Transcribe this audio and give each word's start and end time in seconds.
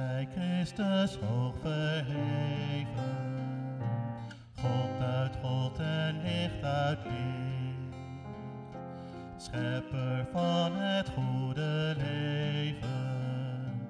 zij 0.00 0.28
Christus 0.36 1.16
hoog 1.16 1.54
verheven. 1.60 3.28
God 4.60 5.00
uit 5.00 5.36
God 5.42 5.78
en 5.78 6.22
licht 6.22 6.62
uit 6.62 6.98
licht. 7.04 7.94
Schepper 9.36 10.26
van 10.32 10.72
het 10.72 11.08
goede 11.08 11.94
leven, 11.96 13.80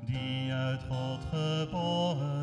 die 0.00 0.52
uit 0.52 0.82
God 0.88 1.20
geboren 1.32 2.35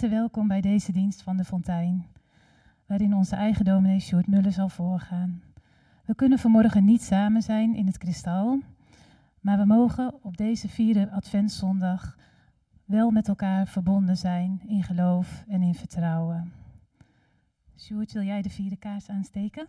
welkom 0.00 0.48
bij 0.48 0.60
deze 0.60 0.92
dienst 0.92 1.22
van 1.22 1.36
de 1.36 1.44
Fontein, 1.44 2.06
waarin 2.86 3.14
onze 3.14 3.36
eigen 3.36 3.64
dominee 3.64 4.00
Sjoerd 4.00 4.26
Muller 4.26 4.52
zal 4.52 4.68
voorgaan. 4.68 5.42
We 6.04 6.14
kunnen 6.14 6.38
vanmorgen 6.38 6.84
niet 6.84 7.02
samen 7.02 7.42
zijn 7.42 7.74
in 7.74 7.86
het 7.86 7.98
kristal, 7.98 8.60
maar 9.40 9.58
we 9.58 9.64
mogen 9.64 10.14
op 10.22 10.36
deze 10.36 10.68
vierde 10.68 11.10
adventszondag 11.10 12.16
wel 12.84 13.10
met 13.10 13.28
elkaar 13.28 13.66
verbonden 13.66 14.16
zijn 14.16 14.60
in 14.66 14.82
geloof 14.82 15.44
en 15.48 15.62
in 15.62 15.74
vertrouwen. 15.74 16.52
Sjoerd, 17.76 18.12
wil 18.12 18.22
jij 18.22 18.42
de 18.42 18.50
vierde 18.50 18.76
kaars 18.76 19.08
aansteken? 19.08 19.66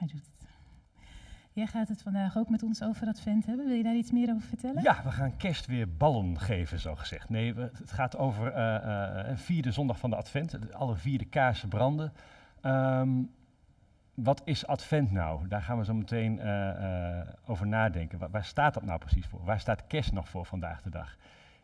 Hij 0.00 0.08
doet 0.08 0.26
het. 0.26 0.48
Jij 1.60 1.68
gaat 1.68 1.88
het 1.88 2.02
vandaag 2.02 2.36
ook 2.36 2.48
met 2.48 2.62
ons 2.62 2.82
over 2.82 3.06
Advent 3.06 3.46
hebben. 3.46 3.66
Wil 3.66 3.76
je 3.76 3.82
daar 3.82 3.94
iets 3.94 4.10
meer 4.10 4.30
over 4.30 4.48
vertellen? 4.48 4.82
Ja, 4.82 5.02
we 5.04 5.10
gaan 5.10 5.36
kerst 5.36 5.66
weer 5.66 5.96
ballen 5.96 6.40
geven, 6.40 6.78
zo 6.78 6.94
gezegd. 6.96 7.28
Nee, 7.28 7.54
het 7.54 7.92
gaat 7.92 8.16
over 8.16 8.52
eh, 8.52 9.28
een 9.28 9.38
vierde 9.38 9.72
zondag 9.72 9.98
van 9.98 10.10
de 10.10 10.16
Advent. 10.16 10.74
Alle 10.74 10.96
vierde 10.96 11.24
kaarsen 11.24 11.68
branden. 11.68 12.12
Ehm, 12.60 13.10
wat 14.14 14.42
is 14.44 14.66
Advent 14.66 15.10
nou? 15.10 15.48
Daar 15.48 15.62
gaan 15.62 15.78
we 15.78 15.84
zo 15.84 15.94
meteen 15.94 16.40
eh, 16.40 17.20
over 17.46 17.66
nadenken. 17.66 18.30
Waar 18.30 18.44
staat 18.44 18.74
dat 18.74 18.84
nou 18.84 18.98
precies 18.98 19.26
voor? 19.26 19.44
Waar 19.44 19.60
staat 19.60 19.86
kerst 19.86 20.12
nog 20.12 20.28
voor 20.28 20.46
vandaag 20.46 20.82
de 20.82 20.90
dag? 20.90 21.16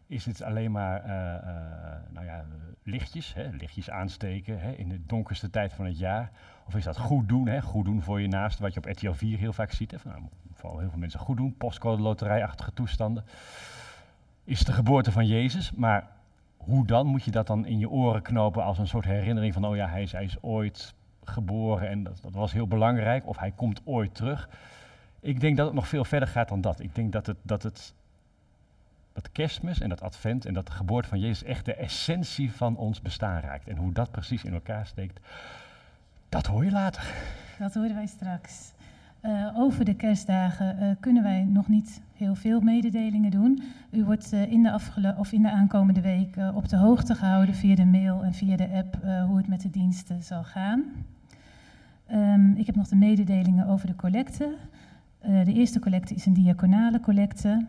Is 0.06 0.24
het 0.24 0.42
alleen 0.42 0.72
maar 0.72 1.04
eh, 1.04 1.34
eh, 1.34 2.00
nou 2.10 2.26
ja, 2.26 2.44
lichtjes, 2.82 3.34
hè, 3.34 3.48
lichtjes 3.48 3.90
aansteken 3.90 4.60
hè, 4.60 4.72
in 4.72 4.88
de 4.88 5.06
donkerste 5.06 5.50
tijd 5.50 5.72
van 5.72 5.84
het 5.84 5.98
jaar? 5.98 6.30
Of 6.66 6.74
is 6.74 6.84
dat 6.84 6.98
goed 6.98 7.28
doen, 7.28 7.46
hè, 7.46 7.62
goed 7.62 7.84
doen 7.84 8.02
voor 8.02 8.20
je 8.20 8.28
naast, 8.28 8.58
wat 8.58 8.74
je 8.74 8.80
op 8.80 8.86
RTL 8.86 9.12
4 9.12 9.38
heel 9.38 9.52
vaak 9.52 9.70
ziet? 9.72 9.90
Hè, 9.90 9.96
nou, 10.04 10.22
vooral 10.52 10.78
heel 10.78 10.90
veel 10.90 10.98
mensen 10.98 11.20
goed 11.20 11.36
doen, 11.36 11.56
postcode 11.56 12.02
loterijachtige 12.02 12.72
toestanden. 12.72 13.24
Is 14.44 14.64
de 14.64 14.72
geboorte 14.72 15.12
van 15.12 15.26
Jezus, 15.26 15.72
maar 15.72 16.08
hoe 16.56 16.86
dan? 16.86 17.06
Moet 17.06 17.24
je 17.24 17.30
dat 17.30 17.46
dan 17.46 17.66
in 17.66 17.78
je 17.78 17.90
oren 17.90 18.22
knopen 18.22 18.64
als 18.64 18.78
een 18.78 18.88
soort 18.88 19.04
herinnering 19.04 19.54
van, 19.54 19.64
oh 19.64 19.76
ja, 19.76 19.88
hij 19.88 20.02
is, 20.02 20.12
hij 20.12 20.24
is 20.24 20.42
ooit 20.42 20.94
geboren 21.24 21.88
en 21.88 22.02
dat, 22.02 22.18
dat 22.22 22.34
was 22.34 22.52
heel 22.52 22.66
belangrijk, 22.66 23.26
of 23.26 23.38
hij 23.38 23.50
komt 23.50 23.80
ooit 23.84 24.14
terug. 24.14 24.48
Ik 25.20 25.40
denk 25.40 25.56
dat 25.56 25.66
het 25.66 25.74
nog 25.74 25.88
veel 25.88 26.04
verder 26.04 26.28
gaat 26.28 26.48
dan 26.48 26.60
dat. 26.60 26.80
Ik 26.80 26.94
denk 26.94 27.12
dat 27.12 27.26
het, 27.26 27.36
dat 27.42 27.62
het 27.62 27.94
dat 29.16 29.32
kerstmis 29.32 29.80
en 29.80 29.88
dat 29.88 30.02
advent 30.02 30.46
en 30.46 30.54
dat 30.54 30.66
de 30.66 30.72
geboorte 30.72 31.08
van 31.08 31.20
Jezus 31.20 31.42
echt 31.42 31.64
de 31.64 31.74
essentie 31.74 32.52
van 32.52 32.76
ons 32.76 33.02
bestaan 33.02 33.40
raakt. 33.40 33.68
En 33.68 33.76
hoe 33.76 33.92
dat 33.92 34.10
precies 34.10 34.44
in 34.44 34.52
elkaar 34.52 34.86
steekt, 34.86 35.20
dat 36.28 36.46
hoor 36.46 36.64
je 36.64 36.70
later. 36.70 37.14
Dat 37.58 37.74
horen 37.74 37.94
wij 37.94 38.06
straks. 38.06 38.72
Uh, 39.22 39.58
over 39.58 39.84
de 39.84 39.94
kerstdagen 39.94 40.76
uh, 40.80 40.90
kunnen 41.00 41.22
wij 41.22 41.44
nog 41.44 41.68
niet 41.68 42.00
heel 42.14 42.34
veel 42.34 42.60
mededelingen 42.60 43.30
doen. 43.30 43.62
U 43.90 44.04
wordt 44.04 44.32
uh, 44.32 44.52
in, 44.52 44.62
de 44.62 45.14
of 45.16 45.32
in 45.32 45.42
de 45.42 45.50
aankomende 45.50 46.00
week 46.00 46.36
op 46.54 46.68
de 46.68 46.76
hoogte 46.76 47.14
gehouden 47.14 47.54
via 47.54 47.74
de 47.74 47.84
mail 47.84 48.22
en 48.22 48.34
via 48.34 48.56
de 48.56 48.68
app 48.68 48.98
hoe 49.26 49.36
het 49.36 49.48
met 49.48 49.60
de 49.60 49.70
diensten 49.70 50.22
zal 50.22 50.44
gaan. 50.44 50.84
Um, 52.12 52.56
ik 52.56 52.66
heb 52.66 52.76
nog 52.76 52.88
de 52.88 52.96
mededelingen 52.96 53.66
over 53.66 53.86
de 53.86 53.96
collecte. 53.96 54.56
de 55.20 55.52
eerste 55.52 55.78
collecte 55.78 56.14
is 56.14 56.26
een 56.26 56.34
diaconale 56.34 57.00
collecte. 57.00 57.66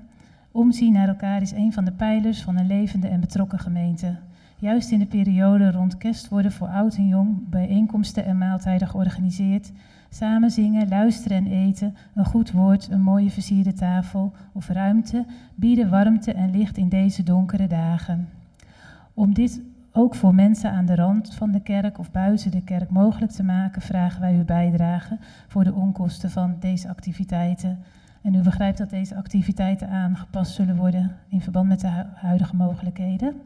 Omzien 0.51 0.93
naar 0.93 1.07
elkaar 1.07 1.41
is 1.41 1.51
een 1.51 1.73
van 1.73 1.85
de 1.85 1.91
pijlers 1.91 2.41
van 2.41 2.57
een 2.57 2.67
levende 2.67 3.07
en 3.07 3.19
betrokken 3.19 3.59
gemeente. 3.59 4.15
Juist 4.59 4.91
in 4.91 4.99
de 4.99 5.05
periode 5.05 5.71
rond 5.71 5.97
kerst 5.97 6.27
worden 6.27 6.51
voor 6.51 6.67
oud 6.67 6.95
en 6.95 7.07
jong 7.07 7.49
bijeenkomsten 7.49 8.25
en 8.25 8.37
maaltijden 8.37 8.87
georganiseerd. 8.87 9.71
Samen 10.09 10.51
zingen, 10.51 10.87
luisteren 10.87 11.37
en 11.37 11.47
eten, 11.47 11.95
een 12.15 12.25
goed 12.25 12.51
woord, 12.51 12.87
een 12.91 13.01
mooie 13.01 13.29
versierde 13.29 13.73
tafel 13.73 14.33
of 14.51 14.67
ruimte 14.67 15.25
bieden 15.55 15.89
warmte 15.89 16.33
en 16.33 16.51
licht 16.51 16.77
in 16.77 16.89
deze 16.89 17.23
donkere 17.23 17.67
dagen. 17.67 18.29
Om 19.13 19.33
dit 19.33 19.61
ook 19.91 20.15
voor 20.15 20.35
mensen 20.35 20.71
aan 20.71 20.85
de 20.85 20.95
rand 20.95 21.33
van 21.33 21.51
de 21.51 21.61
kerk 21.61 21.99
of 21.99 22.11
buiten 22.11 22.51
de 22.51 22.63
kerk 22.63 22.89
mogelijk 22.89 23.31
te 23.31 23.43
maken, 23.43 23.81
vragen 23.81 24.21
wij 24.21 24.33
uw 24.35 24.45
bijdrage 24.45 25.17
voor 25.47 25.63
de 25.63 25.73
onkosten 25.73 26.31
van 26.31 26.55
deze 26.59 26.89
activiteiten. 26.89 27.79
En 28.27 28.33
u 28.33 28.41
begrijpt 28.41 28.77
dat 28.77 28.89
deze 28.89 29.15
activiteiten 29.15 29.89
aangepast 29.89 30.53
zullen 30.53 30.75
worden 30.75 31.15
in 31.29 31.41
verband 31.41 31.67
met 31.67 31.79
de 31.79 32.05
huidige 32.13 32.55
mogelijkheden. 32.55 33.41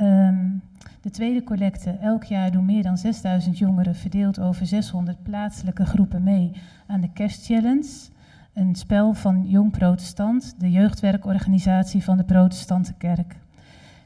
Um, 0.00 0.62
de 1.00 1.10
tweede 1.10 1.44
collecte. 1.44 1.90
Elk 1.90 2.24
jaar 2.24 2.50
doen 2.50 2.64
meer 2.64 2.82
dan 2.82 2.98
6000 2.98 3.58
jongeren 3.58 3.94
verdeeld 3.94 4.40
over 4.40 4.66
600 4.66 5.22
plaatselijke 5.22 5.84
groepen 5.84 6.22
mee 6.22 6.52
aan 6.86 7.00
de 7.00 7.12
Kerstchallenge. 7.12 8.08
Een 8.52 8.74
spel 8.74 9.14
van 9.14 9.44
Jong 9.48 9.70
Protestant, 9.70 10.54
de 10.58 10.70
jeugdwerkorganisatie 10.70 12.04
van 12.04 12.16
de 12.16 12.24
Protestante 12.24 12.94
Kerk. 12.94 13.36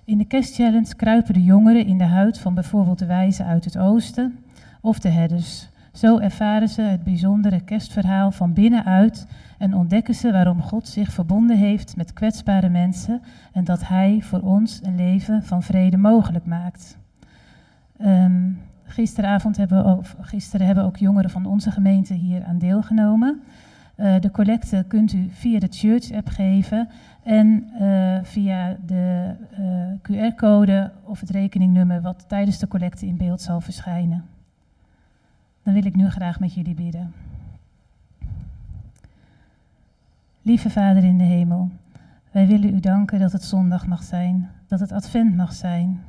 In 0.05 0.19
de 0.19 0.25
Kerstchallenge 0.25 0.97
kruipen 0.97 1.35
de 1.35 1.45
jongeren 1.45 1.87
in 1.87 1.99
de 1.99 2.05
huid 2.05 2.39
van 2.39 2.55
bijvoorbeeld 2.55 2.99
de 2.99 3.07
wijzen 3.07 3.47
uit 3.47 3.65
het 3.65 3.79
oosten 3.79 4.39
of 4.81 4.99
de 4.99 5.09
herders. 5.09 5.69
Zo 5.97 6.19
ervaren 6.19 6.69
ze 6.69 6.83
het 6.83 7.05
bijzondere 7.05 7.61
kerstverhaal 7.61 8.31
van 8.31 8.53
binnenuit 8.53 9.27
en 9.59 9.75
ontdekken 9.75 10.15
ze 10.15 10.33
waarom 10.33 10.63
God 10.63 10.89
zich 10.89 11.13
verbonden 11.13 11.57
heeft 11.57 11.97
met 11.97 12.13
kwetsbare 12.13 12.69
mensen 12.69 13.23
en 13.53 13.65
dat 13.65 13.89
Hij 13.89 14.19
voor 14.23 14.41
ons 14.41 14.81
een 14.83 14.97
leven 14.97 15.43
van 15.43 15.63
vrede 15.63 15.97
mogelijk 15.97 16.47
maakt. 16.47 16.99
Um, 18.01 18.59
gisteravond 18.85 19.57
hebben, 19.57 20.01
gisteren 20.21 20.67
hebben 20.67 20.85
ook 20.85 20.97
jongeren 20.97 21.31
van 21.31 21.47
onze 21.47 21.71
gemeente 21.71 22.15
hier 22.15 22.45
aan 22.45 22.59
deelgenomen. 22.59 23.43
Uh, 23.97 24.21
de 24.21 24.31
collecte 24.31 24.85
kunt 24.89 25.13
u 25.13 25.27
via 25.31 25.59
de 25.59 25.69
Church-app 25.71 26.29
geven 26.29 26.89
en 27.23 27.71
uh, 27.81 28.19
via 28.23 28.77
de 28.87 29.35
eh, 29.51 30.33
QR-code 30.33 30.93
of 31.05 31.21
het 31.21 31.31
rekeningnummer 31.31 32.03
wat 32.03 32.25
tijdens 32.29 32.59
de 32.59 32.69
collecte 32.69 33.07
in 33.07 33.17
beeld 33.17 33.41
zal 33.41 33.61
verschijnen. 33.61 34.36
Dan 35.67 35.75
wil 35.75 35.87
ik 35.87 35.97
nu 35.97 36.11
graag 36.11 36.41
met 36.41 36.55
jullie 36.55 36.75
bidden. 36.75 37.13
Lieve 40.43 40.71
Vader 40.71 41.05
in 41.05 41.19
de 41.19 41.25
hemel, 41.25 41.71
wij 42.31 42.47
willen 42.47 42.75
u 42.75 42.81
danken 42.81 43.19
dat 43.19 43.33
het 43.33 43.43
zondag 43.43 43.87
mag 43.87 44.03
zijn, 44.03 44.51
dat 44.67 44.81
het 44.81 44.93
advent 44.93 45.37
mag 45.37 45.53
zijn. 45.53 46.01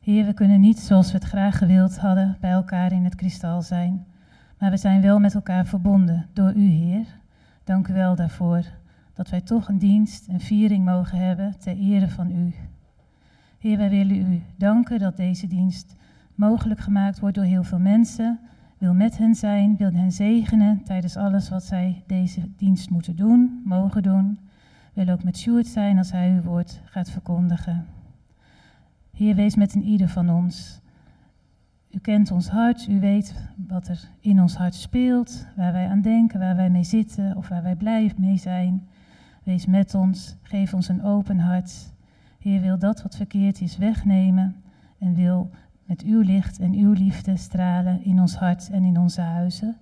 Heer, 0.00 0.26
we 0.26 0.32
kunnen 0.32 0.60
niet 0.60 0.78
zoals 0.78 1.06
we 1.06 1.18
het 1.18 1.26
graag 1.26 1.58
gewild 1.58 1.98
hadden 1.98 2.36
bij 2.40 2.50
elkaar 2.50 2.92
in 2.92 3.04
het 3.04 3.14
kristal 3.14 3.62
zijn, 3.62 4.06
maar 4.58 4.70
we 4.70 4.76
zijn 4.76 5.00
wel 5.00 5.18
met 5.18 5.34
elkaar 5.34 5.66
verbonden 5.66 6.26
door 6.32 6.52
u, 6.54 6.68
Heer. 6.68 7.06
Dank 7.64 7.88
u 7.88 7.92
wel 7.92 8.14
daarvoor, 8.14 8.64
dat 9.14 9.30
wij 9.30 9.40
toch 9.40 9.68
een 9.68 9.78
dienst, 9.78 10.28
een 10.28 10.40
viering 10.40 10.84
mogen 10.84 11.18
hebben 11.18 11.58
ter 11.58 11.76
ere 11.76 12.08
van 12.08 12.30
u. 12.30 12.54
Heer, 13.58 13.76
wij 13.76 13.90
willen 13.90 14.32
u 14.32 14.42
danken 14.56 14.98
dat 14.98 15.16
deze 15.16 15.46
dienst 15.46 15.96
mogelijk 16.34 16.80
gemaakt 16.80 17.20
wordt 17.20 17.36
door 17.36 17.44
heel 17.44 17.64
veel 17.64 17.78
mensen, 17.78 18.40
wil 18.80 18.94
met 18.94 19.18
hen 19.18 19.34
zijn, 19.34 19.76
wil 19.76 19.92
hen 19.92 20.12
zegenen 20.12 20.82
tijdens 20.82 21.16
alles 21.16 21.48
wat 21.48 21.64
zij 21.64 22.02
deze 22.06 22.40
dienst 22.56 22.90
moeten 22.90 23.16
doen, 23.16 23.62
mogen 23.64 24.02
doen. 24.02 24.38
Wil 24.92 25.08
ook 25.08 25.22
met 25.22 25.38
Sjoerd 25.38 25.66
zijn 25.66 25.98
als 25.98 26.12
hij 26.12 26.30
uw 26.30 26.42
woord 26.42 26.80
gaat 26.84 27.10
verkondigen. 27.10 27.86
Heer, 29.12 29.34
wees 29.34 29.56
met 29.56 29.74
een 29.74 29.82
ieder 29.82 30.08
van 30.08 30.30
ons. 30.30 30.80
U 31.90 31.98
kent 31.98 32.30
ons 32.30 32.48
hart, 32.48 32.86
u 32.88 33.00
weet 33.00 33.34
wat 33.68 33.88
er 33.88 34.10
in 34.20 34.40
ons 34.40 34.54
hart 34.54 34.74
speelt, 34.74 35.46
waar 35.56 35.72
wij 35.72 35.88
aan 35.88 36.00
denken, 36.00 36.40
waar 36.40 36.56
wij 36.56 36.70
mee 36.70 36.84
zitten 36.84 37.36
of 37.36 37.48
waar 37.48 37.62
wij 37.62 37.76
blij 37.76 38.12
mee 38.16 38.36
zijn. 38.36 38.88
Wees 39.42 39.66
met 39.66 39.94
ons, 39.94 40.36
geef 40.42 40.74
ons 40.74 40.88
een 40.88 41.04
open 41.04 41.38
hart. 41.38 41.92
Heer 42.38 42.60
wil 42.60 42.78
dat 42.78 43.02
wat 43.02 43.16
verkeerd 43.16 43.60
is 43.60 43.76
wegnemen 43.76 44.56
en 44.98 45.14
wil 45.14 45.50
met 45.90 46.02
uw 46.02 46.20
licht 46.20 46.58
en 46.58 46.72
uw 46.74 46.92
liefde 46.92 47.36
stralen 47.36 48.04
in 48.04 48.20
ons 48.20 48.36
hart 48.36 48.70
en 48.70 48.84
in 48.84 48.98
onze 48.98 49.20
huizen, 49.20 49.76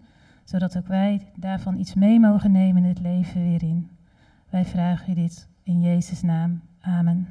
zodat 0.44 0.76
ook 0.76 0.86
wij 0.86 1.26
daarvan 1.36 1.78
iets 1.78 1.94
mee 1.94 2.20
mogen 2.20 2.52
nemen 2.52 2.82
in 2.82 2.88
het 2.88 3.00
leven 3.00 3.42
weer 3.42 3.62
in. 3.62 3.90
Wij 4.50 4.64
vragen 4.64 5.10
u 5.10 5.14
dit 5.14 5.48
in 5.62 5.80
Jezus' 5.80 6.22
naam. 6.22 6.60
Amen. 6.80 7.26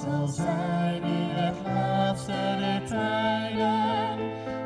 Zal 0.00 0.26
zijn 0.26 1.02
in 1.02 1.28
het 1.30 1.56
laatste 1.64 2.32
der 2.58 2.82
tijden, 2.86 4.18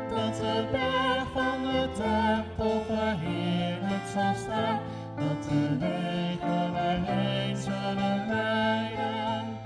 dat 0.09 0.35
de 0.35 0.67
berg 0.71 1.27
van 1.33 1.61
de 1.63 1.89
tempel 1.93 2.81
verheerlijk 2.85 4.05
zal 4.13 4.33
staan, 4.35 4.79
dat 5.15 5.49
de 5.49 5.77
wegen 5.79 6.75
erheen 6.75 7.57
zullen 7.57 8.27
leiden, 8.27 9.57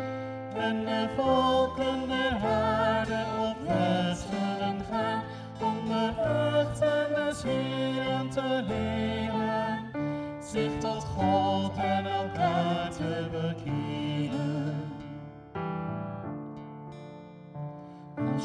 en 0.56 0.86
de 0.86 1.08
volken 1.16 2.08
der 2.08 2.50
aarde 2.50 3.24
op 3.40 3.68
weg 3.68 4.18
zullen 4.18 4.82
gaan, 4.92 5.22
om 5.62 5.88
de 5.88 6.12
echt 6.18 6.82
en 6.82 7.14
de 7.16 7.34
zielen 7.36 8.30
te 8.30 8.64
leren, 8.68 9.86
zich 10.42 10.78
tot 10.80 11.04
God 11.04 11.78
en 11.78 12.06
elkaar 12.06 12.90
te 12.90 13.28
bekeren. 13.32 13.99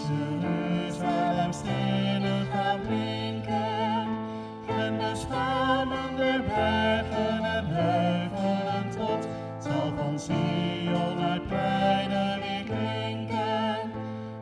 Jeruzalem 0.08 1.52
stenen 1.52 2.46
gaan 2.52 2.80
blinken 2.80 4.08
en 4.78 4.98
de 4.98 5.12
schamen 5.14 6.16
der 6.16 6.42
bergen 6.42 7.44
en 7.44 7.66
heuvelen 7.66 8.90
tot 8.90 9.28
zal 9.58 9.92
van 9.96 10.18
Sion 10.18 11.24
uit 11.24 11.46
pleinen 11.48 12.40
weer. 12.40 12.64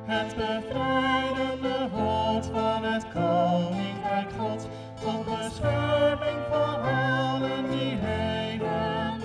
Het 0.05 0.37
bevrijdende 0.37 1.89
woord 1.91 2.47
van 2.47 2.85
het 2.85 3.07
koninkrijk 3.13 4.31
God 4.39 4.69
tot 5.01 5.25
bescherming 5.25 6.39
van 6.51 6.83
allen 6.83 7.71
die 7.71 7.99
leven 8.01 9.21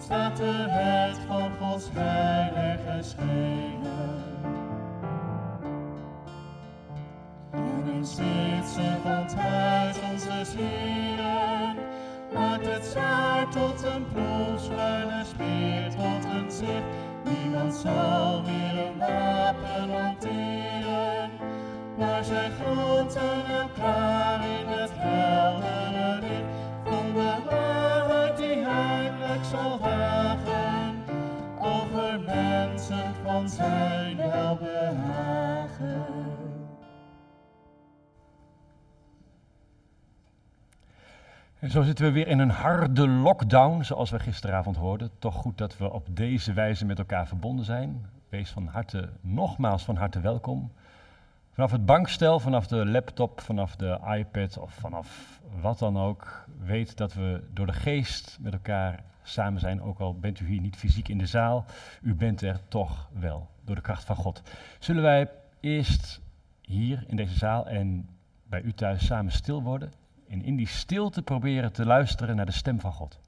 staat 0.00 0.36
de 0.36 0.64
wet 0.66 1.18
van 1.26 1.50
Gods 1.60 1.88
heilig 1.92 2.80
geschreven. 2.96 3.81
Spitsen 8.04 9.00
van 9.02 9.12
het 9.12 9.34
huis 9.34 9.96
onze 10.12 10.44
zielen. 10.44 11.76
Maakt 12.34 12.66
het 12.66 12.84
zwaard 12.84 13.52
tot 13.52 13.82
een 13.82 14.06
ploegzwaar, 14.12 15.06
de 15.06 15.22
speer 15.24 15.90
tot 15.90 16.24
een 16.24 16.50
zicht. 16.50 16.82
Niemand 17.24 17.74
zal 17.74 18.42
meer 18.42 18.86
een 18.86 18.98
wapen 18.98 19.90
hanteren. 19.90 21.30
Maar 21.98 22.24
zij 22.24 22.50
groeten 22.50 23.46
elkaar 23.46 24.44
in 24.44 24.66
het 24.66 24.90
heldere 24.94 26.11
En 41.62 41.70
zo 41.70 41.82
zitten 41.82 42.04
we 42.04 42.12
weer 42.12 42.26
in 42.26 42.38
een 42.38 42.50
harde 42.50 43.08
lockdown, 43.08 43.82
zoals 43.82 44.10
we 44.10 44.18
gisteravond 44.18 44.76
hoorden. 44.76 45.10
Toch 45.18 45.34
goed 45.34 45.58
dat 45.58 45.78
we 45.78 45.92
op 45.92 46.06
deze 46.10 46.52
wijze 46.52 46.84
met 46.84 46.98
elkaar 46.98 47.26
verbonden 47.26 47.64
zijn. 47.64 48.06
Wees 48.28 48.50
van 48.50 48.66
harte, 48.66 49.08
nogmaals 49.20 49.84
van 49.84 49.96
harte 49.96 50.20
welkom. 50.20 50.72
Vanaf 51.52 51.70
het 51.70 51.86
bankstel, 51.86 52.40
vanaf 52.40 52.66
de 52.66 52.86
laptop, 52.86 53.40
vanaf 53.40 53.76
de 53.76 53.98
iPad 54.16 54.58
of 54.58 54.72
vanaf 54.72 55.40
wat 55.60 55.78
dan 55.78 55.98
ook. 55.98 56.44
Weet 56.64 56.96
dat 56.96 57.14
we 57.14 57.42
door 57.52 57.66
de 57.66 57.72
geest 57.72 58.38
met 58.40 58.52
elkaar 58.52 59.02
samen 59.22 59.60
zijn. 59.60 59.82
Ook 59.82 59.98
al 59.98 60.18
bent 60.18 60.40
u 60.40 60.46
hier 60.46 60.60
niet 60.60 60.76
fysiek 60.76 61.08
in 61.08 61.18
de 61.18 61.26
zaal, 61.26 61.64
u 62.00 62.14
bent 62.14 62.42
er 62.42 62.60
toch 62.68 63.08
wel 63.12 63.48
door 63.64 63.74
de 63.74 63.82
kracht 63.82 64.04
van 64.04 64.16
God. 64.16 64.42
Zullen 64.78 65.02
wij 65.02 65.30
eerst 65.60 66.20
hier 66.60 67.04
in 67.06 67.16
deze 67.16 67.38
zaal 67.38 67.66
en 67.66 68.08
bij 68.46 68.62
u 68.62 68.72
thuis 68.72 69.06
samen 69.06 69.32
stil 69.32 69.62
worden? 69.62 70.01
En 70.32 70.42
in 70.42 70.56
die 70.56 70.66
stilte 70.66 71.22
proberen 71.22 71.72
te 71.72 71.86
luisteren 71.86 72.36
naar 72.36 72.46
de 72.46 72.52
stem 72.52 72.80
van 72.80 72.92
God. 72.92 73.20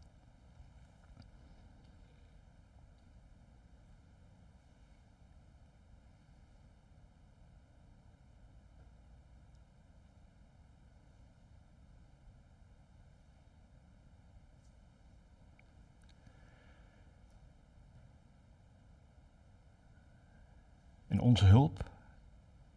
En 21.08 21.20
onze 21.20 21.44
hulp 21.44 21.90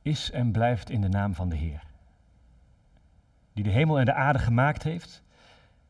is 0.01 0.31
en 0.31 0.51
blijft 0.51 0.89
in 0.89 1.01
de 1.01 1.09
naam 1.09 1.33
van 1.33 1.49
de 1.49 1.55
Heer. 1.55 1.86
Die 3.57 3.65
de 3.65 3.71
hemel 3.71 3.99
en 3.99 4.05
de 4.05 4.13
aarde 4.13 4.39
gemaakt 4.39 4.83
heeft 4.83 5.23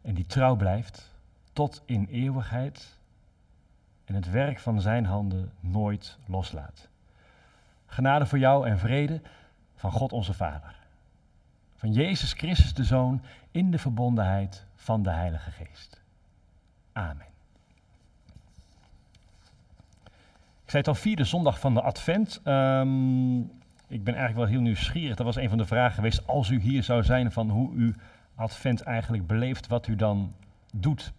en 0.01 0.13
die 0.13 0.25
trouw 0.25 0.55
blijft 0.55 1.13
tot 1.53 1.81
in 1.85 2.07
eeuwigheid 2.11 2.97
en 4.05 4.15
het 4.15 4.29
werk 4.29 4.59
van 4.59 4.81
zijn 4.81 5.05
handen 5.05 5.51
nooit 5.59 6.17
loslaat. 6.25 6.87
Genade 7.85 8.25
voor 8.25 8.37
jou 8.37 8.67
en 8.67 8.79
vrede 8.79 9.21
van 9.75 9.91
God 9.91 10.13
onze 10.13 10.33
Vader. 10.33 10.75
Van 11.75 11.91
Jezus 11.93 12.33
Christus 12.33 12.73
de 12.73 12.83
Zoon 12.83 13.21
in 13.51 13.71
de 13.71 13.79
verbondenheid 13.79 14.65
van 14.75 15.03
de 15.03 15.11
Heilige 15.11 15.51
Geest. 15.51 16.01
Amen. 16.93 17.27
Ik 20.63 20.69
zei 20.73 20.77
het 20.77 20.87
al, 20.87 20.95
vierde 20.95 21.23
zondag 21.23 21.59
van 21.59 21.73
de 21.73 21.81
Advent. 21.81 22.41
Ehm, 22.43 23.39
ik 23.87 24.03
ben 24.03 24.13
eigenlijk 24.13 24.45
wel 24.45 24.57
heel 24.57 24.65
nieuwsgierig. 24.65 25.15
Dat 25.15 25.25
was 25.25 25.35
een 25.35 25.49
van 25.49 25.57
de 25.57 25.65
vragen 25.65 25.95
geweest. 25.95 26.27
Als 26.27 26.49
u 26.49 26.59
hier 26.59 26.83
zou 26.83 27.03
zijn, 27.03 27.31
van 27.31 27.49
hoe 27.49 27.73
u 27.75 27.95
Advent 28.35 28.81
eigenlijk 28.81 29.27
beleeft, 29.27 29.67
wat 29.67 29.87
u 29.87 29.95
dan 29.95 30.33
doet. 30.73 31.13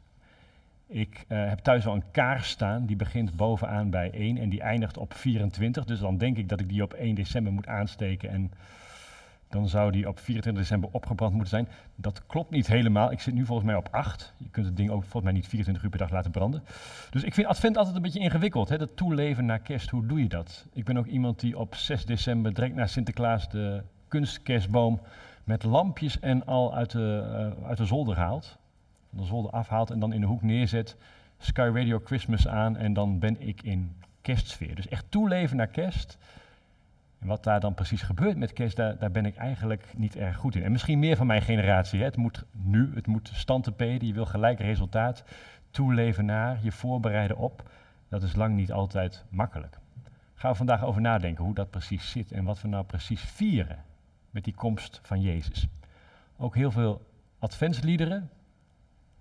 Ik 0.87 1.25
uh, 1.29 1.49
heb 1.49 1.59
thuis 1.59 1.87
al 1.87 1.95
een 1.95 2.11
kaars 2.11 2.49
staan. 2.49 2.87
Die 2.87 2.97
begint 2.97 3.37
bovenaan 3.37 3.91
bij 3.91 4.11
1 4.11 4.39
en 4.39 4.49
die 4.49 4.61
eindigt 4.61 4.97
op 4.97 5.15
24. 5.15 5.85
Dus 5.85 6.01
dan 6.01 6.19
denk 6.19 6.37
ik 6.37 6.49
dat 6.49 6.61
ik 6.61 6.69
die 6.69 6.83
op 6.83 6.93
1 6.93 7.15
december 7.15 7.53
moet 7.53 7.67
aansteken. 7.67 8.31
En 8.31 8.53
dan 9.49 9.69
zou 9.69 9.93
die 9.93 10.09
op 10.09 10.19
24 10.19 10.63
december 10.63 10.91
opgebrand 10.93 11.33
moeten 11.33 11.51
zijn. 11.51 11.69
Dat 11.95 12.27
klopt 12.27 12.51
niet 12.51 12.67
helemaal. 12.67 13.13
Ik 13.13 13.21
zit 13.21 13.35
nu 13.35 13.45
volgens 13.45 13.67
mij 13.67 13.77
op 13.77 13.89
8. 13.91 14.35
Je 14.37 14.51
kunt 14.51 14.67
het 14.67 14.77
ding 14.77 14.91
ook 14.91 15.03
volgens 15.03 15.23
mij 15.23 15.33
niet 15.33 15.47
24 15.47 15.85
uur 15.85 15.91
per 15.91 15.99
dag 15.99 16.11
laten 16.11 16.31
branden. 16.31 16.63
Dus 17.11 17.23
ik 17.23 17.35
vind 17.35 17.47
Advent 17.47 17.77
altijd 17.77 17.97
een 17.97 18.03
beetje 18.03 18.21
ingewikkeld. 18.21 18.69
Hè? 18.69 18.79
Dat 18.79 18.97
toeleven 18.97 19.47
naar 19.47 19.59
kerst, 19.59 19.91
hoe 19.91 20.07
doe 20.07 20.23
je 20.23 20.29
dat? 20.29 20.67
Ik 20.73 20.85
ben 20.85 20.97
ook 20.97 21.07
iemand 21.07 21.41
die 21.41 21.59
op 21.59 21.75
6 21.75 22.05
december 22.05 22.55
direct 22.55 22.75
na 22.75 22.87
Sinterklaas 22.87 23.49
de 23.49 23.83
kunstkerstboom 24.09 25.01
met 25.45 25.63
lampjes 25.63 26.21
en 26.21 26.47
al 26.47 26.75
uit 26.75 26.91
de, 26.91 27.53
uh, 27.61 27.69
uit 27.69 27.79
de 27.79 27.87
zolder 27.87 28.17
haalt. 28.17 28.59
De 29.11 29.25
zolder 29.25 29.51
afhaalt 29.51 29.91
en 29.91 29.99
dan 29.99 30.13
in 30.13 30.21
de 30.21 30.27
hoek 30.27 30.43
neerzet. 30.43 30.97
Sky 31.39 31.71
Radio 31.75 32.01
Christmas 32.05 32.49
aan 32.49 32.77
en 32.77 32.93
dan 32.93 33.19
ben 33.19 33.41
ik 33.41 33.63
in 33.63 33.97
kerstsfeer. 34.23 34.75
Dus 34.75 34.89
echt 34.89 35.05
toeleven 35.09 35.57
naar 35.57 35.67
kerst. 35.67 36.19
En 37.19 37.27
wat 37.27 37.45
daar 37.45 37.61
dan 37.61 37.75
precies 37.75 38.03
gebeurt 38.03 38.37
met 38.37 38.53
kerst, 38.53 38.77
daar, 38.77 39.11
ben 39.11 39.27
ik 39.27 39.37
eigenlijk 39.37 39.87
niet 39.97 40.17
erg 40.17 40.37
goed 40.37 40.55
in. 40.55 40.63
En 40.63 40.73
misschien 40.73 40.99
meer 40.99 41.17
van 41.17 41.27
mijn 41.27 41.43
generatie. 41.43 41.99
Hè. 41.99 42.05
Het 42.05 42.17
moet 42.17 42.45
nu, 42.53 42.95
het 42.95 43.07
moet 43.07 43.31
stantepeden, 43.35 44.09
je 44.09 44.15
wil 44.15 44.27
gelijk 44.27 44.61
resultaat. 44.61 45.25
Toeleven 45.71 46.25
naar, 46.25 46.59
je 46.63 46.73
voorbereiden 46.73 47.37
op. 47.37 47.71
Dat 48.09 48.23
is 48.23 48.35
lang 48.35 48.55
niet 48.55 48.73
altijd 48.73 49.25
makkelijk. 49.29 49.79
Gaan 50.35 50.51
we 50.51 50.57
vandaag 50.57 50.85
over 50.85 51.01
nadenken 51.01 51.45
hoe 51.45 51.55
dat 51.55 51.71
precies 51.71 52.11
zit 52.11 52.33
en 52.33 52.45
wat 52.45 52.61
we 52.61 52.69
nou 52.69 52.85
precies 52.85 53.21
vieren 53.21 53.85
met 54.31 54.45
die 54.45 54.55
komst 54.55 55.01
van 55.03 55.21
Jezus. 55.21 55.69
Ook 56.37 56.55
heel 56.55 56.71
veel 56.71 57.07
adventsliederen, 57.39 58.31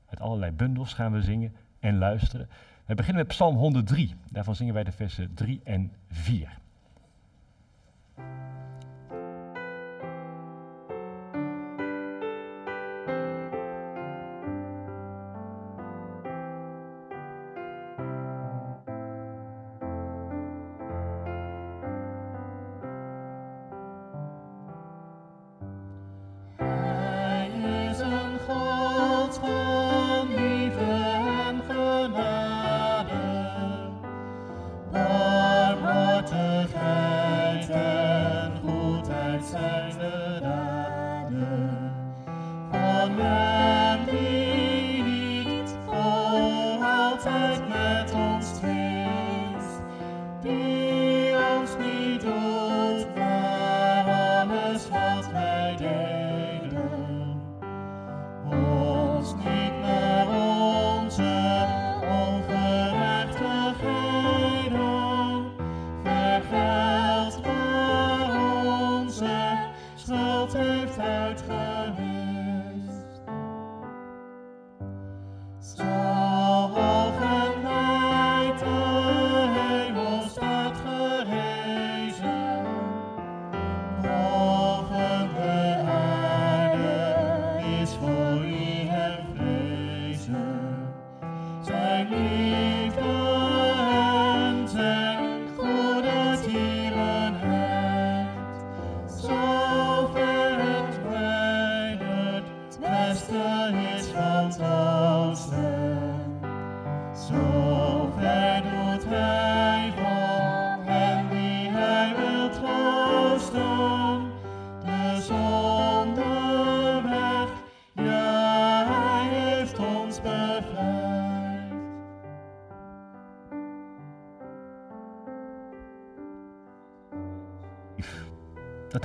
uit 0.09 0.19
allerlei 0.19 0.51
bundels 0.51 0.93
gaan 0.93 1.11
we 1.11 1.21
zingen 1.21 1.55
en 1.79 1.97
luisteren. 1.97 2.49
We 2.85 2.95
beginnen 2.95 3.21
met 3.25 3.33
Psalm 3.33 3.55
103. 3.55 4.15
Daarvan 4.31 4.55
zingen 4.55 4.73
wij 4.73 4.83
de 4.83 4.91
versen 4.91 5.33
3 5.33 5.61
en 5.63 5.91
4. 6.09 6.57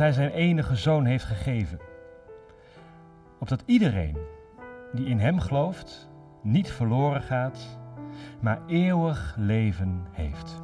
Hij 0.03 0.13
zijn 0.13 0.31
enige 0.31 0.77
zoon 0.77 1.05
heeft 1.05 1.25
gegeven. 1.25 1.79
Opdat 3.39 3.63
iedereen 3.67 4.17
die 4.93 5.07
in 5.07 5.19
hem 5.19 5.41
gelooft 5.41 6.11
niet 6.43 6.71
verloren 6.71 7.23
gaat, 7.23 7.79
maar 8.41 8.61
eeuwig 8.67 9.35
leven 9.39 10.07
heeft. 10.11 10.63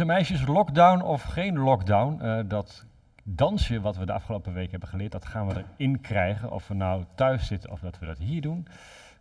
En 0.00 0.06
meisjes, 0.06 0.46
lockdown 0.46 1.02
of 1.02 1.22
geen 1.22 1.58
lockdown, 1.58 2.20
eh, 2.20 2.38
dat 2.46 2.84
dansje 3.22 3.80
wat 3.80 3.96
we 3.96 4.06
de 4.06 4.12
afgelopen 4.12 4.52
week 4.52 4.70
hebben 4.70 4.88
geleerd, 4.88 5.12
dat 5.12 5.24
gaan 5.24 5.46
we 5.46 5.64
erin 5.76 6.00
krijgen. 6.00 6.50
Of 6.50 6.68
we 6.68 6.74
nou 6.74 7.04
thuis 7.14 7.46
zitten 7.46 7.70
of 7.70 7.80
dat 7.80 7.98
we 7.98 8.06
dat 8.06 8.18
hier 8.18 8.40
doen. 8.40 8.66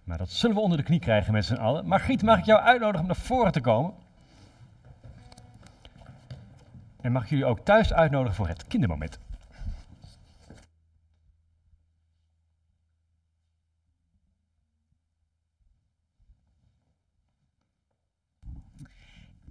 Maar 0.03 0.17
dat 0.17 0.29
zullen 0.29 0.55
we 0.55 0.61
onder 0.61 0.77
de 0.77 0.83
knie 0.83 0.99
krijgen 0.99 1.33
met 1.33 1.45
z'n 1.45 1.53
allen. 1.53 1.85
Margriet, 1.87 2.23
mag 2.23 2.37
ik 2.37 2.45
jou 2.45 2.61
uitnodigen 2.61 3.01
om 3.01 3.07
naar 3.07 3.15
voren 3.15 3.51
te 3.51 3.61
komen? 3.61 3.93
En 7.01 7.11
mag 7.11 7.23
ik 7.23 7.29
jullie 7.29 7.45
ook 7.45 7.59
thuis 7.59 7.93
uitnodigen 7.93 8.35
voor 8.35 8.47
het 8.47 8.67
kindermoment? 8.67 9.19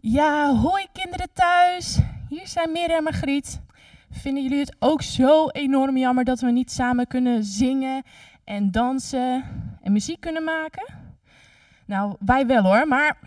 Ja, 0.00 0.54
hoi 0.54 0.86
kinderen 0.92 1.32
thuis. 1.32 1.98
Hier 2.28 2.46
zijn 2.46 2.72
Mirre 2.72 2.96
en 2.96 3.02
Margriet. 3.02 3.60
Vinden 4.10 4.42
jullie 4.42 4.58
het 4.58 4.76
ook 4.78 5.02
zo 5.02 5.48
enorm 5.48 5.96
jammer 5.96 6.24
dat 6.24 6.40
we 6.40 6.50
niet 6.50 6.70
samen 6.70 7.06
kunnen 7.06 7.44
zingen 7.44 8.02
en 8.44 8.70
dansen 8.70 9.44
en 9.82 9.92
muziek 9.92 10.20
kunnen 10.20 10.44
maken? 10.44 10.94
Nou, 11.86 12.16
wij 12.20 12.46
wel 12.46 12.62
hoor, 12.62 12.88
maar 12.88 13.18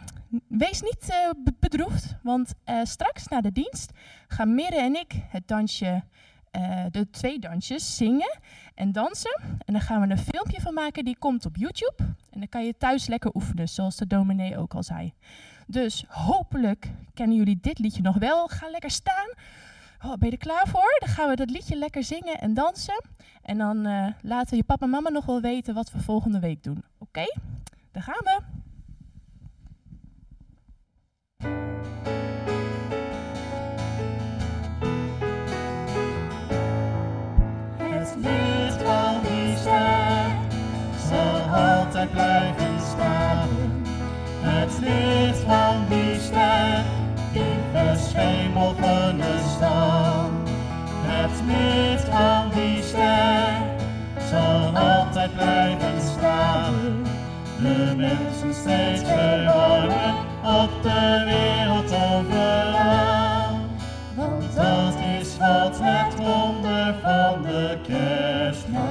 wees 0.48 0.82
niet 0.82 1.10
eh, 1.10 1.30
be- 1.44 1.54
bedroefd, 1.60 2.16
want 2.24 2.54
eh, 2.64 2.80
straks 2.84 3.28
na 3.28 3.42
de 3.42 3.52
dienst 3.52 3.92
gaan 4.28 4.56
Mirre 4.56 4.80
en 4.80 4.96
ik 4.96 5.14
het 5.30 5.48
dansje, 5.48 6.04
eh, 6.52 6.86
de 6.92 7.10
twee 7.10 7.40
dansjes, 7.40 7.96
zingen 7.98 8.40
en 8.76 8.92
dansen. 8.92 9.42
En 9.66 9.74
daar 9.74 9.82
gaan 9.82 10.02
we 10.02 10.10
een 10.10 10.18
filmpje 10.18 10.62
van 10.62 10.74
maken, 10.74 11.06
die 11.06 11.18
komt 11.20 11.46
op 11.46 11.56
YouTube. 11.56 11.96
En 12.30 12.40
dan 12.40 12.50
kan 12.50 12.66
je 12.66 12.78
thuis 12.78 13.08
lekker 13.08 13.36
oefenen, 13.36 13.70
zoals 13.70 13.96
de 13.98 14.08
dominee 14.08 14.58
ook 14.58 14.74
al 14.74 14.84
zei. 14.84 15.14
Dus 15.72 16.06
hopelijk 16.08 16.92
kennen 17.14 17.38
jullie 17.38 17.58
dit 17.62 17.80
liedje 17.80 18.02
nog 18.02 18.18
wel. 18.18 18.48
Ga 18.48 18.70
lekker 18.70 18.92
staan. 18.92 19.30
Oh, 20.06 20.14
ben 20.14 20.30
je 20.30 20.32
er 20.32 20.38
klaar 20.38 20.68
voor? 20.68 20.96
Dan 21.00 21.10
gaan 21.10 21.30
we 21.30 21.36
dat 21.36 21.50
liedje 21.50 21.76
lekker 21.76 22.04
zingen 22.04 22.40
en 22.40 22.54
dansen. 22.54 23.04
En 23.42 23.58
dan 23.58 23.86
eh, 23.86 24.08
laten 24.22 24.58
je 24.58 24.64
papa 24.64 24.86
en 24.86 24.92
mama 24.92 25.10
nog 25.10 25.26
wel 25.26 25.42
weten 25.42 25.74
wat 25.74 25.92
we 25.92 26.00
volgende 26.00 26.40
week 26.40 26.64
doen. 26.64 26.84
Oké? 26.98 27.26
Daar 27.92 28.04
gaan 28.04 28.24
we. 28.24 28.40
Het 37.78 38.16
licht 38.16 38.82
van 38.84 39.22
die 39.22 39.58
ster 39.58 40.36
zal 41.10 41.40
altijd 41.42 42.12
blijven 42.12 42.51
licht 44.82 45.40
van 45.48 45.86
die 45.90 46.20
ster 46.20 46.84
die 47.34 49.18
de 49.18 49.40
stam. 49.56 50.32
Het 51.04 51.32
licht 51.48 52.08
van 52.10 52.50
die 52.54 52.84
ster 52.84 53.72
zal 54.30 54.78
altijd 54.78 55.34
blijven 55.34 56.02
staan. 56.18 56.74
De 57.58 57.94
mensen 57.98 58.54
steeds 58.54 59.02
verwarmen 59.02 60.16
op 60.44 60.72
de 60.82 61.24
wereld 61.26 61.94
overal. 61.94 63.60
Want 64.16 64.56
dat 64.56 64.96
is 65.20 65.38
wat 65.38 65.80
het 65.82 66.16
wonder 66.16 66.96
van 67.02 67.42
de 67.42 67.78
kerstnacht. 67.88 68.82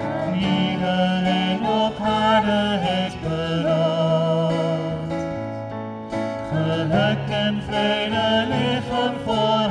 Aan 0.00 0.34
iedereen 0.34 1.66
op 1.66 2.00
aarde 2.00 2.78
heeft 2.80 3.17
Geluk 7.78 8.14
en 8.90 9.18
vrede 9.24 9.67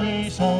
de 0.00 0.57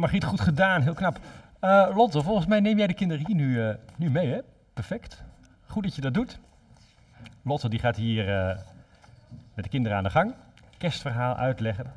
Margriet, 0.00 0.24
goed 0.24 0.40
gedaan. 0.40 0.82
Heel 0.82 0.94
knap. 0.94 1.18
Eh, 1.60 1.90
Lotte, 1.94 2.22
volgens 2.22 2.46
mij 2.46 2.60
neem 2.60 2.78
jij 2.78 2.86
de 2.86 2.94
kinderen 2.94 3.26
hier 3.26 3.36
nu, 3.36 3.68
eh, 3.68 3.74
nu 3.96 4.10
mee, 4.10 4.32
hè? 4.32 4.40
Perfect. 4.74 5.22
Goed 5.66 5.82
dat 5.82 5.94
je 5.94 6.00
dat 6.00 6.14
doet. 6.14 6.38
Lotte 7.42 7.68
die 7.68 7.78
gaat 7.78 7.96
hier 7.96 8.38
eh, 8.38 8.56
met 9.54 9.64
de 9.64 9.70
kinderen 9.70 9.96
aan 9.96 10.04
de 10.04 10.10
gang. 10.10 10.34
Kerstverhaal 10.78 11.34
uitleggen. 11.34 11.92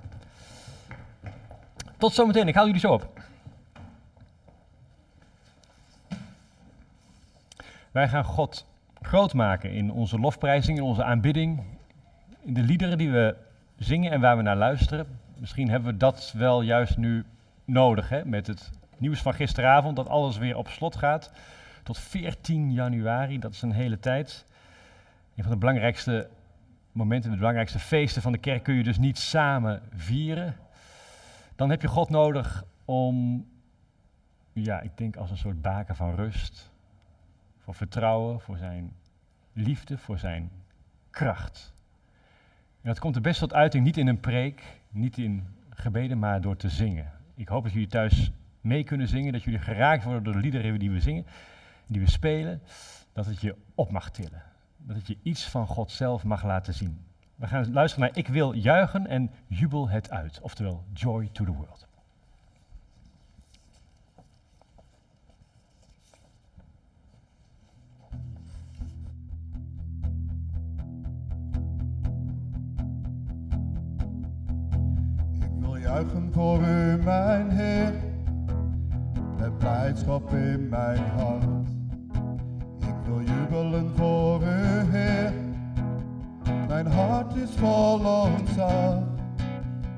Tot 1.98 2.14
zometeen, 2.14 2.48
ik 2.48 2.56
haal 2.56 2.66
jullie 2.66 2.80
zo 2.80 2.94
op. 2.94 3.22
Wij 7.92 8.08
gaan 8.08 8.24
God 8.24 8.66
groot 9.02 9.34
maken 9.34 9.72
in 9.72 9.92
onze 9.92 10.20
lofprijzing, 10.20 10.78
in 10.78 10.84
onze 10.84 11.04
aanbidding, 11.04 11.64
in 12.40 12.54
de 12.54 12.62
liederen 12.62 12.98
die 12.98 13.12
we 13.12 13.36
zingen 13.78 14.12
en 14.12 14.22
waar 14.22 14.38
we 14.38 14.44
naar 14.44 14.58
luisteren. 14.58 15.08
Misschien 15.38 15.70
hebben 15.70 15.92
we 15.92 15.98
dat 15.98 16.34
wel 16.38 16.62
juist 16.62 16.98
nu 16.98 17.26
nodig, 17.66 18.10
hè, 18.10 18.26
met 18.26 18.48
het 18.48 18.72
nieuws 18.98 19.22
van 19.22 19.34
gisteravond, 19.34 19.96
dat 19.96 20.10
alles 20.10 20.38
weer 20.38 20.58
op 20.58 20.68
slot 20.68 20.96
gaat. 20.96 21.32
Tot 21.84 22.00
14 22.00 22.72
januari, 22.72 23.40
dat 23.40 23.54
is 23.54 23.62
een 23.62 23.72
hele 23.72 24.00
tijd. 24.00 24.46
Een 25.36 25.44
van 25.44 25.52
de 25.52 25.58
belangrijkste 25.58 26.30
momenten, 26.92 27.32
de 27.32 27.38
belangrijkste 27.38 27.80
feesten 27.80 28.22
van 28.22 28.32
de 28.32 28.38
kerk 28.38 28.64
kun 28.64 28.76
je 28.76 28.84
dus 28.84 28.98
niet 28.98 29.18
samen 29.18 29.82
vieren. 29.96 30.56
Dan 31.56 31.70
heb 31.70 31.82
je 31.82 31.88
God 31.88 32.10
nodig 32.10 32.64
om, 32.86 33.46
ja, 34.54 34.82
ik 34.82 34.98
denk 34.98 35.16
als 35.16 35.32
een 35.32 35.38
soort 35.38 35.62
baken 35.62 35.96
van 35.96 36.16
rust, 36.16 36.72
voor 37.60 37.74
vertrouwen, 37.74 38.40
voor 38.40 38.58
zijn 38.58 38.94
liefde, 39.54 39.98
voor 39.98 40.18
zijn 40.18 40.52
kracht. 41.10 41.74
En 42.82 42.90
dat 42.90 43.00
komt 43.00 43.16
er 43.16 43.22
best 43.22 43.40
tot 43.40 43.54
uiting, 43.54 43.84
niet 43.84 43.98
in 43.98 44.08
een 44.08 44.20
preek, 44.20 44.82
niet 44.90 45.18
in 45.18 45.48
gebeden, 45.70 46.20
maar 46.20 46.42
door 46.42 46.56
te 46.56 46.70
zingen. 46.70 47.12
Ik 47.36 47.48
hoop 47.48 47.64
dat 47.64 47.72
jullie 47.72 47.88
thuis 47.88 48.32
mee 48.62 48.84
kunnen 48.84 49.08
zingen, 49.08 49.34
dat 49.34 49.44
jullie 49.44 49.60
geraakt 49.60 50.04
worden 50.04 50.24
door 50.24 50.34
de 50.34 50.40
liederen 50.40 50.80
die 50.80 50.92
we 50.92 51.00
zingen, 51.00 51.26
die 51.88 52.02
we 52.02 52.10
spelen, 52.10 52.62
dat 53.14 53.26
het 53.26 53.42
je 53.42 53.56
op 53.76 53.92
mag 53.92 54.12
tillen. 54.12 54.44
Dat 54.78 54.96
het 54.96 55.08
je 55.08 55.18
iets 55.24 55.50
van 55.50 55.68
God 55.68 55.92
zelf 55.92 56.24
mag 56.24 56.44
laten 56.44 56.74
zien. 56.74 57.06
We 57.36 57.48
gaan 57.48 57.74
luisteren 57.74 58.08
naar 58.08 58.18
Ik 58.18 58.28
wil 58.28 58.54
juichen 58.54 59.08
en 59.08 59.32
jubel 59.48 59.90
het 59.90 60.10
uit, 60.10 60.42
oftewel 60.42 60.86
Joy 60.94 61.30
to 61.32 61.46
the 61.46 61.52
World. 61.52 61.88
Juichen 75.94 76.30
voor 76.32 76.60
u, 76.60 76.98
mijn 77.04 77.50
Heer, 77.50 77.94
met 79.38 79.58
blijdschap 79.58 80.34
in 80.34 80.70
mijn 80.70 81.04
hart. 81.18 81.68
Ik 82.80 82.96
wil 83.06 83.22
jubelen 83.22 83.92
voor 83.96 84.42
u, 84.42 84.92
Heer, 84.92 85.34
mijn 86.68 86.88
hart 86.88 87.36
is 87.36 87.50
vol 87.56 88.00
ontzag. 88.00 88.98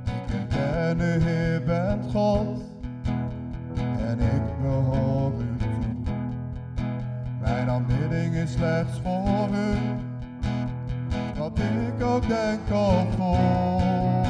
Ik 0.05 0.53
herken 0.53 0.99
u, 0.99 1.23
Heer, 1.23 1.63
bent 1.63 2.05
God, 2.12 2.62
en 4.08 4.19
ik 4.19 4.62
behoor 4.62 5.31
u 5.31 5.58
toe. 5.58 6.13
Mijn 7.41 7.69
aanbidding 7.69 8.34
is 8.36 8.51
slechts 8.51 8.99
voor 8.99 9.49
u, 9.49 9.77
wat 11.39 11.60
ik 11.60 12.03
ook 12.03 12.27
denk 12.27 12.60
of 12.71 13.15
voel. 13.15 14.24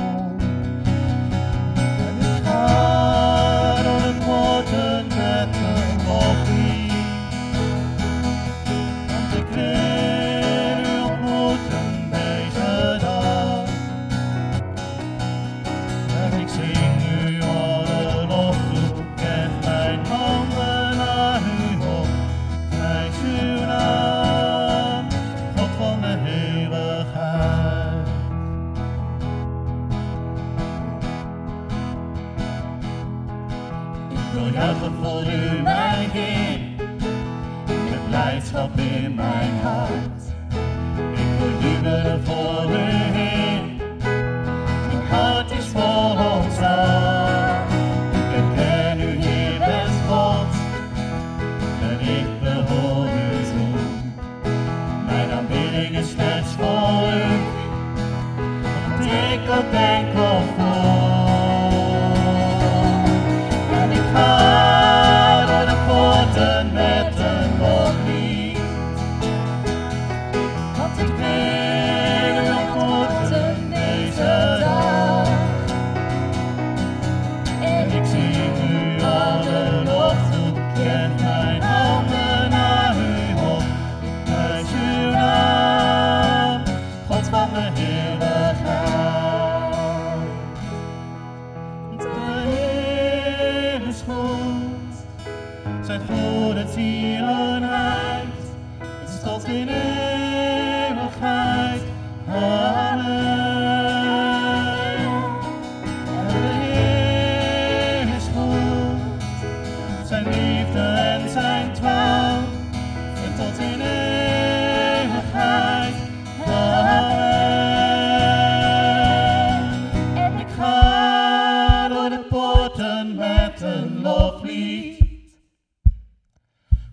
Wil 41.86 42.15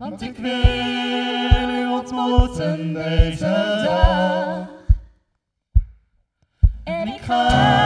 Want 0.03 0.23
ik 0.23 0.37
wil 0.37 1.69
u 1.69 1.89
ontmoeten 1.91 2.93
deze 2.93 3.83
dag. 3.85 4.69
En 6.85 7.09
ik 7.09 7.21
ga 7.21 7.82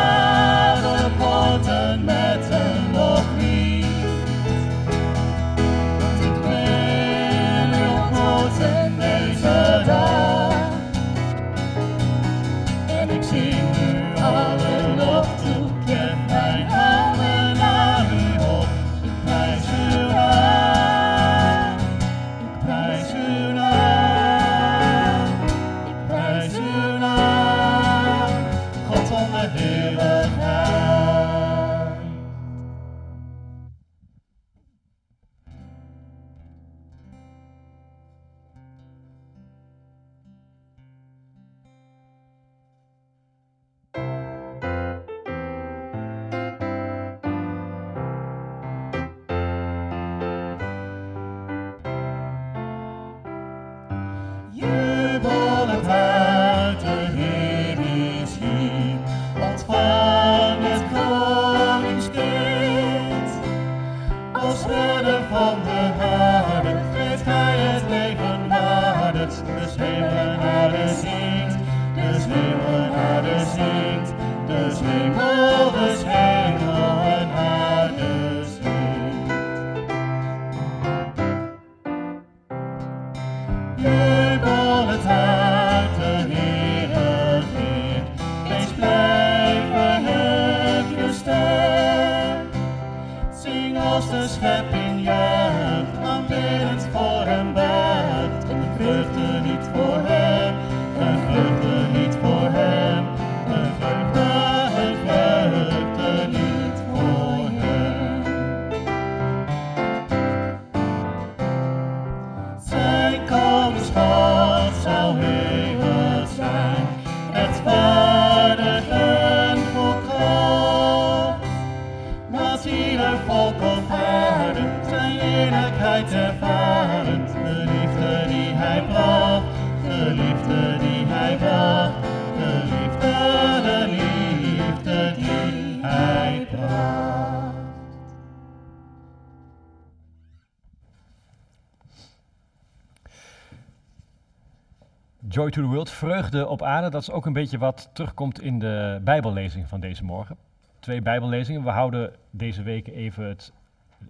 Joy 145.37 145.51
to 145.51 145.62
the 145.62 145.68
World, 145.68 145.90
vreugde 145.90 146.46
op 146.46 146.62
aarde, 146.62 146.90
dat 146.90 147.03
is 147.03 147.11
ook 147.11 147.27
een 147.27 147.33
beetje 147.33 147.59
wat 147.59 147.90
terugkomt 147.92 148.40
in 148.40 148.59
de 148.59 149.01
Bijbellezing 149.05 149.68
van 149.68 149.81
deze 149.81 150.05
morgen. 150.05 150.37
Twee 150.81 151.03
Bijbellezingen. 151.03 151.62
We 151.62 151.70
houden 151.70 152.12
deze 152.31 152.62
week 152.62 152.87
even 152.88 153.25
het 153.25 153.53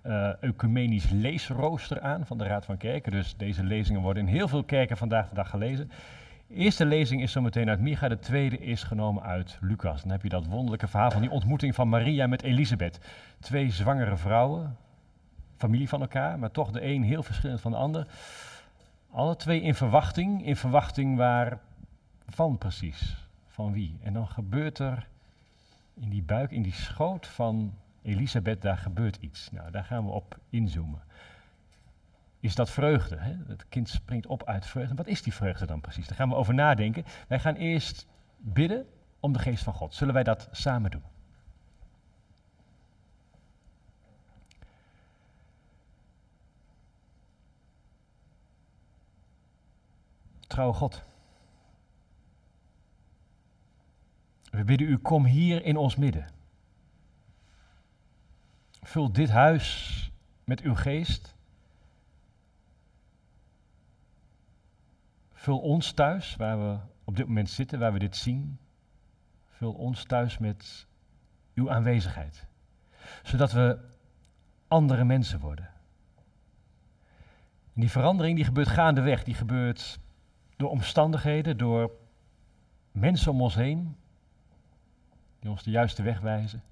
eh, 0.02 0.42
ecumenisch 0.42 1.10
leesrooster 1.10 2.00
aan 2.00 2.26
van 2.26 2.38
de 2.38 2.44
Raad 2.44 2.64
van 2.64 2.76
Kerken. 2.76 3.12
Dus 3.12 3.36
deze 3.36 3.64
lezingen 3.64 4.00
worden 4.00 4.26
in 4.26 4.34
heel 4.34 4.48
veel 4.48 4.64
kerken 4.64 4.96
vandaag 4.96 5.28
de 5.28 5.34
dag 5.34 5.50
gelezen. 5.50 5.90
De 6.46 6.54
eerste 6.54 6.84
lezing 6.84 7.22
is 7.22 7.32
zometeen 7.32 7.68
uit 7.68 7.80
Micha, 7.80 8.08
de 8.08 8.18
tweede 8.18 8.58
is 8.58 8.82
genomen 8.82 9.22
uit 9.22 9.58
Lucas. 9.60 10.02
Dan 10.02 10.10
heb 10.10 10.22
je 10.22 10.28
dat 10.28 10.46
wonderlijke 10.46 10.88
verhaal 10.88 11.10
van 11.10 11.20
die 11.20 11.30
ontmoeting 11.30 11.74
van 11.74 11.88
Maria 11.88 12.26
met 12.26 12.42
Elisabeth. 12.42 13.00
Twee 13.40 13.70
zwangere 13.70 14.16
vrouwen, 14.16 14.76
familie 15.56 15.88
van 15.88 16.00
elkaar, 16.00 16.38
maar 16.38 16.50
toch 16.50 16.70
de 16.70 16.84
een 16.84 17.02
heel 17.02 17.22
verschillend 17.22 17.60
van 17.60 17.70
de 17.70 17.78
ander. 17.78 18.06
Alle 19.16 19.36
twee 19.36 19.60
in 19.60 19.74
verwachting, 19.74 20.46
in 20.46 20.56
verwachting 20.56 21.16
waar 21.16 21.60
van 22.26 22.58
precies, 22.58 23.28
van 23.46 23.72
wie. 23.72 23.98
En 24.02 24.12
dan 24.12 24.28
gebeurt 24.28 24.78
er 24.78 25.08
in 25.94 26.08
die 26.08 26.22
buik, 26.22 26.50
in 26.50 26.62
die 26.62 26.72
schoot 26.72 27.26
van 27.26 27.74
Elisabeth, 28.02 28.62
daar 28.62 28.76
gebeurt 28.76 29.16
iets. 29.16 29.50
Nou, 29.50 29.70
daar 29.70 29.84
gaan 29.84 30.04
we 30.04 30.10
op 30.10 30.38
inzoomen. 30.50 31.02
Is 32.40 32.54
dat 32.54 32.70
vreugde? 32.70 33.16
Hè? 33.16 33.36
Het 33.46 33.68
kind 33.68 33.88
springt 33.88 34.26
op 34.26 34.44
uit 34.44 34.66
vreugde. 34.66 34.94
Wat 34.94 35.06
is 35.06 35.22
die 35.22 35.34
vreugde 35.34 35.66
dan 35.66 35.80
precies? 35.80 36.06
Daar 36.06 36.16
gaan 36.16 36.28
we 36.28 36.34
over 36.34 36.54
nadenken. 36.54 37.04
Wij 37.28 37.38
gaan 37.38 37.54
eerst 37.54 38.06
bidden 38.36 38.86
om 39.20 39.32
de 39.32 39.38
geest 39.38 39.64
van 39.64 39.74
God. 39.74 39.94
Zullen 39.94 40.14
wij 40.14 40.24
dat 40.24 40.48
samen 40.52 40.90
doen? 40.90 41.15
Trouwe 50.56 50.74
God. 50.74 51.02
We 54.50 54.64
bidden 54.64 54.88
u, 54.88 54.98
kom 54.98 55.24
hier 55.24 55.64
in 55.64 55.76
ons 55.76 55.96
midden. 55.96 56.26
Vul 58.82 59.12
dit 59.12 59.30
huis 59.30 60.10
met 60.44 60.60
uw 60.60 60.74
geest. 60.74 61.34
Vul 65.32 65.58
ons 65.58 65.92
thuis, 65.92 66.36
waar 66.36 66.58
we 66.58 66.78
op 67.04 67.16
dit 67.16 67.26
moment 67.26 67.50
zitten, 67.50 67.78
waar 67.78 67.92
we 67.92 67.98
dit 67.98 68.16
zien. 68.16 68.58
Vul 69.48 69.72
ons 69.72 70.04
thuis 70.04 70.38
met 70.38 70.86
uw 71.54 71.70
aanwezigheid. 71.70 72.46
Zodat 73.22 73.52
we 73.52 73.78
andere 74.68 75.04
mensen 75.04 75.40
worden. 75.40 75.70
En 77.74 77.80
die 77.80 77.90
verandering 77.90 78.36
die 78.36 78.44
gebeurt 78.44 78.68
gaandeweg, 78.68 79.24
die 79.24 79.34
gebeurt 79.34 80.04
door 80.56 80.70
omstandigheden, 80.70 81.56
door 81.56 81.90
mensen 82.92 83.32
om 83.32 83.42
ons 83.42 83.54
heen, 83.54 83.96
die 85.38 85.50
ons 85.50 85.62
de 85.62 85.70
juiste 85.70 86.02
weg 86.02 86.20
wijzen. 86.20 86.62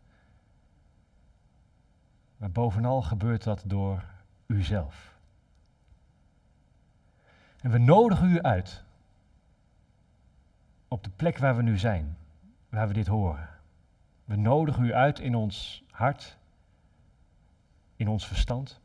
Maar 2.37 2.51
bovenal 2.51 3.03
gebeurt 3.03 3.43
dat 3.43 3.63
door 3.67 4.05
uzelf. 4.47 5.19
En 7.61 7.71
we 7.71 7.79
nodigen 7.79 8.31
u 8.31 8.43
uit 8.43 8.85
op 10.89 11.05
de 11.05 11.11
plek 11.11 11.39
waar 11.39 11.57
we 11.57 11.63
nu 11.63 11.79
zijn, 11.79 12.17
waar 12.69 12.89
we 12.89 12.95
dit 12.95 13.07
horen. 13.07 13.49
We 14.25 14.37
nodigen 14.37 14.85
u 14.85 14.95
uit 14.95 15.19
in 15.19 15.35
ons 15.35 15.85
hart, 15.91 16.39
in 17.97 18.09
ons 18.09 18.27
verstand. 18.27 18.81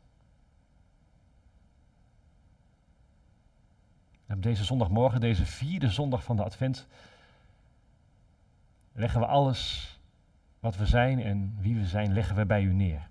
En 4.30 4.40
deze 4.40 4.64
zondagmorgen, 4.64 5.20
deze 5.20 5.46
vierde 5.46 5.90
zondag 5.90 6.24
van 6.24 6.36
de 6.36 6.44
Advent, 6.44 6.86
leggen 8.92 9.20
we 9.20 9.26
alles 9.26 9.94
wat 10.60 10.76
we 10.76 10.86
zijn 10.86 11.22
en 11.22 11.56
wie 11.60 11.74
we 11.74 11.86
zijn, 11.86 12.12
leggen 12.12 12.36
we 12.36 12.46
bij 12.46 12.62
u 12.62 12.72
neer. 12.72 13.08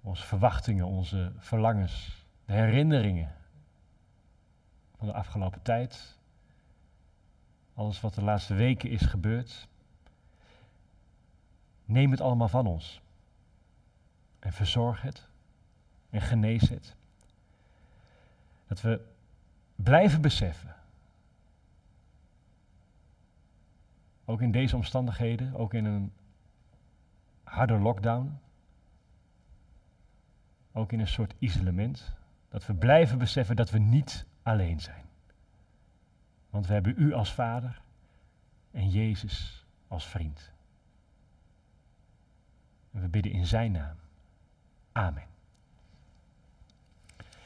Onze 0.00 0.26
verwachtingen, 0.26 0.86
onze 0.86 1.32
verlangens, 1.36 2.26
de 2.44 2.52
herinneringen 2.52 3.34
van 4.96 5.06
de 5.06 5.14
afgelopen 5.14 5.62
tijd, 5.62 6.18
alles 7.74 8.00
wat 8.00 8.14
de 8.14 8.22
laatste 8.22 8.54
weken 8.54 8.90
is 8.90 9.02
gebeurd. 9.02 9.68
Neem 11.84 12.10
het 12.10 12.20
allemaal 12.20 12.48
van 12.48 12.66
ons 12.66 13.00
en 14.38 14.52
verzorg 14.52 15.02
het 15.02 15.28
en 16.10 16.20
genees 16.20 16.68
het. 16.68 16.96
Dat 18.66 18.80
we 18.80 19.00
blijven 19.76 20.20
beseffen, 20.20 20.74
ook 24.24 24.40
in 24.40 24.50
deze 24.50 24.76
omstandigheden, 24.76 25.54
ook 25.54 25.74
in 25.74 25.84
een 25.84 26.12
harde 27.42 27.78
lockdown, 27.78 28.38
ook 30.72 30.92
in 30.92 31.00
een 31.00 31.08
soort 31.08 31.34
isolement, 31.38 32.14
dat 32.48 32.66
we 32.66 32.74
blijven 32.74 33.18
beseffen 33.18 33.56
dat 33.56 33.70
we 33.70 33.78
niet 33.78 34.26
alleen 34.42 34.80
zijn. 34.80 35.04
Want 36.50 36.66
we 36.66 36.72
hebben 36.72 36.94
u 36.96 37.12
als 37.12 37.32
vader 37.32 37.82
en 38.70 38.90
Jezus 38.90 39.66
als 39.88 40.06
vriend. 40.06 40.52
En 42.92 43.00
we 43.00 43.08
bidden 43.08 43.32
in 43.32 43.46
zijn 43.46 43.72
naam. 43.72 43.96
Amen. 44.92 45.33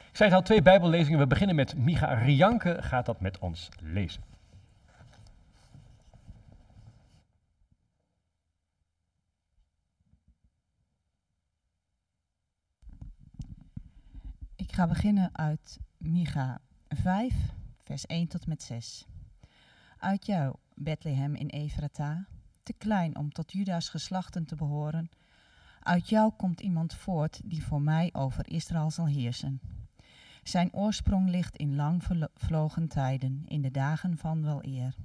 Ik 0.09 0.15
zei 0.15 0.33
al, 0.33 0.41
twee 0.41 0.61
bijbellezingen. 0.61 1.19
We 1.19 1.27
beginnen 1.27 1.55
met 1.55 1.77
Micha 1.77 2.13
Rianke 2.13 2.77
gaat 2.81 3.05
dat 3.05 3.21
met 3.21 3.39
ons 3.39 3.69
lezen. 3.81 4.23
Ik 14.55 14.71
ga 14.71 14.87
beginnen 14.87 15.29
uit 15.37 15.79
Micha 15.97 16.61
5, 16.87 17.33
vers 17.83 18.05
1 18.05 18.27
tot 18.27 18.47
met 18.47 18.63
6. 18.63 19.05
Uit 19.97 20.25
jou, 20.25 20.55
Bethlehem 20.73 21.35
in 21.35 21.47
Efrata, 21.47 22.27
te 22.63 22.73
klein 22.73 23.17
om 23.17 23.31
tot 23.31 23.51
Juda's 23.51 23.89
geslachten 23.89 24.45
te 24.45 24.55
behoren. 24.55 25.09
Uit 25.79 26.09
jou 26.09 26.31
komt 26.37 26.61
iemand 26.61 26.93
voort 26.93 27.41
die 27.43 27.63
voor 27.63 27.81
mij 27.81 28.09
over 28.11 28.51
Israël 28.51 28.91
zal 28.91 29.07
heersen. 29.07 29.59
Zijn 30.43 30.73
oorsprong 30.73 31.29
ligt 31.29 31.57
in 31.57 31.75
lang 31.75 32.03
verlo- 32.03 32.27
vlogen 32.35 32.87
tijden, 32.87 33.43
in 33.45 33.61
de 33.61 33.71
dagen 33.71 34.17
van 34.17 34.43
wel 34.43 34.65
eer. 34.65 34.95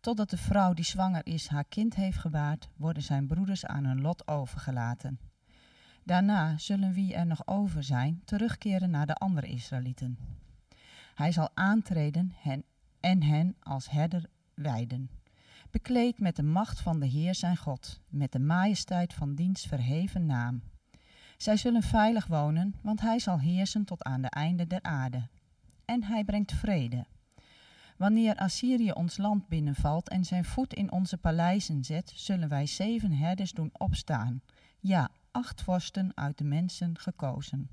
Totdat 0.00 0.30
de 0.30 0.36
vrouw 0.36 0.74
die 0.74 0.84
zwanger 0.84 1.26
is 1.26 1.46
haar 1.46 1.64
kind 1.64 1.94
heeft 1.94 2.18
gebaard, 2.18 2.68
worden 2.76 3.02
zijn 3.02 3.26
broeders 3.26 3.66
aan 3.66 3.84
hun 3.84 4.00
lot 4.00 4.28
overgelaten. 4.28 5.18
Daarna 6.04 6.58
zullen 6.58 6.92
wie 6.92 7.14
er 7.14 7.26
nog 7.26 7.46
over 7.46 7.82
zijn 7.82 8.22
terugkeren 8.24 8.90
naar 8.90 9.06
de 9.06 9.14
andere 9.14 9.46
Israëlieten. 9.46 10.18
Hij 11.14 11.32
zal 11.32 11.50
aantreden 11.54 12.32
hen 12.36 12.64
en 13.00 13.22
hen 13.22 13.56
als 13.60 13.90
herder 13.90 14.24
wijden. 14.54 15.10
Bekleed 15.70 16.18
met 16.18 16.36
de 16.36 16.42
macht 16.42 16.80
van 16.80 17.00
de 17.00 17.06
Heer 17.06 17.34
zijn 17.34 17.56
God, 17.56 18.00
met 18.08 18.32
de 18.32 18.38
majesteit 18.38 19.14
van 19.14 19.34
diens 19.34 19.66
verheven 19.66 20.26
naam. 20.26 20.62
Zij 21.42 21.56
zullen 21.56 21.82
veilig 21.82 22.26
wonen, 22.26 22.74
want 22.82 23.00
hij 23.00 23.18
zal 23.18 23.38
heersen 23.38 23.84
tot 23.84 24.02
aan 24.02 24.22
de 24.22 24.28
einde 24.28 24.66
der 24.66 24.82
aarde. 24.82 25.28
En 25.84 26.04
hij 26.04 26.24
brengt 26.24 26.52
vrede. 26.52 27.06
Wanneer 27.96 28.36
Assyrië 28.36 28.90
ons 28.90 29.16
land 29.16 29.48
binnenvalt 29.48 30.08
en 30.08 30.24
zijn 30.24 30.44
voet 30.44 30.74
in 30.74 30.92
onze 30.92 31.18
paleizen 31.18 31.84
zet, 31.84 32.12
zullen 32.14 32.48
wij 32.48 32.66
zeven 32.66 33.12
herders 33.12 33.52
doen 33.52 33.70
opstaan. 33.72 34.42
Ja, 34.80 35.10
acht 35.30 35.62
vorsten 35.62 36.12
uit 36.14 36.38
de 36.38 36.44
mensen 36.44 36.98
gekozen. 36.98 37.70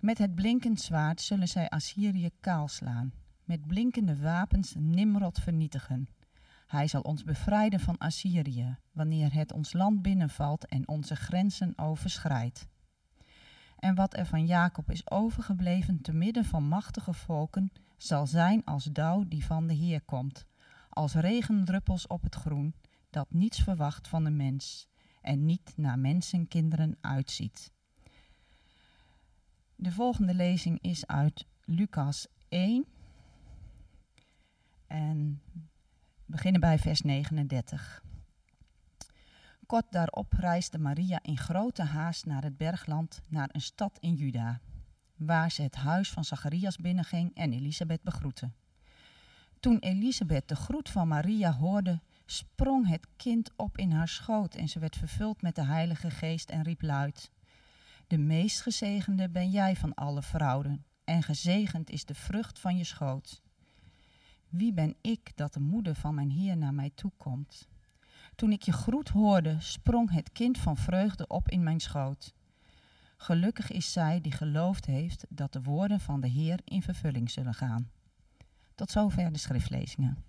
Met 0.00 0.18
het 0.18 0.34
blinkend 0.34 0.80
zwaard 0.80 1.20
zullen 1.20 1.48
zij 1.48 1.68
Assyrië 1.68 2.30
kaalslaan, 2.40 3.12
met 3.44 3.66
blinkende 3.66 4.16
wapens 4.16 4.74
Nimrod 4.78 5.38
vernietigen. 5.38 6.08
Hij 6.66 6.86
zal 6.86 7.00
ons 7.00 7.24
bevrijden 7.24 7.80
van 7.80 7.98
Assyrië, 7.98 8.78
wanneer 8.92 9.32
het 9.32 9.52
ons 9.52 9.72
land 9.72 10.02
binnenvalt 10.02 10.66
en 10.66 10.88
onze 10.88 11.16
grenzen 11.16 11.72
overschrijdt. 11.78 12.68
En 13.78 13.94
wat 13.94 14.16
er 14.16 14.26
van 14.26 14.46
Jacob 14.46 14.90
is 14.90 15.10
overgebleven 15.10 16.00
te 16.00 16.12
midden 16.12 16.44
van 16.44 16.68
machtige 16.68 17.12
volken, 17.12 17.72
zal 17.96 18.26
zijn 18.26 18.64
als 18.64 18.84
dauw 18.84 19.24
die 19.28 19.44
van 19.44 19.66
de 19.66 19.74
Heer 19.74 20.00
komt, 20.00 20.46
als 20.88 21.14
regendruppels 21.14 22.06
op 22.06 22.22
het 22.22 22.34
groen, 22.34 22.74
dat 23.10 23.26
niets 23.30 23.62
verwacht 23.62 24.08
van 24.08 24.24
de 24.24 24.30
mens 24.30 24.88
en 25.22 25.44
niet 25.44 25.72
naar 25.76 25.98
mensenkinderen 25.98 26.96
uitziet. 27.00 27.72
De 29.76 29.92
volgende 29.92 30.34
lezing 30.34 30.78
is 30.80 31.06
uit 31.06 31.46
Lucas 31.64 32.26
1 32.48 32.86
en 34.86 35.42
beginnen 36.26 36.60
bij 36.60 36.78
vers 36.78 37.00
39. 37.00 38.02
Kort 39.66 39.92
daarop 39.92 40.32
reisde 40.32 40.78
Maria 40.78 41.18
in 41.22 41.38
grote 41.38 41.82
haast 41.82 42.26
naar 42.26 42.42
het 42.42 42.56
bergland, 42.56 43.22
naar 43.28 43.48
een 43.52 43.60
stad 43.60 43.98
in 44.00 44.14
Juda, 44.14 44.60
waar 45.16 45.50
ze 45.50 45.62
het 45.62 45.74
huis 45.74 46.10
van 46.10 46.24
Zacharias 46.24 46.76
binnenging 46.76 47.34
en 47.34 47.52
Elisabeth 47.52 48.02
begroette. 48.02 48.50
Toen 49.60 49.78
Elisabeth 49.78 50.48
de 50.48 50.56
groet 50.56 50.88
van 50.88 51.08
Maria 51.08 51.52
hoorde, 51.52 52.00
sprong 52.26 52.88
het 52.88 53.06
kind 53.16 53.50
op 53.56 53.78
in 53.78 53.92
haar 53.92 54.08
schoot 54.08 54.54
en 54.54 54.68
ze 54.68 54.78
werd 54.78 54.96
vervuld 54.96 55.42
met 55.42 55.54
de 55.54 55.64
Heilige 55.64 56.10
Geest 56.10 56.50
en 56.50 56.62
riep 56.62 56.82
luid: 56.82 57.30
De 58.06 58.18
meest 58.18 58.62
gezegende 58.62 59.30
ben 59.30 59.50
jij 59.50 59.76
van 59.76 59.94
alle 59.94 60.22
vrouwen, 60.22 60.84
en 61.04 61.22
gezegend 61.22 61.90
is 61.90 62.04
de 62.04 62.14
vrucht 62.14 62.58
van 62.58 62.76
je 62.76 62.84
schoot. 62.84 63.42
Wie 64.56 64.72
ben 64.72 64.94
ik 65.00 65.32
dat 65.34 65.52
de 65.52 65.60
moeder 65.60 65.94
van 65.94 66.14
mijn 66.14 66.30
Heer 66.30 66.56
naar 66.56 66.74
mij 66.74 66.90
toekomt? 66.94 67.68
Toen 68.34 68.52
ik 68.52 68.62
je 68.62 68.72
groet 68.72 69.08
hoorde, 69.08 69.56
sprong 69.60 70.10
het 70.10 70.32
kind 70.32 70.58
van 70.58 70.76
vreugde 70.76 71.26
op 71.26 71.48
in 71.48 71.62
mijn 71.62 71.80
schoot. 71.80 72.34
Gelukkig 73.16 73.70
is 73.70 73.92
zij 73.92 74.20
die 74.20 74.32
geloofd 74.32 74.86
heeft 74.86 75.26
dat 75.28 75.52
de 75.52 75.62
woorden 75.62 76.00
van 76.00 76.20
de 76.20 76.28
Heer 76.28 76.60
in 76.64 76.82
vervulling 76.82 77.30
zullen 77.30 77.54
gaan. 77.54 77.90
Tot 78.74 78.90
zover 78.90 79.32
de 79.32 79.38
schriftlezingen. 79.38 80.24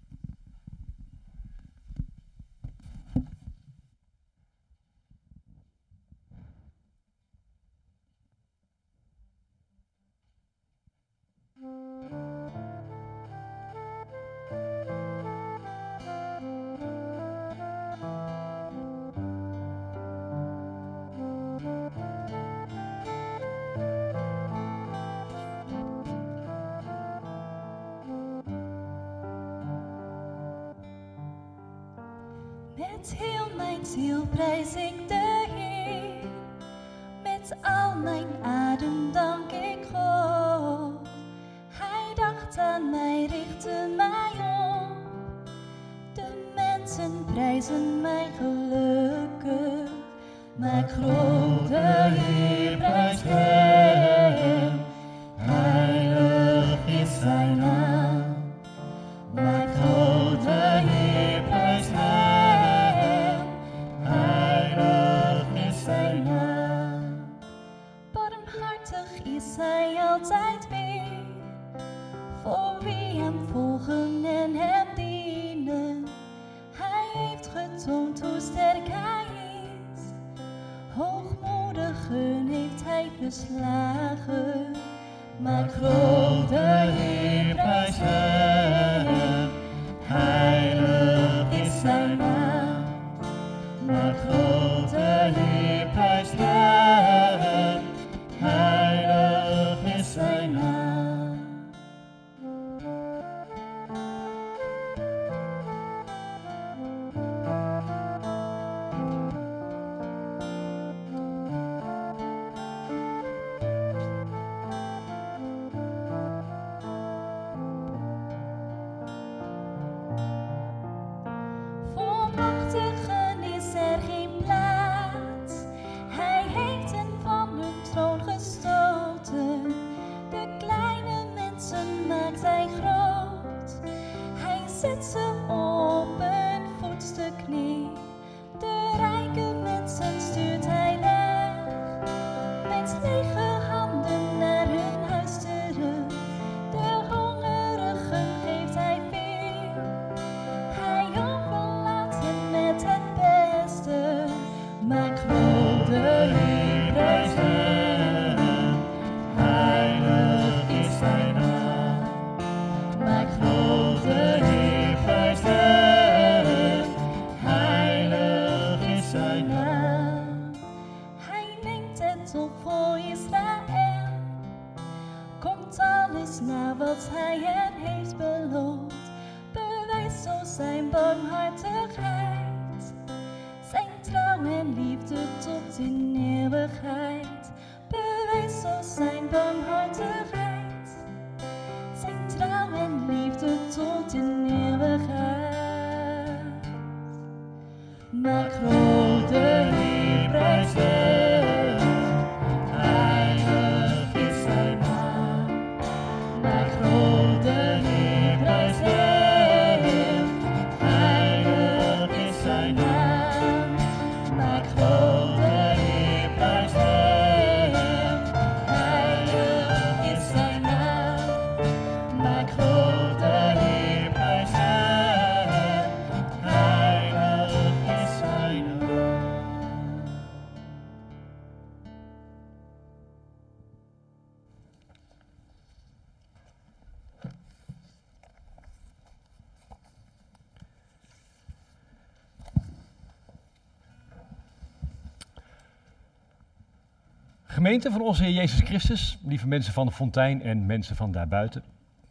Gemeente 247.66 247.92
van 247.92 248.02
onze 248.02 248.24
Heer 248.24 248.34
Jezus 248.34 248.60
Christus, 248.60 249.20
lieve 249.24 249.48
mensen 249.48 249.74
van 249.74 249.86
de 249.86 249.92
fontein 249.92 250.42
en 250.42 250.66
mensen 250.66 250.96
van 250.96 251.12
daarbuiten, 251.12 251.64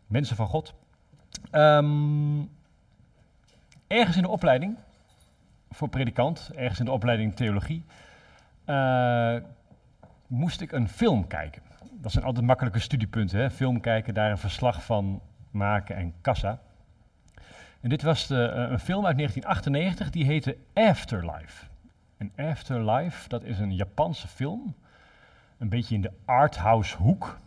mensen 0.07 0.37
van 0.37 0.47
God. 0.47 0.75
Ehm, 1.51 2.43
ergens 3.87 4.17
in 4.17 4.23
de 4.23 4.29
opleiding 4.29 4.77
voor 5.71 5.89
predikant, 5.89 6.51
ergens 6.55 6.79
in 6.79 6.85
de 6.85 6.91
opleiding 6.91 7.35
theologie, 7.37 7.85
eh, 8.65 9.37
moest 10.27 10.61
ik 10.61 10.73
een 10.73 10.89
film 10.89 11.27
kijken. 11.27 11.63
Dat 11.93 12.13
zijn 12.13 12.25
altijd 12.25 12.47
makkelijke 12.47 12.79
studiepunten, 12.79 13.39
hè? 13.39 13.51
film 13.51 13.81
kijken, 13.81 14.15
daar 14.15 14.31
een 14.31 14.39
verslag 14.39 14.85
van 14.85 15.21
maken 15.51 15.97
en 15.97 16.15
kassa. 16.21 16.59
En 17.81 17.89
dit 17.89 18.03
was 18.03 18.27
de, 18.27 18.47
eh, 18.47 18.71
een 18.71 18.81
film 18.81 19.07
uit 19.07 19.17
1998, 19.17 20.11
die 20.11 20.25
heette 20.25 20.57
Afterlife. 20.73 21.67
En 22.17 22.33
Afterlife, 22.37 23.29
dat 23.29 23.45
is 23.45 23.59
een 23.59 23.75
Japanse 23.75 24.29
film 24.29 24.75
een 25.59 25.69
beetje 25.69 25.95
in 25.95 26.01
de 26.01 26.13
arthouse 26.25 26.97
hoek. 26.97 27.39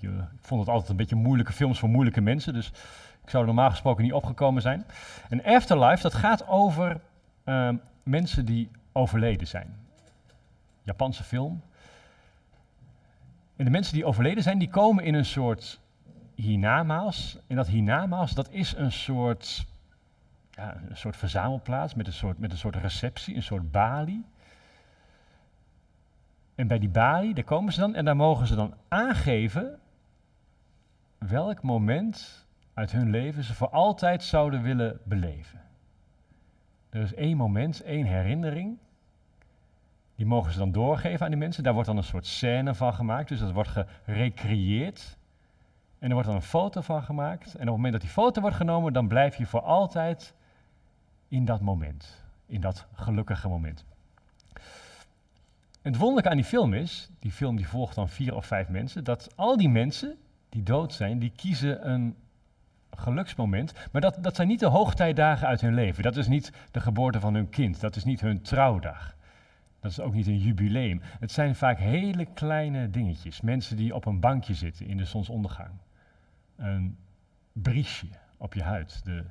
Ik 0.00 0.10
vond 0.40 0.60
het 0.60 0.70
altijd 0.70 0.90
een 0.90 0.96
beetje 0.96 1.16
moeilijke 1.16 1.52
films 1.52 1.78
voor 1.78 1.88
moeilijke 1.88 2.20
mensen, 2.20 2.52
dus 2.52 2.68
ik 3.22 3.30
zou 3.30 3.42
er 3.42 3.54
normaal 3.54 3.70
gesproken 3.70 4.04
niet 4.04 4.12
opgekomen 4.12 4.62
zijn. 4.62 4.86
En 5.28 5.44
Afterlife, 5.44 6.02
dat 6.02 6.14
gaat 6.14 6.48
over 6.48 7.00
ehm, 7.44 7.76
mensen 8.02 8.44
die 8.44 8.70
overleden 8.92 9.46
zijn. 9.46 9.76
Japanse 10.82 11.24
film. 11.24 11.62
En 13.56 13.64
de 13.64 13.70
mensen 13.70 13.94
die 13.94 14.04
overleden 14.04 14.42
zijn, 14.42 14.58
die 14.58 14.70
komen 14.70 15.04
in 15.04 15.14
een 15.14 15.24
soort 15.24 15.80
hiernamaals. 16.34 17.38
En 17.46 17.56
dat 17.56 17.66
hiernamaals, 17.66 18.34
dat 18.34 18.50
is 18.50 18.74
een 18.76 18.92
soort, 18.92 19.66
ja, 20.50 20.76
een 20.88 20.96
soort 20.96 21.16
verzamelplaats 21.16 21.94
met 21.94 22.06
een 22.06 22.12
soort, 22.12 22.38
met 22.38 22.52
een 22.52 22.58
soort 22.58 22.76
receptie, 22.76 23.34
een 23.34 23.42
soort 23.42 23.70
balie. 23.70 24.24
En 26.60 26.66
bij 26.66 26.78
die 26.78 26.88
balie, 26.88 27.34
daar 27.34 27.44
komen 27.44 27.72
ze 27.72 27.80
dan 27.80 27.94
en 27.94 28.04
daar 28.04 28.16
mogen 28.16 28.46
ze 28.46 28.54
dan 28.54 28.74
aangeven 28.88 29.78
welk 31.18 31.62
moment 31.62 32.46
uit 32.74 32.92
hun 32.92 33.10
leven 33.10 33.44
ze 33.44 33.54
voor 33.54 33.68
altijd 33.68 34.22
zouden 34.22 34.62
willen 34.62 35.00
beleven. 35.04 35.60
Er 36.90 37.02
is 37.02 37.14
één 37.14 37.36
moment, 37.36 37.82
één 37.82 38.06
herinnering. 38.06 38.78
Die 40.14 40.26
mogen 40.26 40.52
ze 40.52 40.58
dan 40.58 40.72
doorgeven 40.72 41.24
aan 41.24 41.30
die 41.30 41.40
mensen. 41.40 41.62
Daar 41.62 41.72
wordt 41.72 41.88
dan 41.88 41.96
een 41.96 42.02
soort 42.02 42.26
scène 42.26 42.74
van 42.74 42.94
gemaakt, 42.94 43.28
dus 43.28 43.40
dat 43.40 43.52
wordt 43.52 43.70
gerecreëerd. 44.04 45.18
En 45.98 46.08
er 46.08 46.12
wordt 46.12 46.28
dan 46.28 46.36
een 46.36 46.42
foto 46.42 46.80
van 46.80 47.02
gemaakt. 47.02 47.46
En 47.46 47.60
op 47.60 47.66
het 47.66 47.76
moment 47.76 47.92
dat 47.92 48.02
die 48.02 48.10
foto 48.10 48.40
wordt 48.40 48.56
genomen, 48.56 48.92
dan 48.92 49.08
blijf 49.08 49.36
je 49.36 49.46
voor 49.46 49.62
altijd 49.62 50.34
in 51.28 51.44
dat 51.44 51.60
moment. 51.60 52.24
In 52.46 52.60
dat 52.60 52.86
gelukkige 52.92 53.48
moment. 53.48 53.84
Het 55.82 55.96
wonderlijke 55.96 56.30
aan 56.30 56.36
die 56.36 56.44
film 56.44 56.74
is, 56.74 57.10
die 57.18 57.32
film 57.32 57.56
die 57.56 57.68
volgt 57.68 57.94
dan 57.94 58.08
vier 58.08 58.34
of 58.34 58.46
vijf 58.46 58.68
mensen, 58.68 59.04
dat 59.04 59.36
al 59.36 59.56
die 59.56 59.68
mensen 59.68 60.16
die 60.48 60.62
dood 60.62 60.92
zijn, 60.92 61.18
die 61.18 61.32
kiezen 61.36 61.90
een 61.90 62.16
geluksmoment. 62.90 63.72
Maar 63.92 64.00
dat, 64.00 64.18
dat 64.20 64.36
zijn 64.36 64.48
niet 64.48 64.60
de 64.60 64.66
hoogtijdagen 64.66 65.46
uit 65.46 65.60
hun 65.60 65.74
leven. 65.74 66.02
Dat 66.02 66.16
is 66.16 66.28
niet 66.28 66.52
de 66.70 66.80
geboorte 66.80 67.20
van 67.20 67.34
hun 67.34 67.48
kind. 67.48 67.80
Dat 67.80 67.96
is 67.96 68.04
niet 68.04 68.20
hun 68.20 68.42
trouwdag. 68.42 69.16
Dat 69.80 69.90
is 69.90 70.00
ook 70.00 70.14
niet 70.14 70.26
een 70.26 70.38
jubileum. 70.38 71.00
Het 71.02 71.32
zijn 71.32 71.54
vaak 71.54 71.78
hele 71.78 72.24
kleine 72.24 72.90
dingetjes. 72.90 73.40
Mensen 73.40 73.76
die 73.76 73.94
op 73.94 74.06
een 74.06 74.20
bankje 74.20 74.54
zitten 74.54 74.86
in 74.86 74.96
de 74.96 75.04
zonsondergang. 75.04 75.70
Een 76.56 76.96
briesje 77.52 78.06
op 78.36 78.54
je 78.54 78.62
huid. 78.62 79.04
De 79.04 79.24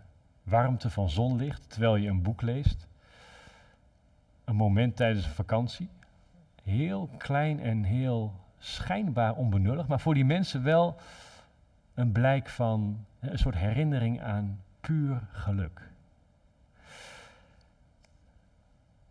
warmte 0.43 0.89
van 0.89 1.09
zonlicht 1.09 1.69
terwijl 1.69 1.95
je 1.95 2.09
een 2.09 2.21
boek 2.21 2.41
leest. 2.41 2.87
Een 4.45 4.55
moment 4.55 4.95
tijdens 4.95 5.25
een 5.25 5.31
vakantie 5.31 5.89
heel 6.63 7.09
klein 7.17 7.59
en 7.59 7.83
heel 7.83 8.33
schijnbaar 8.57 9.35
onbenullig, 9.35 9.87
maar 9.87 9.99
voor 9.99 10.13
die 10.13 10.25
mensen 10.25 10.63
wel 10.63 10.95
een 11.93 12.11
blijk 12.11 12.49
van 12.49 13.05
een 13.19 13.39
soort 13.39 13.55
herinnering 13.55 14.21
aan 14.21 14.59
puur 14.81 15.27
geluk. 15.31 15.89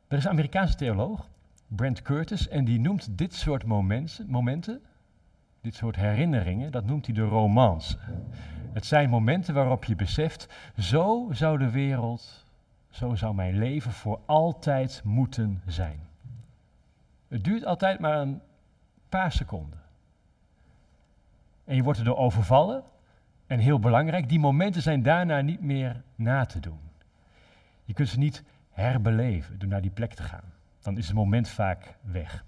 Er 0.08 0.18
is 0.18 0.24
een 0.24 0.30
Amerikaanse 0.30 0.74
theoloog, 0.76 1.28
Brent 1.66 2.02
Curtis, 2.02 2.48
en 2.48 2.64
die 2.64 2.80
noemt 2.80 3.18
dit 3.18 3.34
soort 3.34 3.64
momenten, 3.64 4.30
momenten 4.30 4.80
dit 5.60 5.74
soort 5.74 5.96
herinneringen, 5.96 6.72
dat 6.72 6.84
noemt 6.84 7.06
hij 7.06 7.14
de 7.14 7.22
romance. 7.22 7.98
Het 8.72 8.86
zijn 8.86 9.10
momenten 9.10 9.54
waarop 9.54 9.84
je 9.84 9.96
beseft, 9.96 10.48
zo 10.78 11.28
zou 11.30 11.58
de 11.58 11.70
wereld, 11.70 12.44
zo 12.90 13.14
zou 13.14 13.34
mijn 13.34 13.58
leven 13.58 13.92
voor 13.92 14.20
altijd 14.26 15.00
moeten 15.04 15.62
zijn. 15.66 16.07
Het 17.28 17.44
duurt 17.44 17.64
altijd 17.64 17.98
maar 17.98 18.18
een 18.18 18.40
paar 19.08 19.32
seconden. 19.32 19.80
En 21.64 21.76
je 21.76 21.82
wordt 21.82 21.98
erdoor 21.98 22.16
overvallen. 22.16 22.82
En 23.46 23.58
heel 23.58 23.78
belangrijk, 23.78 24.28
die 24.28 24.38
momenten 24.38 24.82
zijn 24.82 25.02
daarna 25.02 25.40
niet 25.40 25.60
meer 25.60 26.02
na 26.14 26.44
te 26.44 26.60
doen. 26.60 26.80
Je 27.84 27.92
kunt 27.94 28.08
ze 28.08 28.18
niet 28.18 28.44
herbeleven 28.70 29.58
door 29.58 29.68
naar 29.68 29.80
die 29.80 29.90
plek 29.90 30.14
te 30.14 30.22
gaan. 30.22 30.52
Dan 30.82 30.96
is 30.96 31.06
het 31.06 31.16
moment 31.16 31.48
vaak 31.48 31.94
weg. 32.00 32.44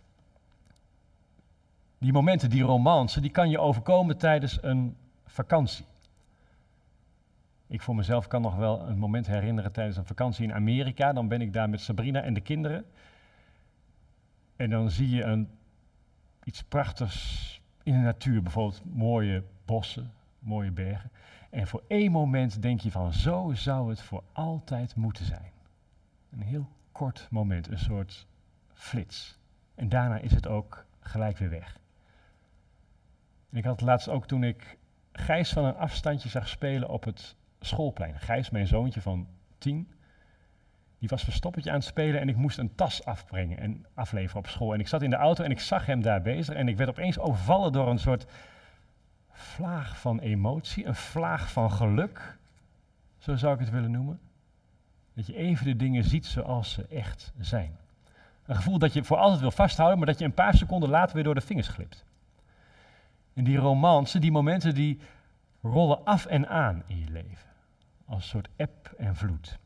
Die 1.98 2.12
momenten, 2.12 2.50
die 2.50 2.62
romance, 2.62 3.20
die 3.20 3.30
kan 3.30 3.50
je 3.50 3.58
overkomen 3.58 4.18
tijdens 4.18 4.62
een 4.62 4.96
vakantie. 5.26 5.84
Ik 7.66 7.82
voor 7.82 7.94
mezelf 7.94 8.26
kan 8.26 8.42
nog 8.42 8.56
wel 8.56 8.88
een 8.88 8.98
moment 8.98 9.26
herinneren 9.26 9.72
tijdens 9.72 9.96
een 9.96 10.04
vakantie 10.04 10.44
in 10.44 10.54
Amerika. 10.54 11.12
Dan 11.12 11.28
ben 11.28 11.40
ik 11.40 11.52
daar 11.52 11.68
met 11.68 11.80
Sabrina 11.80 12.22
en 12.22 12.34
de 12.34 12.40
kinderen. 12.40 12.84
En 14.60 14.70
dan 14.70 14.90
zie 14.90 15.10
je 15.10 15.22
een, 15.22 15.48
iets 16.44 16.62
prachtigs 16.62 17.60
in 17.82 17.92
de 17.92 17.98
natuur, 17.98 18.42
bijvoorbeeld 18.42 18.82
mooie 18.84 19.44
bossen, 19.64 20.12
mooie 20.38 20.70
bergen. 20.70 21.10
En 21.50 21.66
voor 21.66 21.82
één 21.88 22.12
moment 22.12 22.62
denk 22.62 22.80
je 22.80 22.90
van 22.90 23.12
zo 23.12 23.50
zou 23.54 23.90
het 23.90 24.02
voor 24.02 24.24
altijd 24.32 24.96
moeten 24.96 25.24
zijn. 25.24 25.52
Een 26.30 26.42
heel 26.42 26.68
kort 26.92 27.26
moment, 27.30 27.68
een 27.68 27.78
soort 27.78 28.26
flits. 28.72 29.38
En 29.74 29.88
daarna 29.88 30.18
is 30.18 30.32
het 30.32 30.46
ook 30.46 30.86
gelijk 31.00 31.38
weer 31.38 31.50
weg. 31.50 31.78
Ik 33.50 33.64
had 33.64 33.80
laatst 33.80 34.08
ook 34.08 34.26
toen 34.26 34.44
ik 34.44 34.78
Gijs 35.12 35.52
van 35.52 35.64
een 35.64 35.76
afstandje 35.76 36.28
zag 36.28 36.48
spelen 36.48 36.88
op 36.88 37.04
het 37.04 37.36
schoolplein. 37.60 38.18
Gijs, 38.18 38.50
mijn 38.50 38.66
zoontje 38.66 39.00
van 39.00 39.28
tien, 39.58 39.92
die 41.00 41.08
was 41.08 41.24
verstoppertje 41.24 41.70
aan 41.70 41.76
het 41.76 41.84
spelen 41.84 42.20
en 42.20 42.28
ik 42.28 42.36
moest 42.36 42.58
een 42.58 42.74
tas 42.74 43.04
afbrengen 43.04 43.58
en 43.58 43.86
afleveren 43.94 44.38
op 44.38 44.46
school. 44.46 44.74
En 44.74 44.80
ik 44.80 44.88
zat 44.88 45.02
in 45.02 45.10
de 45.10 45.16
auto 45.16 45.44
en 45.44 45.50
ik 45.50 45.60
zag 45.60 45.86
hem 45.86 46.02
daar 46.02 46.22
bezig 46.22 46.54
en 46.54 46.68
ik 46.68 46.76
werd 46.76 46.90
opeens 46.90 47.18
overvallen 47.18 47.72
door 47.72 47.88
een 47.88 47.98
soort 47.98 48.26
vlaag 49.32 49.98
van 49.98 50.18
emotie, 50.18 50.86
een 50.86 50.94
vlaag 50.94 51.52
van 51.52 51.70
geluk, 51.70 52.38
zo 53.18 53.36
zou 53.36 53.54
ik 53.54 53.60
het 53.60 53.70
willen 53.70 53.90
noemen. 53.90 54.20
Dat 55.14 55.26
je 55.26 55.36
even 55.36 55.64
de 55.64 55.76
dingen 55.76 56.04
ziet 56.04 56.26
zoals 56.26 56.72
ze 56.72 56.86
echt 56.86 57.32
zijn. 57.38 57.76
Een 58.46 58.56
gevoel 58.56 58.78
dat 58.78 58.92
je 58.92 59.04
voor 59.04 59.16
altijd 59.16 59.40
wil 59.40 59.50
vasthouden, 59.50 59.98
maar 59.98 60.06
dat 60.06 60.18
je 60.18 60.24
een 60.24 60.34
paar 60.34 60.54
seconden 60.54 60.88
later 60.88 61.14
weer 61.14 61.24
door 61.24 61.34
de 61.34 61.40
vingers 61.40 61.68
glipt. 61.68 62.04
En 63.34 63.44
die 63.44 63.58
romance, 63.58 64.18
die 64.18 64.32
momenten 64.32 64.74
die 64.74 64.98
rollen 65.62 66.04
af 66.04 66.26
en 66.26 66.48
aan 66.48 66.82
in 66.86 66.98
je 66.98 67.10
leven. 67.10 67.48
Als 68.06 68.22
een 68.22 68.28
soort 68.28 68.48
eb 68.56 68.94
en 68.98 69.16
vloed. 69.16 69.58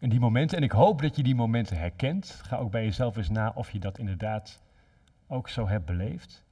En 0.00 0.08
die 0.08 0.20
momenten, 0.20 0.56
en 0.56 0.62
ik 0.62 0.72
hoop 0.72 1.02
dat 1.02 1.16
je 1.16 1.22
die 1.22 1.34
momenten 1.34 1.78
herkent. 1.78 2.30
Ga 2.30 2.56
ook 2.56 2.70
bij 2.70 2.84
jezelf 2.84 3.16
eens 3.16 3.28
na 3.28 3.52
of 3.54 3.70
je 3.70 3.78
dat 3.78 3.98
inderdaad 3.98 4.62
ook 5.26 5.48
zo 5.48 5.68
hebt 5.68 5.84
beleefd. 5.84 6.44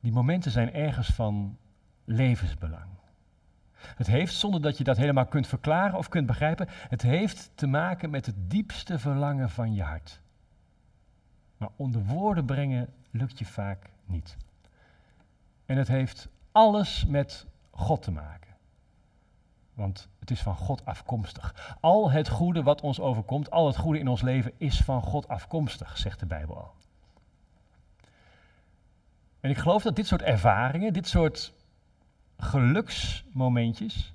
Die 0.00 0.12
momenten 0.12 0.50
zijn 0.50 0.72
ergens 0.72 1.08
van 1.08 1.58
levensbelang. 2.04 2.90
Het 3.80 4.06
heeft, 4.06 4.34
zonder 4.34 4.62
dat 4.62 4.78
je 4.78 4.84
dat 4.84 4.96
helemaal 4.96 5.26
kunt 5.26 5.46
verklaren 5.46 5.98
of 5.98 6.08
kunt 6.08 6.26
begrijpen, 6.26 6.66
het 6.68 7.02
heeft 7.02 7.50
te 7.54 7.66
maken 7.66 8.10
met 8.10 8.26
het 8.26 8.50
diepste 8.50 8.98
verlangen 8.98 9.50
van 9.50 9.74
je 9.74 9.82
hart. 9.82 10.20
Maar 11.56 11.70
onder 11.76 12.04
woorden 12.04 12.44
brengen 12.44 12.88
lukt 13.10 13.38
je 13.38 13.44
vaak 13.44 13.90
niet. 14.04 14.36
En 15.66 15.76
het 15.76 15.88
heeft 15.88 16.28
alles 16.52 17.06
met 17.06 17.46
God 17.70 18.02
te 18.02 18.10
maken. 18.10 18.56
Want 19.74 20.08
het 20.30 20.38
is 20.38 20.44
van 20.44 20.56
God 20.56 20.84
afkomstig. 20.84 21.76
Al 21.80 22.10
het 22.10 22.28
goede 22.28 22.62
wat 22.62 22.80
ons 22.80 23.00
overkomt, 23.00 23.50
al 23.50 23.66
het 23.66 23.76
goede 23.76 23.98
in 23.98 24.08
ons 24.08 24.22
leven 24.22 24.52
is 24.56 24.80
van 24.80 25.02
God 25.02 25.28
afkomstig, 25.28 25.98
zegt 25.98 26.20
de 26.20 26.26
Bijbel 26.26 26.56
al. 26.56 26.72
En 29.40 29.50
ik 29.50 29.58
geloof 29.58 29.82
dat 29.82 29.96
dit 29.96 30.06
soort 30.06 30.22
ervaringen, 30.22 30.92
dit 30.92 31.08
soort 31.08 31.52
geluksmomentjes, 32.38 34.12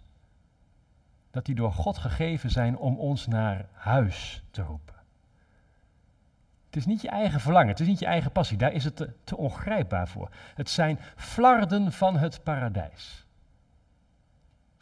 dat 1.32 1.46
die 1.46 1.56
door 1.56 1.74
God 1.74 1.98
gegeven 1.98 2.50
zijn 2.50 2.78
om 2.78 3.00
ons 3.00 3.28
naar 3.28 3.66
huis 3.74 4.44
te 4.52 4.62
roepen. 4.62 4.96
Het 6.66 6.76
is 6.76 6.86
niet 6.86 7.02
je 7.02 7.10
eigen 7.10 7.40
verlangen, 7.40 7.70
het 7.70 7.80
is 7.80 7.88
niet 7.88 8.00
je 8.00 8.06
eigen 8.06 8.32
passie, 8.32 8.58
daar 8.58 8.74
is 8.74 8.84
het 8.84 8.96
te, 8.96 9.14
te 9.24 9.38
ongrijpbaar 9.38 10.08
voor. 10.08 10.30
Het 10.56 10.70
zijn 10.70 11.00
flarden 11.16 11.92
van 11.92 12.18
het 12.18 12.44
paradijs. 12.44 13.25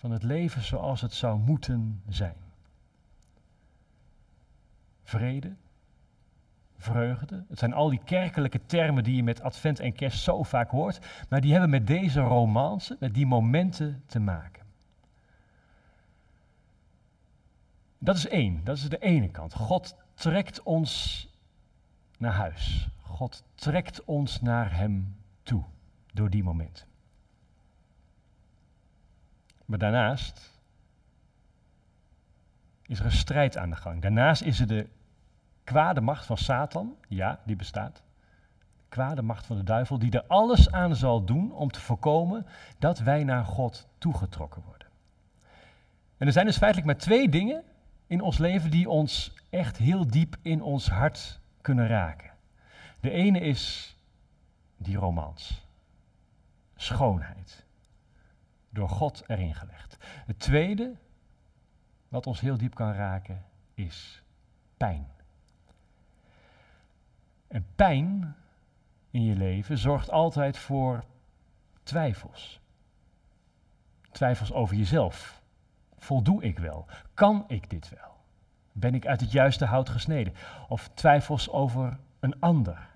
Van 0.03 0.11
het 0.11 0.23
leven 0.23 0.61
zoals 0.61 1.01
het 1.01 1.13
zou 1.13 1.39
moeten 1.39 2.01
zijn. 2.09 2.35
Vrede, 5.03 5.55
vreugde. 6.77 7.45
Het 7.49 7.59
zijn 7.59 7.73
al 7.73 7.89
die 7.89 8.01
kerkelijke 8.03 8.65
termen 8.65 9.03
die 9.03 9.15
je 9.15 9.23
met 9.23 9.41
Advent 9.41 9.79
en 9.79 9.93
Kerst 9.93 10.23
zo 10.23 10.43
vaak 10.43 10.69
hoort, 10.69 11.25
maar 11.29 11.41
die 11.41 11.51
hebben 11.51 11.69
met 11.69 11.87
deze 11.87 12.21
romance, 12.21 12.97
met 12.99 13.13
die 13.13 13.25
momenten 13.25 14.03
te 14.05 14.19
maken. 14.19 14.65
Dat 17.97 18.15
is 18.15 18.27
één, 18.27 18.63
dat 18.63 18.77
is 18.77 18.89
de 18.89 18.99
ene 18.99 19.29
kant. 19.29 19.53
God 19.53 19.95
trekt 20.13 20.63
ons 20.63 21.27
naar 22.17 22.33
huis. 22.33 22.89
God 23.01 23.43
trekt 23.55 24.03
ons 24.03 24.41
naar 24.41 24.75
Hem 24.75 25.15
toe 25.43 25.63
door 26.13 26.29
die 26.29 26.43
momenten. 26.43 26.92
Maar 29.73 29.81
daarnaast 29.81 30.51
is 32.85 32.99
er 32.99 33.05
een 33.05 33.11
strijd 33.11 33.57
aan 33.57 33.69
de 33.69 33.75
gang. 33.75 34.01
Daarnaast 34.01 34.41
is 34.41 34.59
er 34.59 34.67
de 34.67 34.89
kwade 35.63 36.01
macht 36.01 36.25
van 36.25 36.37
Satan, 36.37 36.95
ja, 37.07 37.39
die 37.45 37.55
bestaat. 37.55 37.95
De 37.95 38.89
kwade 38.89 39.21
macht 39.21 39.45
van 39.45 39.57
de 39.57 39.63
duivel, 39.63 39.99
die 39.99 40.11
er 40.11 40.23
alles 40.27 40.71
aan 40.71 40.95
zal 40.95 41.25
doen 41.25 41.51
om 41.51 41.71
te 41.71 41.79
voorkomen 41.79 42.45
dat 42.79 42.99
wij 42.99 43.23
naar 43.23 43.45
God 43.45 43.87
toegetrokken 43.97 44.61
worden. 44.65 44.87
En 46.17 46.27
er 46.27 46.33
zijn 46.33 46.45
dus 46.45 46.57
feitelijk 46.57 46.87
maar 46.87 46.97
twee 46.99 47.29
dingen 47.29 47.63
in 48.07 48.21
ons 48.21 48.37
leven 48.37 48.71
die 48.71 48.89
ons 48.89 49.33
echt 49.49 49.77
heel 49.77 50.07
diep 50.07 50.35
in 50.41 50.61
ons 50.61 50.89
hart 50.89 51.39
kunnen 51.61 51.87
raken. 51.87 52.31
De 52.99 53.11
ene 53.11 53.39
is 53.39 53.95
die 54.77 54.97
romans. 54.97 55.67
Schoonheid. 56.75 57.65
Door 58.73 58.89
God 58.89 59.23
erin 59.27 59.55
gelegd. 59.55 59.97
Het 60.25 60.39
tweede, 60.39 60.95
wat 62.07 62.27
ons 62.27 62.39
heel 62.39 62.57
diep 62.57 62.75
kan 62.75 62.93
raken, 62.93 63.45
is 63.73 64.23
pijn. 64.77 65.07
En 67.47 67.65
pijn 67.75 68.35
in 69.11 69.23
je 69.23 69.35
leven 69.35 69.77
zorgt 69.77 70.09
altijd 70.11 70.57
voor 70.57 71.03
twijfels. 71.83 72.59
Twijfels 74.11 74.51
over 74.51 74.75
jezelf. 74.75 75.41
Voldoe 75.97 76.43
ik 76.43 76.59
wel? 76.59 76.85
Kan 77.13 77.43
ik 77.47 77.69
dit 77.69 77.89
wel? 77.89 78.15
Ben 78.71 78.95
ik 78.95 79.05
uit 79.05 79.21
het 79.21 79.31
juiste 79.31 79.65
hout 79.65 79.89
gesneden? 79.89 80.33
Of 80.67 80.89
twijfels 80.93 81.49
over 81.49 81.99
een 82.19 82.39
ander. 82.39 82.89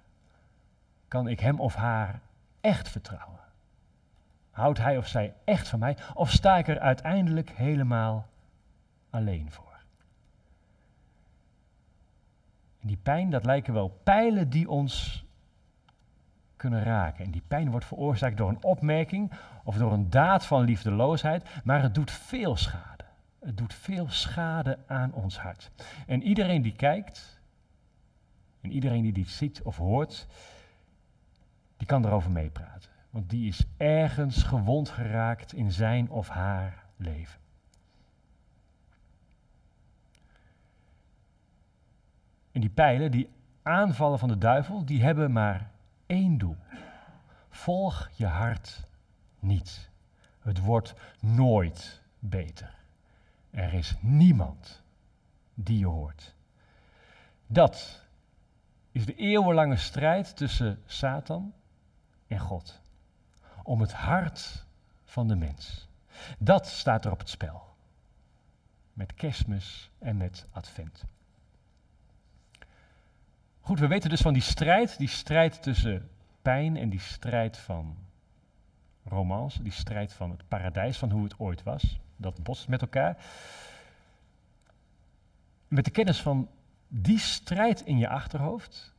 Kan 1.07 1.27
ik 1.27 1.39
hem 1.39 1.59
of 1.59 1.75
haar 1.75 2.21
echt 2.61 2.89
vertrouwen? 2.89 3.39
Houdt 4.57 4.77
hij 4.77 4.97
of 4.97 5.07
zij 5.07 5.33
echt 5.43 5.67
van 5.67 5.79
mij? 5.79 5.97
Of 6.13 6.31
sta 6.31 6.57
ik 6.57 6.67
er 6.67 6.79
uiteindelijk 6.79 7.49
helemaal 7.49 8.27
alleen 9.09 9.51
voor? 9.51 9.77
En 12.79 12.87
die 12.87 12.97
pijn, 12.97 13.29
dat 13.29 13.45
lijken 13.45 13.73
wel 13.73 13.99
pijlen 14.03 14.49
die 14.49 14.69
ons 14.69 15.25
kunnen 16.55 16.83
raken. 16.83 17.25
En 17.25 17.31
die 17.31 17.43
pijn 17.47 17.71
wordt 17.71 17.85
veroorzaakt 17.85 18.37
door 18.37 18.49
een 18.49 18.63
opmerking 18.63 19.31
of 19.63 19.77
door 19.77 19.93
een 19.93 20.09
daad 20.09 20.45
van 20.45 20.63
liefdeloosheid, 20.63 21.49
maar 21.63 21.81
het 21.81 21.95
doet 21.95 22.11
veel 22.11 22.55
schade. 22.55 23.03
Het 23.39 23.57
doet 23.57 23.73
veel 23.73 24.09
schade 24.09 24.79
aan 24.87 25.13
ons 25.13 25.39
hart. 25.39 25.71
En 26.07 26.23
iedereen 26.23 26.61
die 26.61 26.75
kijkt, 26.75 27.41
en 28.61 28.71
iedereen 28.71 29.01
die 29.01 29.13
dit 29.13 29.29
ziet 29.29 29.61
of 29.61 29.77
hoort, 29.77 30.27
die 31.77 31.87
kan 31.87 32.05
erover 32.05 32.31
meepraten. 32.31 32.95
Want 33.17 33.29
die 33.29 33.47
is 33.47 33.65
ergens 33.77 34.43
gewond 34.43 34.89
geraakt 34.89 35.53
in 35.53 35.71
zijn 35.71 36.09
of 36.09 36.29
haar 36.29 36.83
leven. 36.95 37.39
En 42.51 42.61
die 42.61 42.69
pijlen, 42.69 43.11
die 43.11 43.29
aanvallen 43.61 44.19
van 44.19 44.27
de 44.27 44.37
duivel, 44.37 44.85
die 44.85 45.03
hebben 45.03 45.31
maar 45.31 45.71
één 46.05 46.37
doel. 46.37 46.57
Volg 47.49 48.09
je 48.13 48.25
hart 48.25 48.83
niet. 49.39 49.89
Het 50.39 50.59
wordt 50.59 50.93
nooit 51.19 52.01
beter. 52.19 52.75
Er 53.49 53.73
is 53.73 53.95
niemand 53.99 54.83
die 55.53 55.79
je 55.79 55.87
hoort. 55.87 56.35
Dat 57.47 58.03
is 58.91 59.05
de 59.05 59.15
eeuwenlange 59.15 59.77
strijd 59.77 60.35
tussen 60.35 60.81
Satan 60.85 61.53
en 62.27 62.39
God. 62.39 62.85
Om 63.67 63.81
het 63.81 63.93
hart 63.93 64.65
van 65.05 65.27
de 65.27 65.35
mens. 65.35 65.87
Dat 66.37 66.67
staat 66.67 67.05
er 67.05 67.11
op 67.11 67.19
het 67.19 67.29
spel. 67.29 67.63
Met 68.93 69.13
kerstmis 69.13 69.91
en 69.99 70.17
met 70.17 70.47
advent. 70.51 71.03
Goed, 73.61 73.79
we 73.79 73.87
weten 73.87 74.09
dus 74.09 74.21
van 74.21 74.33
die 74.33 74.41
strijd, 74.41 74.97
die 74.97 75.07
strijd 75.07 75.61
tussen 75.61 76.09
pijn 76.41 76.77
en 76.77 76.89
die 76.89 76.99
strijd 76.99 77.57
van 77.57 77.97
romance, 79.03 79.63
die 79.63 79.71
strijd 79.71 80.13
van 80.13 80.31
het 80.31 80.47
paradijs, 80.47 80.97
van 80.97 81.11
hoe 81.11 81.23
het 81.23 81.39
ooit 81.39 81.63
was. 81.63 81.99
Dat 82.15 82.43
botst 82.43 82.67
met 82.67 82.81
elkaar. 82.81 83.17
Met 85.67 85.85
de 85.85 85.91
kennis 85.91 86.21
van 86.21 86.49
die 86.87 87.19
strijd 87.19 87.81
in 87.81 87.97
je 87.97 88.09
achterhoofd 88.09 88.93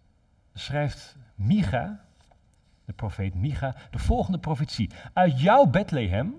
schrijft 0.54 1.16
Micha, 1.34 2.07
de 2.88 2.94
profeet 2.94 3.34
Micha, 3.34 3.74
de 3.90 3.98
volgende 3.98 4.38
profetie. 4.38 4.90
Uit 5.12 5.40
jouw 5.40 5.66
Bethlehem 5.66 6.34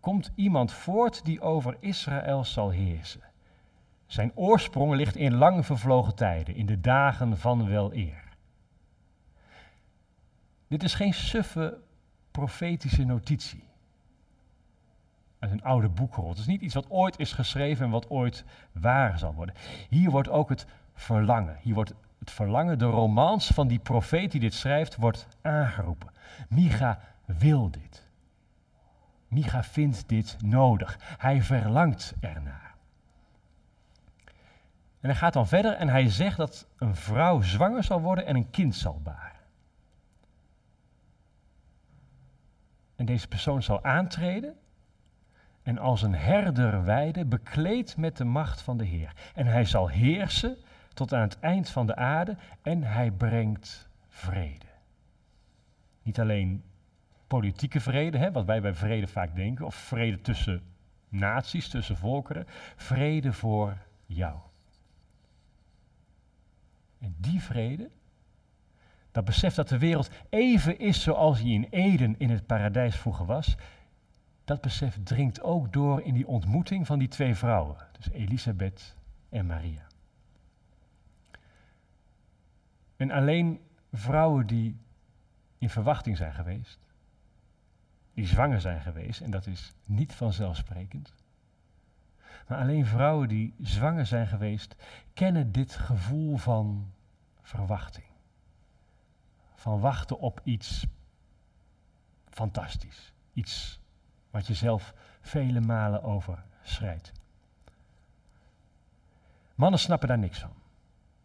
komt 0.00 0.32
iemand 0.34 0.72
voort 0.72 1.24
die 1.24 1.40
over 1.40 1.76
Israël 1.80 2.44
zal 2.44 2.70
heersen. 2.70 3.20
Zijn 4.06 4.32
oorsprong 4.34 4.94
ligt 4.94 5.16
in 5.16 5.34
lang 5.34 5.66
vervlogen 5.66 6.14
tijden, 6.14 6.54
in 6.54 6.66
de 6.66 6.80
dagen 6.80 7.38
van 7.38 7.68
wel 7.68 7.94
eer. 7.94 8.24
Dit 10.68 10.82
is 10.82 10.94
geen 10.94 11.14
suffe 11.14 11.78
profetische 12.30 13.04
notitie 13.04 13.64
uit 15.38 15.50
een 15.50 15.62
oude 15.62 15.88
boek 15.88 16.14
gerold. 16.14 16.36
Het 16.36 16.46
is 16.46 16.52
niet 16.52 16.62
iets 16.62 16.74
wat 16.74 16.90
ooit 16.90 17.18
is 17.18 17.32
geschreven 17.32 17.84
en 17.84 17.90
wat 17.90 18.10
ooit 18.10 18.44
waar 18.72 19.18
zal 19.18 19.34
worden. 19.34 19.54
Hier 19.88 20.10
wordt 20.10 20.28
ook 20.28 20.48
het 20.48 20.66
verlangen, 20.94 21.58
hier 21.62 21.74
wordt 21.74 21.94
het 22.20 22.30
verlangen, 22.30 22.78
de 22.78 22.84
romans 22.84 23.46
van 23.46 23.68
die 23.68 23.78
profeet 23.78 24.30
die 24.30 24.40
dit 24.40 24.54
schrijft, 24.54 24.96
wordt 24.96 25.26
aangeroepen. 25.42 26.10
Micha 26.48 27.00
wil 27.24 27.70
dit. 27.70 28.08
Micha 29.28 29.62
vindt 29.62 30.08
dit 30.08 30.36
nodig. 30.42 30.98
Hij 31.18 31.42
verlangt 31.42 32.14
ernaar. 32.20 32.74
En 35.00 35.08
hij 35.08 35.14
gaat 35.14 35.32
dan 35.32 35.46
verder 35.46 35.72
en 35.72 35.88
hij 35.88 36.08
zegt 36.08 36.36
dat 36.36 36.66
een 36.76 36.94
vrouw 36.94 37.40
zwanger 37.40 37.84
zal 37.84 38.00
worden 38.00 38.26
en 38.26 38.36
een 38.36 38.50
kind 38.50 38.74
zal 38.74 39.00
baren. 39.02 39.40
En 42.96 43.06
deze 43.06 43.28
persoon 43.28 43.62
zal 43.62 43.84
aantreden 43.84 44.56
en 45.62 45.78
als 45.78 46.02
een 46.02 46.14
herder 46.14 46.84
weide, 46.84 47.24
bekleed 47.24 47.96
met 47.96 48.16
de 48.16 48.24
macht 48.24 48.60
van 48.60 48.76
de 48.76 48.84
Heer. 48.84 49.12
En 49.34 49.46
hij 49.46 49.64
zal 49.64 49.88
heersen 49.88 50.56
tot 50.94 51.12
aan 51.12 51.20
het 51.20 51.40
eind 51.40 51.68
van 51.68 51.86
de 51.86 51.96
aarde 51.96 52.36
en 52.62 52.82
hij 52.82 53.10
brengt 53.10 53.88
vrede. 54.08 54.66
Niet 56.02 56.20
alleen 56.20 56.62
politieke 57.26 57.80
vrede, 57.80 58.18
hè, 58.18 58.32
wat 58.32 58.44
wij 58.44 58.60
bij 58.60 58.74
vrede 58.74 59.06
vaak 59.06 59.34
denken, 59.34 59.66
of 59.66 59.74
vrede 59.74 60.20
tussen 60.20 60.62
naties, 61.08 61.68
tussen 61.68 61.96
volkeren, 61.96 62.46
vrede 62.76 63.32
voor 63.32 63.76
jou. 64.06 64.38
En 66.98 67.14
die 67.18 67.42
vrede, 67.42 67.90
dat 69.12 69.24
besef 69.24 69.54
dat 69.54 69.68
de 69.68 69.78
wereld 69.78 70.10
even 70.28 70.78
is 70.78 71.02
zoals 71.02 71.40
hij 71.40 71.50
in 71.50 71.66
Eden 71.70 72.14
in 72.18 72.30
het 72.30 72.46
paradijs 72.46 72.96
vroeger 72.96 73.26
was, 73.26 73.56
dat 74.44 74.60
besef 74.60 74.98
dringt 75.02 75.42
ook 75.42 75.72
door 75.72 76.02
in 76.02 76.14
die 76.14 76.26
ontmoeting 76.26 76.86
van 76.86 76.98
die 76.98 77.08
twee 77.08 77.34
vrouwen, 77.34 77.76
dus 77.92 78.10
Elisabeth 78.10 78.96
en 79.28 79.46
Maria. 79.46 79.89
En 83.00 83.10
alleen 83.10 83.60
vrouwen 83.92 84.46
die 84.46 84.76
in 85.58 85.70
verwachting 85.70 86.16
zijn 86.16 86.34
geweest, 86.34 86.78
die 88.14 88.26
zwanger 88.26 88.60
zijn 88.60 88.80
geweest, 88.80 89.20
en 89.20 89.30
dat 89.30 89.46
is 89.46 89.72
niet 89.84 90.14
vanzelfsprekend. 90.14 91.14
Maar 92.48 92.58
alleen 92.58 92.86
vrouwen 92.86 93.28
die 93.28 93.54
zwanger 93.60 94.06
zijn 94.06 94.26
geweest, 94.26 94.74
kennen 95.14 95.52
dit 95.52 95.74
gevoel 95.74 96.36
van 96.36 96.92
verwachting. 97.42 98.06
Van 99.54 99.80
wachten 99.80 100.18
op 100.18 100.40
iets 100.44 100.86
fantastisch. 102.28 103.12
Iets 103.32 103.80
wat 104.30 104.46
je 104.46 104.54
zelf 104.54 104.94
vele 105.20 105.60
malen 105.60 106.02
over 106.02 106.44
schrijdt. 106.62 107.12
Mannen 109.54 109.80
snappen 109.80 110.08
daar 110.08 110.18
niks 110.18 110.38
van. 110.38 110.59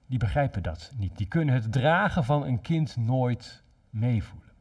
Die 0.08 0.20
begrijpen 0.20 0.64
dat 0.64 0.92
niet. 0.98 1.18
Die 1.18 1.28
kunnen 1.28 1.56
het 1.56 1.72
dragen 1.72 2.24
van 2.24 2.44
een 2.44 2.62
kind 2.62 2.96
nooit 2.96 3.64
meevoelen. 3.90 4.52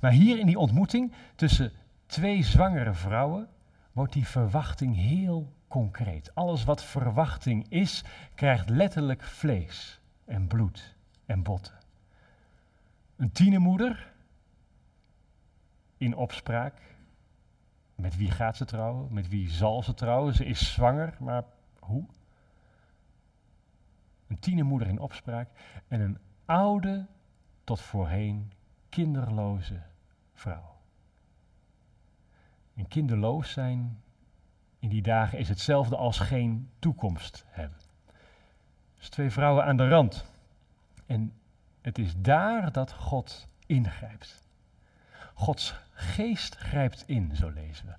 Maar 0.00 0.10
hier 0.10 0.38
in 0.38 0.46
die 0.46 0.58
ontmoeting 0.58 1.12
tussen 1.34 1.72
twee 2.06 2.42
zwangere 2.42 2.94
vrouwen 2.94 3.48
wordt 3.92 4.12
die 4.12 4.26
verwachting 4.26 4.96
heel 4.96 5.52
concreet. 5.68 6.34
Alles 6.34 6.64
wat 6.64 6.84
verwachting 6.84 7.68
is, 7.68 8.04
krijgt 8.34 8.68
letterlijk 8.68 9.22
vlees 9.22 10.00
en 10.24 10.46
bloed 10.46 10.96
en 11.26 11.42
botten. 11.42 11.74
Een 13.16 13.32
tienermoeder 13.32 14.12
in 15.96 16.16
opspraak. 16.16 16.80
Met 17.94 18.16
wie 18.16 18.30
gaat 18.30 18.56
ze 18.56 18.64
trouwen? 18.64 19.12
Met 19.12 19.28
wie 19.28 19.50
zal 19.50 19.82
ze 19.82 19.94
trouwen? 19.94 20.34
Ze 20.34 20.44
is 20.44 20.72
zwanger, 20.72 21.16
maar 21.18 21.44
hoe? 21.78 22.04
Een 24.32 24.38
tienermoeder 24.38 24.88
in 24.88 24.98
opspraak 24.98 25.48
en 25.88 26.00
een 26.00 26.18
oude 26.44 27.06
tot 27.64 27.80
voorheen 27.80 28.52
kinderloze 28.88 29.82
vrouw. 30.34 30.76
En 32.74 32.88
kinderloos 32.88 33.52
zijn 33.52 34.02
in 34.78 34.88
die 34.88 35.02
dagen 35.02 35.38
is 35.38 35.48
hetzelfde 35.48 35.96
als 35.96 36.18
geen 36.18 36.70
toekomst 36.78 37.44
hebben. 37.48 37.78
Dus 38.98 39.08
twee 39.08 39.30
vrouwen 39.30 39.64
aan 39.64 39.76
de 39.76 39.88
rand. 39.88 40.24
En 41.06 41.32
het 41.80 41.98
is 41.98 42.14
daar 42.16 42.72
dat 42.72 42.92
God 42.92 43.48
ingrijpt. 43.66 44.42
Gods 45.34 45.74
geest 45.90 46.56
grijpt 46.56 47.04
in, 47.06 47.36
zo 47.36 47.48
lezen 47.48 47.86
we. 47.86 47.94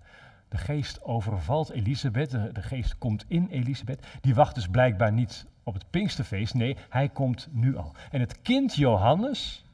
De 0.53 0.59
geest 0.59 1.03
overvalt 1.03 1.69
Elisabeth, 1.69 2.31
de, 2.31 2.61
geest 2.61 2.97
komt 2.97 3.25
in 3.27 3.47
Elisabeth. 3.47 4.05
Die 4.21 4.35
wacht 4.35 4.55
dus 4.55 4.67
blijkbaar 4.67 5.11
niet 5.11 5.45
op 5.63 5.73
het 5.73 5.89
Pinksterfeest, 5.89 6.53
nee, 6.53 6.77
hij 6.89 7.09
komt 7.09 7.47
nu 7.51 7.77
al. 7.77 7.95
En 8.11 8.19
het 8.19 8.41
kind 8.41 8.75
Johannes 8.75 9.65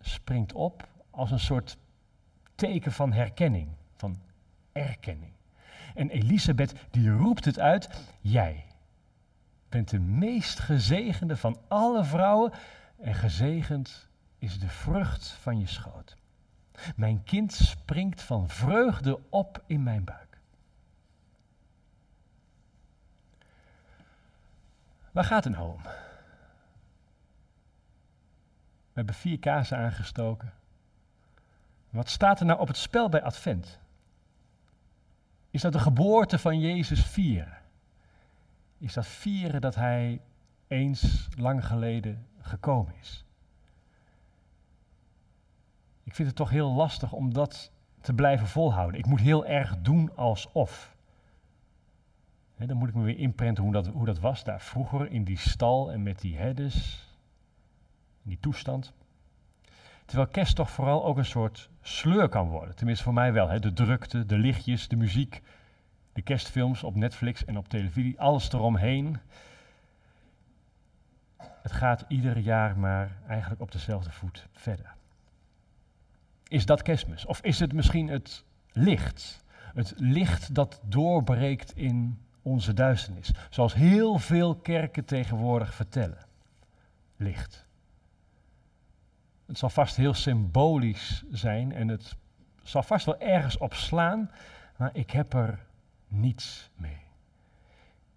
springt 0.00 0.52
op 0.52 0.88
als 1.10 1.30
een 1.30 1.40
soort 1.40 1.76
teken 2.54 2.92
van 2.92 3.12
herkenning, 3.12 3.68
van 3.96 4.18
erkenning. 4.72 5.32
En 5.94 6.10
Elisabeth 6.10 6.74
die 6.90 7.10
roept 7.10 7.44
het 7.44 7.58
uit, 7.58 7.88
jij 8.20 8.64
bent 9.68 9.88
de 9.88 10.00
meest 10.00 10.58
gezegende 10.58 11.36
van 11.36 11.58
alle 11.68 12.04
vrouwen 12.04 12.52
en 13.00 13.14
gezegend 13.14 14.08
is 14.38 14.58
de 14.58 14.68
vrucht 14.68 15.28
van 15.28 15.58
je 15.58 15.66
schoot. 15.66 16.16
Mijn 16.96 17.22
kind 17.24 17.52
springt 17.52 18.22
van 18.22 18.48
vreugde 18.48 19.20
op 19.30 19.62
in 19.66 19.82
mijn 19.82 20.04
buik. 20.04 20.38
Waar 25.12 25.24
gaat 25.24 25.44
het 25.44 25.52
nou 25.52 25.72
om? 25.72 25.82
We 28.96 29.02
hebben 29.02 29.14
vier 29.14 29.38
kaarsen 29.38 29.78
aangestoken. 29.78 30.52
Wat 31.90 32.08
staat 32.08 32.40
er 32.40 32.46
nou 32.46 32.60
op 32.60 32.68
het 32.68 32.76
spel 32.76 33.08
bij 33.08 33.22
Advent? 33.22 33.78
Is 35.50 35.60
dat 35.60 35.72
de 35.72 35.78
geboorte 35.78 36.38
van 36.38 36.60
Jezus 36.60 37.04
vieren? 37.04 37.58
Is 38.78 38.92
dat 38.92 39.06
vieren 39.06 39.60
dat 39.60 39.74
Hij 39.74 40.20
eens 40.66 41.28
lang 41.36 41.66
geleden 41.66 42.26
gekomen 42.40 42.94
is? 43.00 43.25
Ik 46.06 46.14
vind 46.14 46.28
het 46.28 46.36
toch 46.36 46.50
heel 46.50 46.72
lastig 46.72 47.12
om 47.12 47.32
dat 47.32 47.72
te 48.00 48.14
blijven 48.14 48.46
volhouden. 48.46 48.98
Ik 48.98 49.06
moet 49.06 49.20
heel 49.20 49.46
erg 49.46 49.78
doen 49.78 50.16
alsof. 50.16 50.96
Dan 52.56 52.76
moet 52.76 52.88
ik 52.88 52.94
me 52.94 53.02
weer 53.02 53.18
inprenten 53.18 53.64
hoe 53.64 53.72
dat, 53.72 53.86
hoe 53.86 54.06
dat 54.06 54.18
was 54.18 54.44
daar 54.44 54.60
vroeger 54.60 55.10
in 55.10 55.24
die 55.24 55.38
stal 55.38 55.92
en 55.92 56.02
met 56.02 56.20
die 56.20 56.36
herders. 56.36 57.08
In 58.22 58.30
die 58.30 58.40
toestand. 58.40 58.92
Terwijl 60.04 60.28
kerst 60.28 60.56
toch 60.56 60.70
vooral 60.70 61.04
ook 61.04 61.16
een 61.16 61.24
soort 61.24 61.70
sleur 61.80 62.28
kan 62.28 62.48
worden. 62.48 62.76
Tenminste 62.76 63.04
voor 63.04 63.14
mij 63.14 63.32
wel. 63.32 63.60
De 63.60 63.72
drukte, 63.72 64.26
de 64.26 64.38
lichtjes, 64.38 64.88
de 64.88 64.96
muziek, 64.96 65.42
de 66.12 66.22
kerstfilms 66.22 66.82
op 66.82 66.94
Netflix 66.94 67.44
en 67.44 67.56
op 67.56 67.68
televisie, 67.68 68.20
alles 68.20 68.52
eromheen. 68.52 69.18
Het 71.36 71.72
gaat 71.72 72.04
ieder 72.08 72.38
jaar 72.38 72.78
maar 72.78 73.16
eigenlijk 73.28 73.60
op 73.60 73.72
dezelfde 73.72 74.12
voet 74.12 74.48
verder. 74.52 74.95
Is 76.48 76.66
dat 76.66 76.82
kerstmis? 76.82 77.26
Of 77.26 77.40
is 77.40 77.58
het 77.58 77.72
misschien 77.72 78.08
het 78.08 78.44
licht? 78.72 79.44
Het 79.74 79.92
licht 79.96 80.54
dat 80.54 80.80
doorbreekt 80.84 81.76
in 81.76 82.18
onze 82.42 82.74
duisternis. 82.74 83.30
Zoals 83.50 83.74
heel 83.74 84.18
veel 84.18 84.56
kerken 84.56 85.04
tegenwoordig 85.04 85.74
vertellen. 85.74 86.26
Licht. 87.16 87.66
Het 89.46 89.58
zal 89.58 89.70
vast 89.70 89.96
heel 89.96 90.14
symbolisch 90.14 91.24
zijn 91.30 91.72
en 91.72 91.88
het 91.88 92.16
zal 92.62 92.82
vast 92.82 93.06
wel 93.06 93.20
ergens 93.20 93.58
op 93.58 93.74
slaan, 93.74 94.30
maar 94.76 94.90
ik 94.92 95.10
heb 95.10 95.32
er 95.32 95.58
niets 96.08 96.70
mee. 96.74 97.00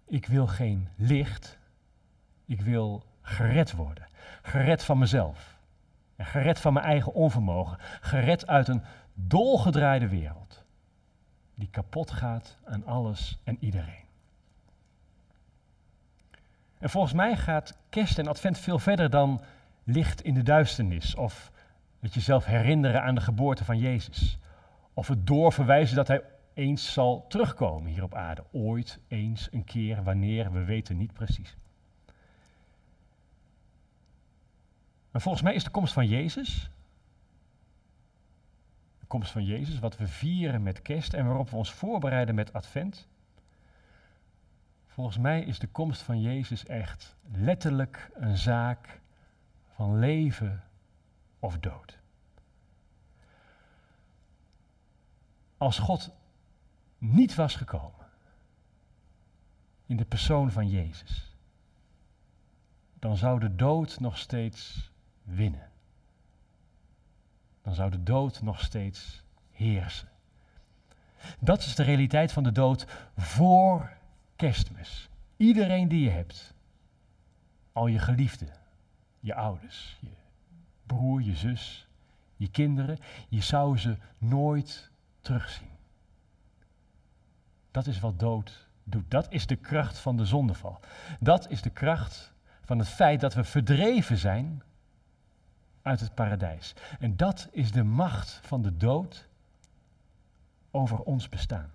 Ik 0.06 0.26
wil 0.26 0.46
geen 0.46 0.88
licht, 0.96 1.58
ik 2.46 2.60
wil 2.60 3.04
gered 3.22 3.72
worden. 3.72 4.06
Gered 4.42 4.84
van 4.84 4.98
mezelf. 4.98 5.58
En 6.20 6.26
gered 6.26 6.60
van 6.60 6.72
mijn 6.72 6.84
eigen 6.84 7.14
onvermogen. 7.14 7.78
Gered 8.00 8.46
uit 8.46 8.68
een 8.68 8.82
dolgedraaide 9.14 10.08
wereld. 10.08 10.64
Die 11.54 11.68
kapot 11.70 12.10
gaat 12.10 12.56
aan 12.64 12.86
alles 12.86 13.40
en 13.44 13.56
iedereen. 13.60 14.04
En 16.78 16.90
volgens 16.90 17.12
mij 17.12 17.36
gaat 17.36 17.76
kerst 17.88 18.18
en 18.18 18.26
advent 18.26 18.58
veel 18.58 18.78
verder 18.78 19.10
dan 19.10 19.40
licht 19.84 20.22
in 20.22 20.34
de 20.34 20.42
duisternis. 20.42 21.14
Of 21.14 21.50
het 22.00 22.14
jezelf 22.14 22.44
herinneren 22.44 23.02
aan 23.02 23.14
de 23.14 23.20
geboorte 23.20 23.64
van 23.64 23.78
Jezus. 23.78 24.38
Of 24.94 25.08
het 25.08 25.26
doorverwijzen 25.26 25.96
dat 25.96 26.08
hij 26.08 26.22
eens 26.54 26.92
zal 26.92 27.24
terugkomen 27.28 27.90
hier 27.92 28.02
op 28.02 28.14
aarde. 28.14 28.44
Ooit, 28.52 28.98
eens, 29.08 29.48
een 29.50 29.64
keer, 29.64 30.02
wanneer, 30.02 30.52
we 30.52 30.64
weten 30.64 30.96
niet 30.96 31.12
precies. 31.12 31.56
Maar 35.10 35.20
volgens 35.20 35.42
mij 35.44 35.54
is 35.54 35.64
de 35.64 35.70
komst 35.70 35.92
van 35.92 36.06
Jezus, 36.06 36.70
de 38.98 39.06
komst 39.06 39.30
van 39.32 39.44
Jezus, 39.44 39.78
wat 39.78 39.96
we 39.96 40.06
vieren 40.06 40.62
met 40.62 40.82
kerst 40.82 41.12
en 41.12 41.26
waarop 41.26 41.50
we 41.50 41.56
ons 41.56 41.72
voorbereiden 41.72 42.34
met 42.34 42.52
advent. 42.52 43.08
Volgens 44.86 45.18
mij 45.18 45.42
is 45.42 45.58
de 45.58 45.66
komst 45.66 46.02
van 46.02 46.20
Jezus 46.20 46.66
echt 46.66 47.16
letterlijk 47.32 48.10
een 48.14 48.36
zaak 48.36 49.00
van 49.74 49.98
leven 49.98 50.64
of 51.38 51.58
dood. 51.58 51.98
Als 55.58 55.78
God 55.78 56.10
niet 56.98 57.34
was 57.34 57.54
gekomen 57.54 58.06
in 59.86 59.96
de 59.96 60.04
persoon 60.04 60.50
van 60.50 60.68
Jezus, 60.68 61.36
dan 62.98 63.16
zou 63.16 63.40
de 63.40 63.54
dood 63.56 64.00
nog 64.00 64.18
steeds 64.18 64.89
winnen. 65.34 65.68
Dan 67.62 67.74
zou 67.74 67.90
de 67.90 68.02
dood 68.02 68.42
nog 68.42 68.60
steeds 68.60 69.22
heersen. 69.50 70.08
Dat 71.38 71.58
is 71.58 71.74
de 71.74 71.82
realiteit 71.82 72.32
van 72.32 72.42
de 72.42 72.52
dood 72.52 72.86
voor 73.16 73.92
kerstmis. 74.36 75.08
Iedereen 75.36 75.88
die 75.88 76.00
je 76.00 76.10
hebt, 76.10 76.54
al 77.72 77.86
je 77.86 77.98
geliefden, 77.98 78.52
je 79.20 79.34
ouders, 79.34 79.98
je 80.00 80.10
broer, 80.86 81.22
je 81.22 81.36
zus, 81.36 81.88
je 82.36 82.48
kinderen, 82.48 82.98
je 83.28 83.42
zou 83.42 83.78
ze 83.78 83.96
nooit 84.18 84.90
terugzien. 85.20 85.68
Dat 87.70 87.86
is 87.86 88.00
wat 88.00 88.18
dood 88.18 88.68
doet. 88.84 89.10
Dat 89.10 89.32
is 89.32 89.46
de 89.46 89.56
kracht 89.56 89.98
van 89.98 90.16
de 90.16 90.24
zondeval. 90.24 90.80
Dat 91.20 91.50
is 91.50 91.62
de 91.62 91.70
kracht 91.70 92.32
van 92.64 92.78
het 92.78 92.88
feit 92.88 93.20
dat 93.20 93.34
we 93.34 93.44
verdreven 93.44 94.18
zijn 94.18 94.62
uit 95.82 96.00
het 96.00 96.14
paradijs. 96.14 96.74
En 96.98 97.16
dat 97.16 97.48
is 97.50 97.72
de 97.72 97.82
macht 97.82 98.40
van 98.42 98.62
de 98.62 98.76
dood 98.76 99.28
over 100.70 100.98
ons 100.98 101.28
bestaan. 101.28 101.70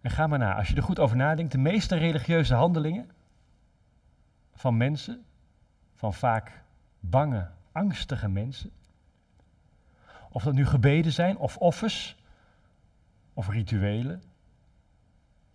En 0.00 0.10
ga 0.10 0.26
maar 0.26 0.38
na, 0.38 0.54
als 0.54 0.68
je 0.68 0.76
er 0.76 0.82
goed 0.82 0.98
over 0.98 1.16
nadenkt, 1.16 1.52
de 1.52 1.58
meeste 1.58 1.96
religieuze 1.96 2.54
handelingen 2.54 3.10
van 4.54 4.76
mensen, 4.76 5.24
van 5.94 6.14
vaak 6.14 6.62
bange, 7.00 7.48
angstige 7.72 8.28
mensen, 8.28 8.70
of 10.30 10.42
dat 10.42 10.54
nu 10.54 10.66
gebeden 10.66 11.12
zijn, 11.12 11.36
of 11.36 11.56
offers, 11.56 12.16
of 13.34 13.48
rituelen, 13.48 14.22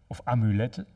of 0.08 0.22
amuletten, 0.24 0.88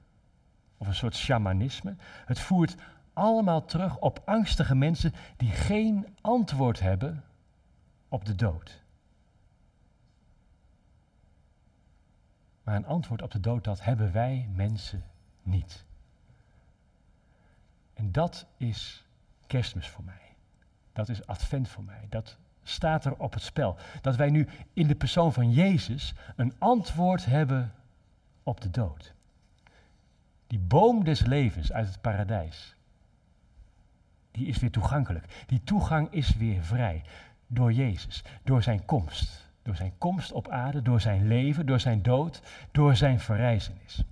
of 0.78 0.88
een 0.88 0.96
soort 0.96 1.16
shamanisme. 1.16 1.96
Het 2.26 2.40
voert 2.40 2.76
allemaal 3.16 3.66
terug 3.66 3.98
op 3.98 4.22
angstige 4.26 4.76
mensen 4.76 5.14
die 5.38 5.52
geen 5.52 6.16
antwoord 6.22 6.80
hebben 6.80 7.24
op 8.10 8.26
de 8.26 8.36
dood. 8.36 8.84
Maar 12.64 12.76
een 12.76 12.86
antwoord 12.86 13.22
op 13.22 13.32
de 13.32 13.40
dood, 13.40 13.64
dat 13.64 13.84
hebben 13.84 14.12
wij 14.12 14.50
mensen 14.54 15.04
niet. 15.44 15.86
En 17.94 18.12
dat 18.12 18.46
is 18.58 19.06
kerstmis 19.48 19.88
voor 19.88 20.04
mij. 20.04 20.36
Dat 20.94 21.10
is 21.10 21.28
advent 21.28 21.68
voor 21.70 21.84
mij. 21.84 22.06
Dat 22.10 22.38
staat 22.64 23.06
er 23.06 23.16
op 23.16 23.34
het 23.34 23.44
spel. 23.44 23.78
Dat 24.02 24.16
wij 24.16 24.30
nu 24.30 24.48
in 24.74 24.88
de 24.88 24.96
persoon 24.96 25.34
van 25.34 25.52
Jezus 25.52 26.14
een 26.36 26.54
antwoord 26.58 27.26
hebben 27.26 27.74
op 28.44 28.62
de 28.62 28.70
dood. 28.70 29.14
Die 30.48 30.60
boom 30.60 31.04
des 31.04 31.26
levens 31.26 31.72
uit 31.72 31.88
het 31.88 32.02
paradijs, 32.02 32.76
die 34.36 34.48
is 34.48 34.60
weer 34.60 34.72
toegankelijk. 34.72 35.44
Die 35.48 35.64
toegang 35.64 36.12
is 36.12 36.36
weer 36.36 36.64
vrij 36.64 37.04
door 37.48 37.74
Jezus, 37.74 38.24
door 38.44 38.64
zijn 38.64 38.86
komst. 38.86 39.44
Door 39.62 39.76
zijn 39.76 39.94
komst 39.98 40.32
op 40.32 40.50
aarde, 40.50 40.82
door 40.82 41.02
zijn 41.02 41.28
leven, 41.28 41.66
door 41.66 41.80
zijn 41.80 42.02
dood, 42.02 42.42
door 42.72 42.96
zijn 42.96 43.20
verrijzenis. 43.20 44.04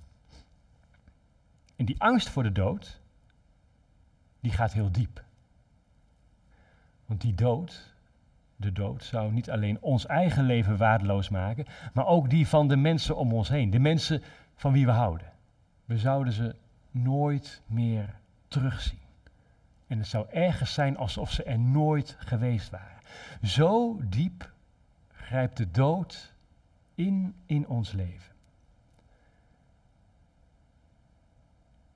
En 1.76 1.86
die 1.86 2.02
angst 2.02 2.30
voor 2.30 2.44
de 2.44 2.52
dood, 2.52 3.02
die 4.40 4.52
gaat 4.52 4.74
heel 4.74 4.92
diep. 4.92 5.24
Want 7.06 7.22
die 7.22 7.36
dood, 7.36 7.94
de 8.56 8.72
dood, 8.72 9.04
zou 9.04 9.32
niet 9.32 9.50
alleen 9.50 9.82
ons 9.82 10.06
eigen 10.06 10.44
leven 10.44 10.78
waardeloos 10.78 11.30
maken, 11.30 11.66
maar 11.94 12.06
ook 12.06 12.30
die 12.30 12.48
van 12.48 12.68
de 12.68 12.76
mensen 12.76 13.18
om 13.18 13.34
ons 13.34 13.50
heen, 13.50 13.70
de 13.70 13.80
mensen 13.80 14.24
van 14.56 14.74
wie 14.74 14.86
we 14.86 14.92
houden. 14.92 15.32
We 15.86 15.98
zouden 15.98 16.34
ze 16.34 16.56
nooit 16.92 17.62
meer 17.66 18.16
terugzien. 18.48 19.03
En 19.94 20.00
het 20.00 20.08
zou 20.08 20.30
ergens 20.30 20.74
zijn 20.74 20.98
alsof 20.98 21.32
ze 21.32 21.44
er 21.44 21.60
nooit 21.60 22.16
geweest 22.20 22.70
waren. 22.70 23.02
Zo 23.42 24.00
diep 24.04 24.52
grijpt 25.12 25.58
de 25.58 25.72
dood 25.72 26.34
in 26.96 27.36
in 27.46 27.68
ons 27.68 27.92
leven. 27.92 28.34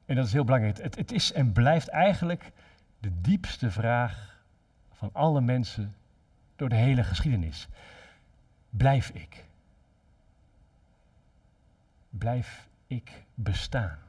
En 0.06 0.16
dat 0.16 0.26
is 0.26 0.34
heel 0.34 0.44
belangrijk. 0.44 0.78
Het, 0.78 0.96
het 0.96 1.12
is 1.12 1.32
en 1.32 1.52
blijft 1.52 1.88
eigenlijk 1.88 2.52
de 3.00 3.22
diepste 3.22 3.72
vraag 3.72 4.44
van 4.92 5.10
alle 5.14 5.42
mensen 5.42 5.96
door 6.56 6.70
de 6.70 6.76
hele 6.76 7.04
geschiedenis. 7.04 7.68
Blijf 8.70 9.10
ik? 9.10 9.46
Blijf 12.10 12.68
ik 12.88 13.24
bestaan? 13.34 14.07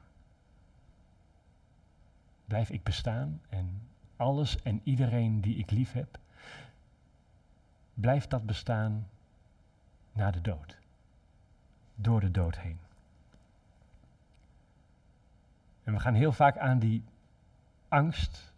Blijf 2.48 2.70
ik 2.70 2.82
bestaan 2.82 3.40
en 3.48 3.82
alles 4.16 4.62
en 4.62 4.80
iedereen 4.84 5.40
die 5.40 5.56
ik 5.56 5.70
lief 5.70 5.92
heb, 5.92 6.18
blijft 7.94 8.30
dat 8.30 8.46
bestaan 8.46 9.08
na 10.12 10.30
de 10.30 10.40
dood. 10.40 10.78
Door 11.94 12.20
de 12.20 12.30
dood 12.30 12.58
heen. 12.58 12.78
En 15.84 15.92
we 15.92 16.00
gaan 16.00 16.14
heel 16.14 16.32
vaak 16.32 16.58
aan 16.58 16.78
die 16.78 17.04
angst, 17.88 18.52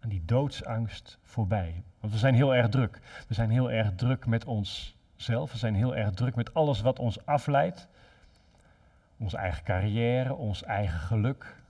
aan 0.00 0.08
die 0.08 0.24
doodsangst 0.24 1.18
voorbij. 1.22 1.82
Want 2.00 2.12
we 2.12 2.18
zijn 2.18 2.34
heel 2.34 2.54
erg 2.54 2.68
druk. 2.68 3.00
We 3.28 3.34
zijn 3.34 3.50
heel 3.50 3.70
erg 3.70 3.94
druk 3.94 4.26
met 4.26 4.44
onszelf. 4.44 5.52
We 5.52 5.58
zijn 5.58 5.74
heel 5.74 5.96
erg 5.96 6.10
druk 6.10 6.34
met 6.34 6.54
alles 6.54 6.80
wat 6.80 6.98
ons 6.98 7.26
afleidt. 7.26 7.88
Onze 9.16 9.36
eigen 9.36 9.64
carrière, 9.64 10.34
ons 10.34 10.62
eigen 10.62 10.98
geluk, 10.98 11.63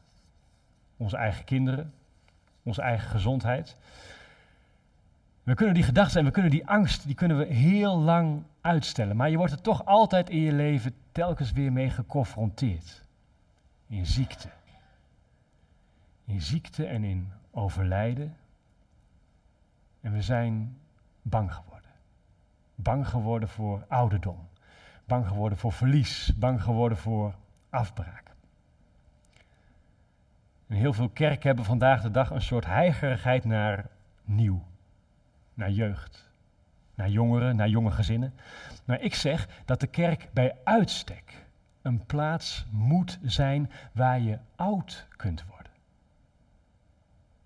onze 0.97 1.17
eigen 1.17 1.45
kinderen, 1.45 1.93
onze 2.63 2.83
eigen 2.83 3.09
gezondheid. 3.09 3.77
We 5.43 5.55
kunnen 5.55 5.75
die 5.75 5.83
gedachten 5.83 6.19
en 6.19 6.25
we 6.25 6.31
kunnen 6.31 6.51
die 6.51 6.67
angst, 6.67 7.07
die 7.07 7.15
kunnen 7.15 7.39
we 7.39 7.45
heel 7.45 7.99
lang 7.99 8.43
uitstellen. 8.61 9.17
Maar 9.17 9.31
je 9.31 9.37
wordt 9.37 9.53
er 9.53 9.61
toch 9.61 9.85
altijd 9.85 10.31
in 10.31 10.41
je 10.41 10.53
leven 10.53 10.95
telkens 11.13 11.53
weer 11.53 11.73
mee 11.73 11.91
geconfronteerd. 11.91 13.03
In 13.87 14.07
ziekte. 14.07 14.49
In 16.25 16.43
ziekte 16.43 16.87
en 16.87 17.05
in 17.05 17.33
overlijden. 17.51 18.37
En 20.01 20.13
we 20.13 20.23
zijn 20.23 20.79
bang 21.23 21.55
geworden. 21.55 21.91
Bang 22.75 23.09
geworden 23.09 23.49
voor 23.49 23.85
ouderdom. 23.89 24.49
Bang 25.05 25.27
geworden 25.27 25.59
voor 25.59 25.73
verlies. 25.73 26.33
Bang 26.37 26.63
geworden 26.63 26.99
voor 26.99 27.35
afbraak. 27.71 28.24
En 30.75 30.81
heel 30.81 30.93
veel 30.93 31.09
kerken 31.09 31.47
hebben 31.47 31.64
vandaag 31.64 32.03
de 32.03 32.11
dag 32.11 32.31
een 32.31 32.43
soort 32.43 32.66
heigerigheid 32.66 33.45
naar 33.45 33.87
nieuw 34.25 34.64
naar 35.55 35.70
jeugd, 35.70 36.31
naar 36.95 37.09
jongeren, 37.09 37.57
naar 37.57 37.68
jonge 37.68 37.91
gezinnen. 37.91 38.35
Maar 38.85 39.01
ik 39.01 39.14
zeg 39.14 39.49
dat 39.64 39.81
de 39.81 39.87
kerk 39.87 40.29
bij 40.33 40.57
uitstek 40.64 41.47
een 41.83 42.07
plaats 42.07 42.66
moet 42.70 43.18
zijn 43.22 43.70
waar 43.93 44.20
je 44.20 44.39
oud 44.57 45.07
kunt 45.16 45.45
worden. 45.47 45.72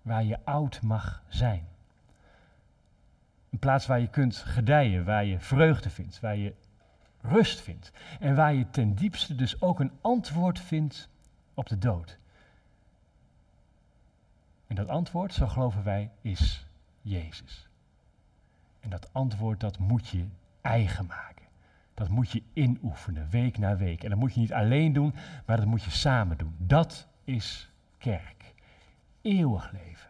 Waar 0.01 0.23
je 0.23 0.37
oud 0.43 0.81
mag 0.81 1.23
zijn. 1.27 1.67
Een 3.49 3.59
plaats 3.59 3.85
waar 3.85 3.99
je 3.99 4.09
kunt 4.09 4.35
gedijen, 4.35 5.05
waar 5.05 5.25
je 5.25 5.39
vreugde 5.39 5.89
vindt, 5.89 6.19
waar 6.19 6.37
je 6.37 6.53
rust 7.21 7.61
vindt. 7.61 7.91
En 8.19 8.35
waar 8.35 8.53
je 8.53 8.69
ten 8.69 8.95
diepste 8.95 9.35
dus 9.35 9.61
ook 9.61 9.79
een 9.79 9.91
antwoord 10.01 10.59
vindt 10.59 11.09
op 11.53 11.67
de 11.67 11.77
dood. 11.77 12.19
En 14.69 14.75
dat 14.75 14.87
antwoord, 14.87 15.33
zo 15.33 15.47
geloven 15.47 15.83
wij, 15.83 16.11
is 16.21 16.65
Jezus. 17.01 17.67
En 18.79 18.89
dat 18.89 19.13
antwoord, 19.13 19.59
dat 19.59 19.77
moet 19.77 20.07
je 20.07 20.25
eigen 20.61 21.05
maken. 21.05 21.45
Dat 21.93 22.09
moet 22.09 22.31
je 22.31 22.43
inoefenen, 22.53 23.29
week 23.29 23.57
na 23.57 23.75
week. 23.75 24.03
En 24.03 24.09
dat 24.09 24.19
moet 24.19 24.33
je 24.33 24.39
niet 24.39 24.53
alleen 24.53 24.93
doen, 24.93 25.13
maar 25.45 25.57
dat 25.57 25.65
moet 25.65 25.83
je 25.83 25.91
samen 25.91 26.37
doen. 26.37 26.55
Dat 26.57 27.07
is 27.23 27.71
kerk. 27.97 28.53
Eeuwig 29.21 29.71
leven. 29.71 30.09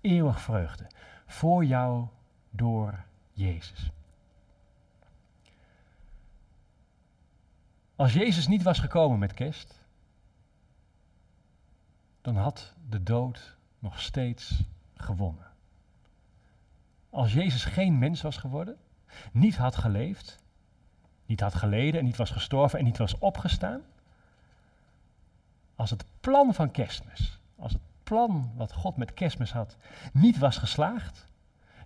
Eeuwig 0.00 0.40
vreugde. 0.40 0.86
Voor 1.26 1.64
jou, 1.64 2.06
door 2.50 3.04
Jezus. 3.32 3.90
Als 7.96 8.12
Jezus 8.12 8.46
niet 8.46 8.62
was 8.62 8.78
gekomen 8.78 9.18
met 9.18 9.34
kerst, 9.34 9.80
dan 12.20 12.36
had 12.36 12.74
de 12.88 13.02
dood 13.02 13.53
nog 13.84 14.00
steeds 14.00 14.62
gewonnen. 14.96 15.46
Als 17.10 17.32
Jezus 17.32 17.64
geen 17.64 17.98
mens 17.98 18.22
was 18.22 18.36
geworden, 18.36 18.76
niet 19.32 19.56
had 19.56 19.76
geleefd, 19.76 20.38
niet 21.26 21.40
had 21.40 21.54
geleden 21.54 22.00
en 22.00 22.06
niet 22.06 22.16
was 22.16 22.30
gestorven 22.30 22.78
en 22.78 22.84
niet 22.84 22.98
was 22.98 23.18
opgestaan, 23.18 23.82
als 25.74 25.90
het 25.90 26.04
plan 26.20 26.54
van 26.54 26.70
kerstmis, 26.70 27.38
als 27.56 27.72
het 27.72 27.82
plan 28.02 28.52
wat 28.56 28.72
God 28.72 28.96
met 28.96 29.14
kerstmis 29.14 29.52
had, 29.52 29.76
niet 30.12 30.38
was 30.38 30.56
geslaagd, 30.56 31.26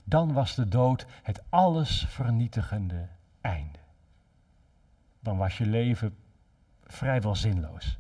dan 0.05 0.33
was 0.33 0.55
de 0.55 0.69
dood 0.69 1.07
het 1.23 1.43
alles 1.49 2.05
vernietigende 2.09 3.09
einde. 3.41 3.79
Dan 5.21 5.37
was 5.37 5.59
je 5.59 5.67
leven 5.67 6.17
vrijwel 6.85 7.35
zinloos. 7.35 7.98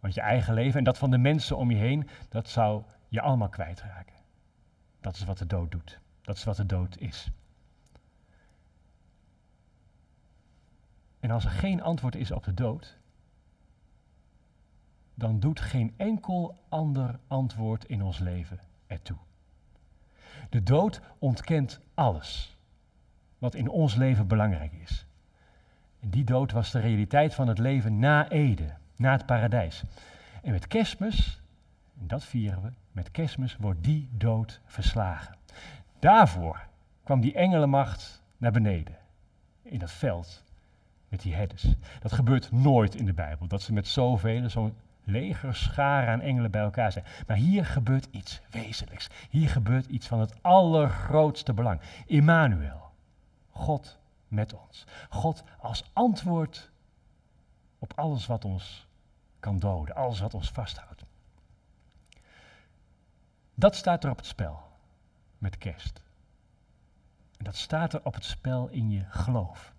Want 0.00 0.14
je 0.14 0.20
eigen 0.20 0.54
leven 0.54 0.78
en 0.78 0.84
dat 0.84 0.98
van 0.98 1.10
de 1.10 1.18
mensen 1.18 1.56
om 1.56 1.70
je 1.70 1.76
heen, 1.76 2.08
dat 2.28 2.48
zou 2.48 2.82
je 3.08 3.20
allemaal 3.20 3.48
kwijtraken. 3.48 4.16
Dat 5.00 5.14
is 5.14 5.24
wat 5.24 5.38
de 5.38 5.46
dood 5.46 5.70
doet. 5.70 6.00
Dat 6.22 6.36
is 6.36 6.44
wat 6.44 6.56
de 6.56 6.66
dood 6.66 6.96
is. 6.98 7.30
En 11.20 11.30
als 11.30 11.44
er 11.44 11.50
geen 11.50 11.82
antwoord 11.82 12.14
is 12.14 12.30
op 12.30 12.44
de 12.44 12.54
dood, 12.54 12.98
dan 15.14 15.40
doet 15.40 15.60
geen 15.60 15.94
enkel 15.96 16.58
ander 16.68 17.18
antwoord 17.26 17.84
in 17.84 18.02
ons 18.02 18.18
leven 18.18 18.60
ertoe. 18.86 19.16
De 20.50 20.62
dood 20.62 21.00
ontkent 21.18 21.80
alles 21.94 22.56
wat 23.38 23.54
in 23.54 23.68
ons 23.68 23.94
leven 23.94 24.26
belangrijk 24.26 24.72
is. 24.72 25.06
En 26.00 26.10
die 26.10 26.24
dood 26.24 26.52
was 26.52 26.70
de 26.70 26.78
realiteit 26.78 27.34
van 27.34 27.48
het 27.48 27.58
leven 27.58 27.98
na 27.98 28.28
Ede, 28.28 28.76
na 29.00 29.12
het 29.12 29.26
paradijs. 29.26 29.82
En 30.42 30.52
met 30.52 30.66
kerstmis, 30.66 31.40
en 32.00 32.06
dat 32.06 32.24
vieren 32.24 32.62
we, 32.62 32.70
met 32.92 33.10
kerstmis 33.10 33.56
wordt 33.56 33.84
die 33.84 34.08
dood 34.12 34.60
verslagen. 34.64 35.36
Daarvoor 35.98 36.66
kwam 37.04 37.20
die 37.20 37.34
engelenmacht 37.34 38.22
naar 38.36 38.52
beneden, 38.52 38.96
in 39.62 39.78
dat 39.78 39.90
veld 39.90 40.44
met 41.08 41.20
die 41.20 41.34
herders. 41.34 41.66
Dat 42.00 42.12
gebeurt 42.12 42.52
nooit 42.52 42.94
in 42.94 43.04
de 43.04 43.12
Bijbel, 43.12 43.46
dat 43.46 43.62
ze 43.62 43.72
met 43.72 43.86
zoveel, 43.86 44.50
zo'n 44.50 44.74
leger 45.04 45.54
scharen 45.54 46.12
aan 46.12 46.20
engelen 46.20 46.50
bij 46.50 46.62
elkaar 46.62 46.92
zijn. 46.92 47.04
Maar 47.26 47.36
hier 47.36 47.66
gebeurt 47.66 48.08
iets 48.10 48.40
wezenlijks. 48.50 49.08
Hier 49.30 49.48
gebeurt 49.48 49.86
iets 49.86 50.06
van 50.06 50.20
het 50.20 50.42
allergrootste 50.42 51.52
belang. 51.52 51.80
Immanuel, 52.06 52.90
God 53.50 53.98
met 54.28 54.54
ons. 54.54 54.86
God 55.08 55.44
als 55.58 55.84
antwoord 55.92 56.70
op 57.78 57.92
alles 57.96 58.26
wat 58.26 58.44
ons 58.44 58.88
kan 59.40 59.58
doden, 59.58 59.94
alles 59.94 60.20
wat 60.20 60.34
ons 60.34 60.50
vasthoudt. 60.50 61.04
Dat 63.54 63.76
staat 63.76 64.04
er 64.04 64.10
op 64.10 64.16
het 64.16 64.26
spel 64.26 64.62
met 65.38 65.58
kerst. 65.58 66.02
En 67.36 67.44
dat 67.44 67.56
staat 67.56 67.92
er 67.92 68.04
op 68.04 68.14
het 68.14 68.24
spel 68.24 68.68
in 68.68 68.90
je 68.90 69.04
geloof. 69.08 69.72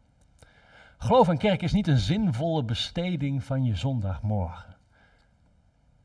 Geloof 0.97 1.28
en 1.28 1.38
kerk 1.38 1.62
is 1.62 1.72
niet 1.72 1.88
een 1.88 1.97
zinvolle 1.97 2.64
besteding 2.64 3.43
van 3.43 3.64
je 3.64 3.76
zondagmorgen. 3.76 4.76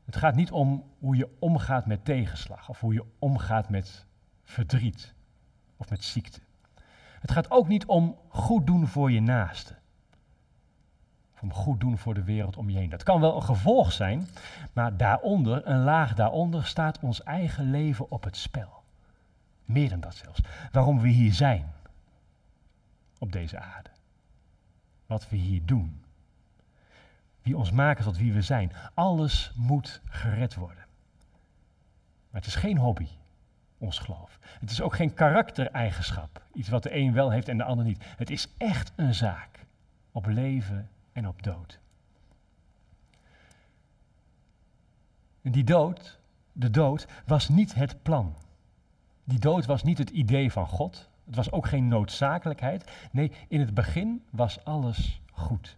Het 0.05 0.15
gaat 0.15 0.35
niet 0.35 0.51
om 0.51 0.83
hoe 0.99 1.15
je 1.15 1.35
omgaat 1.39 1.85
met 1.85 2.05
tegenslag 2.05 2.69
of 2.69 2.79
hoe 2.79 2.93
je 2.93 3.05
omgaat 3.19 3.69
met 3.69 4.05
verdriet 4.43 5.13
of 5.77 5.89
met 5.89 6.03
ziekte. 6.03 6.39
Het 7.19 7.31
gaat 7.31 7.51
ook 7.51 7.67
niet 7.67 7.85
om 7.85 8.17
goed 8.27 8.65
doen 8.65 8.87
voor 8.87 9.11
je 9.11 9.21
naaste. 9.21 9.75
Om 11.41 11.53
goed 11.53 11.79
doen 11.79 11.97
voor 11.97 12.13
de 12.13 12.23
wereld 12.23 12.57
om 12.57 12.69
je 12.69 12.77
heen. 12.77 12.89
Dat 12.89 13.03
kan 13.03 13.21
wel 13.21 13.35
een 13.35 13.43
gevolg 13.43 13.91
zijn, 13.91 14.27
maar 14.73 14.97
daaronder, 14.97 15.67
een 15.67 15.83
laag 15.83 16.13
daaronder, 16.13 16.65
staat 16.65 16.99
ons 16.99 17.23
eigen 17.23 17.71
leven 17.71 18.11
op 18.11 18.23
het 18.23 18.37
spel. 18.37 18.83
Meer 19.65 19.89
dan 19.89 19.99
dat 19.99 20.15
zelfs. 20.15 20.41
Waarom 20.71 20.99
we 20.99 21.07
hier 21.07 21.33
zijn. 21.33 21.71
Op 23.19 23.31
deze 23.31 23.59
aarde. 23.59 23.89
Wat 25.05 25.29
we 25.29 25.35
hier 25.35 25.65
doen. 25.65 26.03
Wie 27.41 27.57
ons 27.57 27.71
maken 27.71 28.03
tot 28.03 28.17
wie 28.17 28.33
we 28.33 28.41
zijn. 28.41 28.71
Alles 28.93 29.51
moet 29.55 30.01
gered 30.05 30.55
worden. 30.55 30.85
Maar 32.29 32.41
het 32.41 32.45
is 32.45 32.55
geen 32.55 32.77
hobby, 32.77 33.07
ons 33.77 33.99
geloof. 33.99 34.39
Het 34.59 34.71
is 34.71 34.81
ook 34.81 34.95
geen 34.95 35.13
karaktereigenschap. 35.13 36.41
Iets 36.53 36.69
wat 36.69 36.83
de 36.83 36.95
een 36.95 37.13
wel 37.13 37.31
heeft 37.31 37.47
en 37.47 37.57
de 37.57 37.63
ander 37.63 37.85
niet. 37.85 38.03
Het 38.17 38.29
is 38.29 38.47
echt 38.57 38.91
een 38.95 39.13
zaak. 39.13 39.65
Op 40.11 40.25
leven 40.25 40.89
en 41.17 41.27
op 41.27 41.43
dood. 41.43 41.79
En 45.41 45.51
die 45.51 45.63
dood, 45.63 46.19
de 46.51 46.69
dood, 46.69 47.07
was 47.25 47.49
niet 47.49 47.73
het 47.73 48.01
plan. 48.01 48.35
Die 49.23 49.39
dood 49.39 49.65
was 49.65 49.83
niet 49.83 49.97
het 49.97 50.09
idee 50.09 50.51
van 50.51 50.67
God. 50.67 51.09
Het 51.25 51.35
was 51.35 51.51
ook 51.51 51.67
geen 51.67 51.87
noodzakelijkheid. 51.87 53.09
Nee, 53.11 53.31
in 53.47 53.59
het 53.59 53.73
begin 53.73 54.23
was 54.29 54.63
alles 54.63 55.21
goed. 55.31 55.77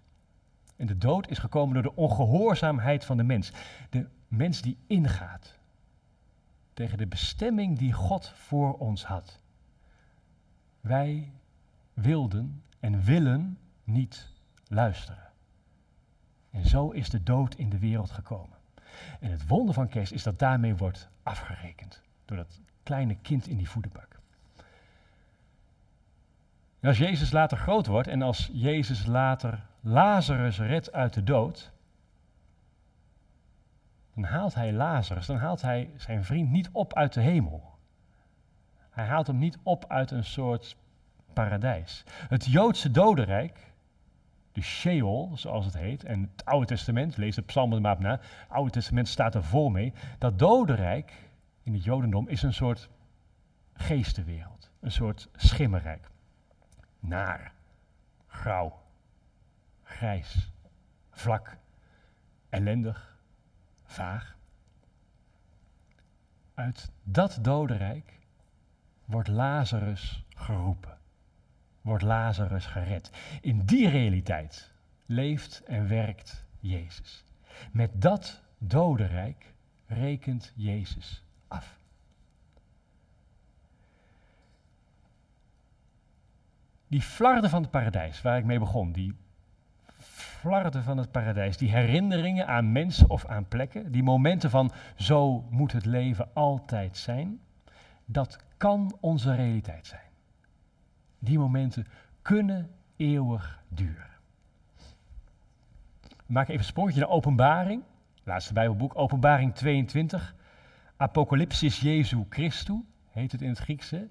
En 0.76 0.88
de 0.88 0.98
dood 0.98 1.30
is 1.30 1.38
gekomen 1.38 1.74
door 1.74 1.84
de 1.84 1.96
ongehoorzaamheid 1.96 3.06
van 3.06 3.18
de 3.18 3.24
mens. 3.24 3.52
De 3.90 4.08
mens 4.28 4.62
die 4.62 4.78
ingaat 4.88 5.58
tegen 6.74 6.98
de 6.98 7.08
bestemming 7.08 7.78
die 7.78 7.94
God 7.94 8.32
voor 8.36 8.78
ons 8.78 9.06
had. 9.06 9.40
Wij 10.82 11.32
wilden 11.94 12.64
en 12.80 13.04
willen 13.04 13.58
niet 13.84 14.32
luisteren. 14.68 15.29
En 16.52 16.66
zo 16.66 16.90
is 16.90 17.10
de 17.10 17.24
dood 17.24 17.56
in 17.56 17.70
de 17.70 17.80
wereld 17.80 18.12
gekomen. 18.12 18.58
En 19.20 19.32
het 19.32 19.48
wonder 19.48 19.74
van 19.74 19.88
kerst 19.88 20.12
is 20.12 20.24
dat 20.24 20.40
daarmee 20.40 20.76
wordt 20.76 21.10
afgerekend. 21.24 22.02
Door 22.26 22.38
dat 22.38 22.62
kleine 22.84 23.16
kind 23.16 23.48
in 23.48 23.58
die 23.58 23.70
voederbak. 23.70 24.20
En 26.80 26.88
als 26.88 26.98
Jezus 26.98 27.32
later 27.32 27.58
groot 27.58 27.88
wordt 27.88 28.08
en 28.08 28.22
als 28.22 28.50
Jezus 28.54 29.06
later 29.06 29.66
Lazarus 29.80 30.60
redt 30.60 30.92
uit 30.92 31.14
de 31.14 31.24
dood, 31.24 31.72
dan 34.14 34.24
haalt 34.24 34.56
hij 34.56 34.74
Lazarus, 34.74 35.26
dan 35.26 35.38
haalt 35.38 35.62
hij 35.62 35.90
zijn 35.98 36.24
vriend 36.24 36.50
niet 36.50 36.70
op 36.72 36.94
uit 36.94 37.14
de 37.14 37.22
hemel. 37.22 37.78
Hij 38.90 39.06
haalt 39.06 39.28
hem 39.28 39.38
niet 39.38 39.58
op 39.64 39.86
uit 39.88 40.12
een 40.12 40.24
soort 40.24 40.78
paradijs. 41.34 42.04
Het 42.08 42.46
Joodse 42.46 42.92
dodenrijk, 42.92 43.69
Sheol, 44.62 45.32
zoals 45.34 45.66
het 45.66 45.78
heet, 45.78 46.04
en 46.04 46.22
het 46.32 46.46
Oude 46.46 46.66
Testament, 46.66 47.18
lees 47.18 47.36
de 47.36 47.42
psalmen 47.42 47.82
maar 47.82 47.96
op 47.96 48.00
na, 48.00 48.12
het 48.12 48.22
Oude 48.48 48.72
Testament 48.72 49.08
staat 49.08 49.36
er 49.36 49.44
vol 49.44 49.70
mee, 49.70 49.94
dat 50.18 50.40
dodenrijk 50.40 51.30
in 51.64 51.74
het 51.74 51.84
Jodendom 51.84 52.28
is 52.28 52.44
een 52.44 52.54
soort 52.54 52.90
geestenwereld, 53.74 54.72
een 54.80 54.92
soort 54.92 55.30
schimmerrijk. 55.36 56.10
Naar, 57.00 57.54
grauw, 58.28 58.82
grijs, 59.84 60.52
vlak, 61.12 61.58
ellendig, 62.50 63.18
vaag. 63.86 64.38
Uit 66.54 66.92
dat 67.04 67.40
dodenrijk 67.42 68.20
wordt 69.06 69.28
Lazarus 69.28 70.26
geroepen, 70.30 70.99
wordt 71.82 72.04
Lazarus 72.04 72.66
gered. 72.66 73.12
In 73.42 73.66
die 73.66 73.90
realiteit 73.90 74.72
leeft 75.06 75.64
en 75.64 75.88
werkt 75.88 76.46
Jezus. 76.60 77.24
Met 77.72 78.02
dat 78.02 78.42
dodenrijk 78.58 79.54
rekent 79.86 80.54
Jezus 80.56 81.24
af. 81.48 81.78
Die 86.88 87.02
flarden 87.02 87.50
van 87.50 87.62
het 87.62 87.72
paradijs, 87.72 88.22
waar 88.22 88.38
ik 88.38 88.46
mee 88.46 88.60
begon, 88.60 88.92
die 88.92 89.16
flarden 90.40 90.84
van 90.84 90.98
het 90.98 91.12
paradijs, 91.12 91.58
die 91.58 91.70
herinneringen 91.70 92.48
aan 92.48 92.72
mensen 92.72 93.10
of 93.10 93.26
aan 93.26 93.48
plekken, 93.48 93.92
die 93.92 94.04
momenten 94.04 94.50
van 94.50 94.72
zo 94.96 95.46
moet 95.50 95.72
het 95.72 95.86
leven 95.86 96.30
altijd 96.34 96.98
zijn, 96.98 97.40
dat 98.06 98.40
kan 98.58 98.98
onze 99.00 99.36
realiteit 99.36 99.88
zijn. 99.88 100.09
Die 101.20 101.40
momenten 101.40 101.88
kunnen 102.22 102.70
eeuwig 102.96 103.62
duren. 103.68 104.08
We 106.08 106.36
maken 106.36 106.50
even 106.50 106.64
een 106.64 106.72
sprongetje 106.72 107.00
naar 107.00 107.10
Openbaring, 107.10 107.84
laatste 108.24 108.54
Bijbelboek, 108.54 108.98
Openbaring 108.98 109.56
22. 109.56 110.36
Apocalypsis 110.98 111.80
Jezu 111.80 112.26
Christu 112.30 112.86
heet 113.10 113.32
het 113.32 113.42
in 113.42 113.50
het 113.50 113.60
Griekse, 113.60 114.08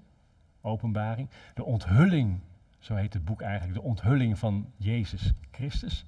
openbaring. 0.61 1.29
De 1.53 1.63
onthulling, 1.63 2.39
zo 2.79 2.95
heet 2.95 3.13
het 3.13 3.25
boek 3.25 3.41
eigenlijk, 3.41 3.73
de 3.73 3.87
onthulling 3.87 4.37
van 4.39 4.71
Jezus 4.77 5.33
Christus. 5.51 6.05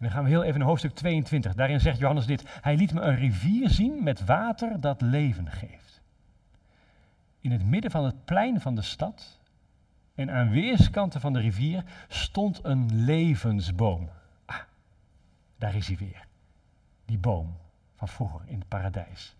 En 0.00 0.06
dan 0.06 0.10
gaan 0.10 0.24
we 0.24 0.30
heel 0.30 0.42
even 0.42 0.58
naar 0.58 0.68
hoofdstuk 0.68 0.94
22. 0.94 1.54
Daarin 1.54 1.80
zegt 1.80 1.98
Johannes 1.98 2.26
dit. 2.26 2.44
Hij 2.60 2.76
liet 2.76 2.92
me 2.92 3.00
een 3.00 3.16
rivier 3.16 3.70
zien 3.70 4.02
met 4.02 4.24
water 4.24 4.80
dat 4.80 5.00
leven 5.00 5.50
geeft. 5.50 5.89
In 7.40 7.50
het 7.50 7.64
midden 7.64 7.90
van 7.90 8.04
het 8.04 8.24
plein 8.24 8.60
van 8.60 8.74
de 8.74 8.82
stad 8.82 9.38
en 10.14 10.30
aan 10.30 10.50
weerskanten 10.50 11.20
van 11.20 11.32
de 11.32 11.40
rivier 11.40 11.84
stond 12.08 12.64
een 12.64 13.04
levensboom. 13.04 14.08
Ah, 14.44 14.60
daar 15.58 15.74
is 15.74 15.86
hij 15.86 15.96
weer. 15.96 16.26
Die 17.04 17.18
boom 17.18 17.56
van 17.94 18.08
vroeger 18.08 18.40
in 18.46 18.58
het 18.58 18.68
paradijs. 18.68 19.36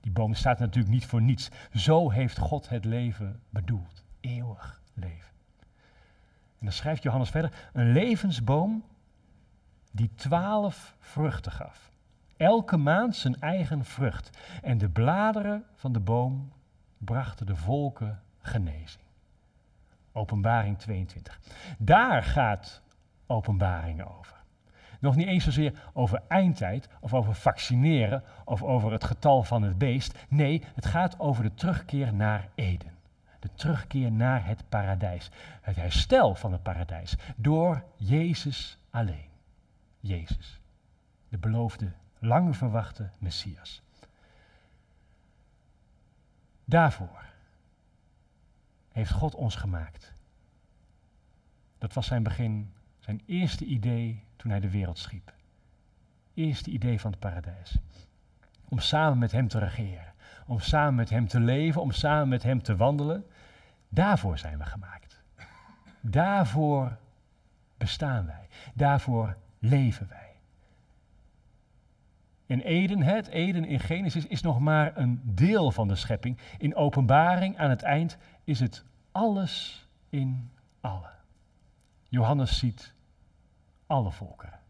Die 0.00 0.12
boom 0.12 0.34
staat 0.34 0.58
natuurlijk 0.58 0.94
niet 0.94 1.06
voor 1.06 1.22
niets. 1.22 1.50
Zo 1.74 2.10
heeft 2.10 2.38
God 2.38 2.68
het 2.68 2.84
leven 2.84 3.40
bedoeld. 3.50 4.04
Eeuwig 4.20 4.80
leven. 4.94 5.32
En 6.58 6.70
dan 6.70 6.72
schrijft 6.72 7.02
Johannes 7.02 7.30
verder: 7.30 7.68
een 7.72 7.92
levensboom 7.92 8.84
die 9.90 10.10
twaalf 10.14 10.96
vruchten 10.98 11.52
gaf. 11.52 11.90
Elke 12.36 12.76
maand 12.76 13.16
zijn 13.16 13.40
eigen 13.40 13.84
vrucht. 13.84 14.38
En 14.62 14.78
de 14.78 14.88
bladeren 14.88 15.64
van 15.74 15.92
de 15.92 16.00
boom 16.00 16.52
brachten 17.04 17.46
de 17.46 17.56
volken 17.56 18.22
genezing. 18.38 19.04
Openbaring 20.12 20.78
22. 20.78 21.40
Daar 21.78 22.22
gaat 22.22 22.82
openbaring 23.26 24.04
over. 24.04 24.42
Nog 25.00 25.16
niet 25.16 25.26
eens 25.26 25.44
zozeer 25.44 25.90
over 25.92 26.22
eindtijd 26.28 26.88
of 27.00 27.14
over 27.14 27.34
vaccineren 27.34 28.22
of 28.44 28.62
over 28.62 28.92
het 28.92 29.04
getal 29.04 29.42
van 29.42 29.62
het 29.62 29.78
beest. 29.78 30.18
Nee, 30.28 30.62
het 30.74 30.86
gaat 30.86 31.18
over 31.18 31.42
de 31.42 31.54
terugkeer 31.54 32.14
naar 32.14 32.48
Eden. 32.54 32.92
De 33.38 33.48
terugkeer 33.54 34.12
naar 34.12 34.46
het 34.46 34.68
paradijs. 34.68 35.30
Het 35.60 35.76
herstel 35.76 36.34
van 36.34 36.52
het 36.52 36.62
paradijs 36.62 37.16
door 37.36 37.84
Jezus 37.96 38.78
alleen. 38.90 39.28
Jezus, 40.00 40.60
de 41.28 41.38
beloofde, 41.38 41.92
lang 42.18 42.56
verwachte 42.56 43.10
Messias. 43.18 43.82
Daarvoor 46.64 47.24
heeft 48.92 49.12
God 49.12 49.34
ons 49.34 49.56
gemaakt. 49.56 50.14
Dat 51.78 51.92
was 51.92 52.06
zijn 52.06 52.22
begin, 52.22 52.72
zijn 52.98 53.22
eerste 53.26 53.64
idee 53.64 54.24
toen 54.36 54.50
hij 54.50 54.60
de 54.60 54.70
wereld 54.70 54.98
schiep. 54.98 55.32
Eerste 56.34 56.70
idee 56.70 57.00
van 57.00 57.10
het 57.10 57.20
paradijs. 57.20 57.78
Om 58.68 58.78
samen 58.78 59.18
met 59.18 59.32
hem 59.32 59.48
te 59.48 59.58
regeren, 59.58 60.12
om 60.46 60.60
samen 60.60 60.94
met 60.94 61.10
hem 61.10 61.28
te 61.28 61.40
leven, 61.40 61.80
om 61.80 61.90
samen 61.90 62.28
met 62.28 62.42
hem 62.42 62.62
te 62.62 62.76
wandelen. 62.76 63.26
Daarvoor 63.88 64.38
zijn 64.38 64.58
we 64.58 64.64
gemaakt. 64.64 65.22
Daarvoor 66.00 66.96
bestaan 67.76 68.26
wij. 68.26 68.48
Daarvoor 68.74 69.36
leven 69.58 70.08
wij. 70.08 70.23
En 72.46 72.60
Eden, 72.60 73.02
het 73.02 73.26
Eden 73.26 73.64
in 73.64 73.80
Genesis, 73.80 74.26
is 74.26 74.42
nog 74.42 74.60
maar 74.60 74.96
een 74.96 75.20
deel 75.24 75.70
van 75.70 75.88
de 75.88 75.96
schepping. 75.96 76.38
In 76.58 76.74
openbaring 76.74 77.58
aan 77.58 77.70
het 77.70 77.82
eind 77.82 78.16
is 78.44 78.60
het 78.60 78.84
alles 79.12 79.86
in 80.08 80.50
alle. 80.80 81.10
Johannes 82.08 82.58
ziet 82.58 82.94
alle 83.86 84.10
volkeren. 84.10 84.60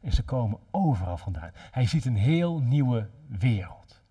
En 0.00 0.12
ze 0.12 0.22
komen 0.22 0.58
overal 0.70 1.16
vandaan. 1.16 1.50
Hij 1.70 1.86
ziet 1.86 2.04
een 2.04 2.16
heel 2.16 2.60
nieuwe 2.60 3.10
wereld. 3.26 4.02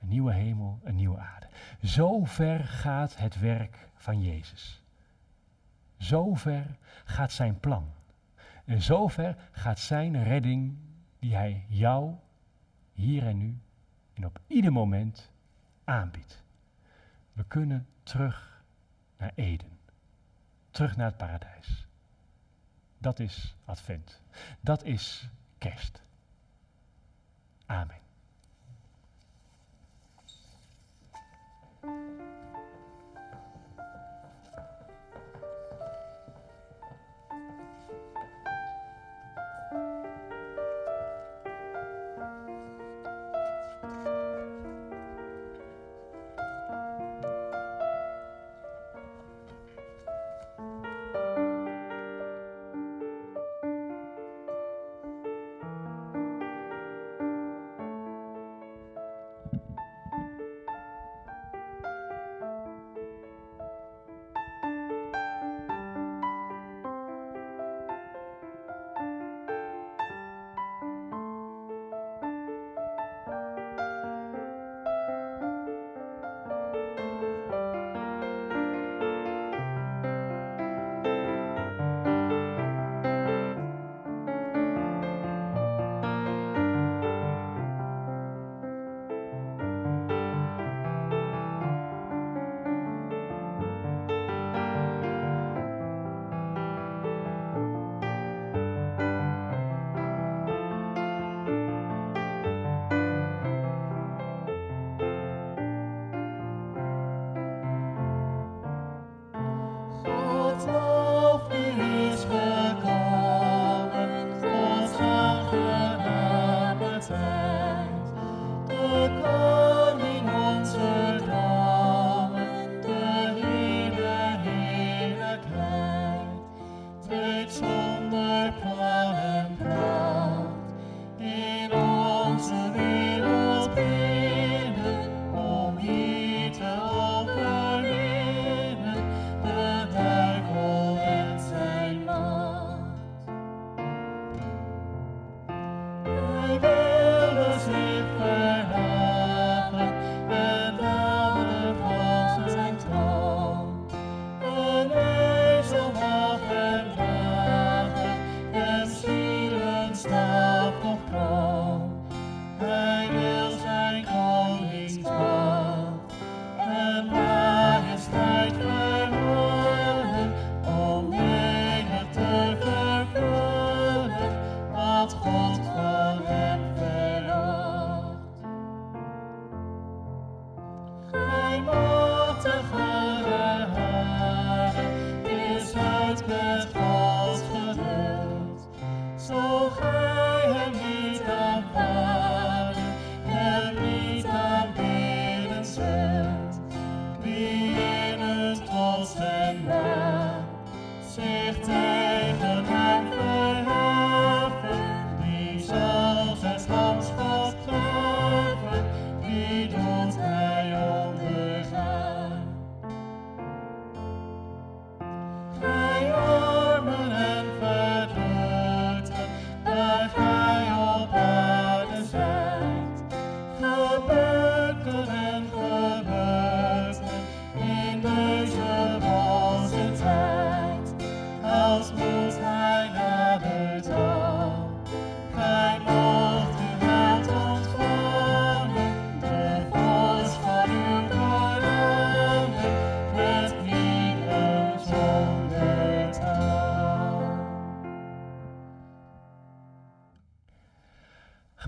Een 0.00 0.08
nieuwe 0.08 0.32
hemel, 0.32 0.80
een 0.82 0.94
nieuwe 0.94 1.18
aarde. 1.18 1.48
Zo 1.82 2.24
ver 2.24 2.64
gaat 2.64 3.16
het 3.16 3.40
werk 3.40 3.88
van 3.94 4.22
Jezus. 4.22 4.82
Zo 5.96 6.34
ver 6.34 6.78
gaat 7.04 7.32
zijn 7.32 7.60
plan. 7.60 7.92
En 8.64 8.82
zo 8.82 9.08
ver 9.08 9.36
gaat 9.50 9.78
zijn 9.78 10.22
redding 10.22 10.76
die 11.20 11.34
hij 11.34 11.64
jou 11.68 12.14
hier 12.92 13.26
en 13.26 13.38
nu 13.38 13.58
en 14.12 14.24
op 14.26 14.40
ieder 14.46 14.72
moment 14.72 15.30
aanbiedt. 15.84 16.42
We 17.32 17.44
kunnen 17.44 17.86
terug 18.02 18.64
naar 19.16 19.32
Eden. 19.34 19.78
Terug 20.70 20.96
naar 20.96 21.06
het 21.06 21.16
paradijs. 21.16 21.86
Dat 22.98 23.18
is 23.18 23.56
Advent. 23.64 24.22
Dat 24.60 24.84
is 24.84 25.28
kerst. 25.58 26.02
Amen. 27.66 28.09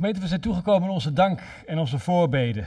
We 0.03 0.27
zijn 0.27 0.41
toegekomen 0.41 0.89
aan 0.89 0.95
onze 0.95 1.13
dank 1.13 1.41
en 1.67 1.79
onze 1.79 1.99
voorbeden. 1.99 2.67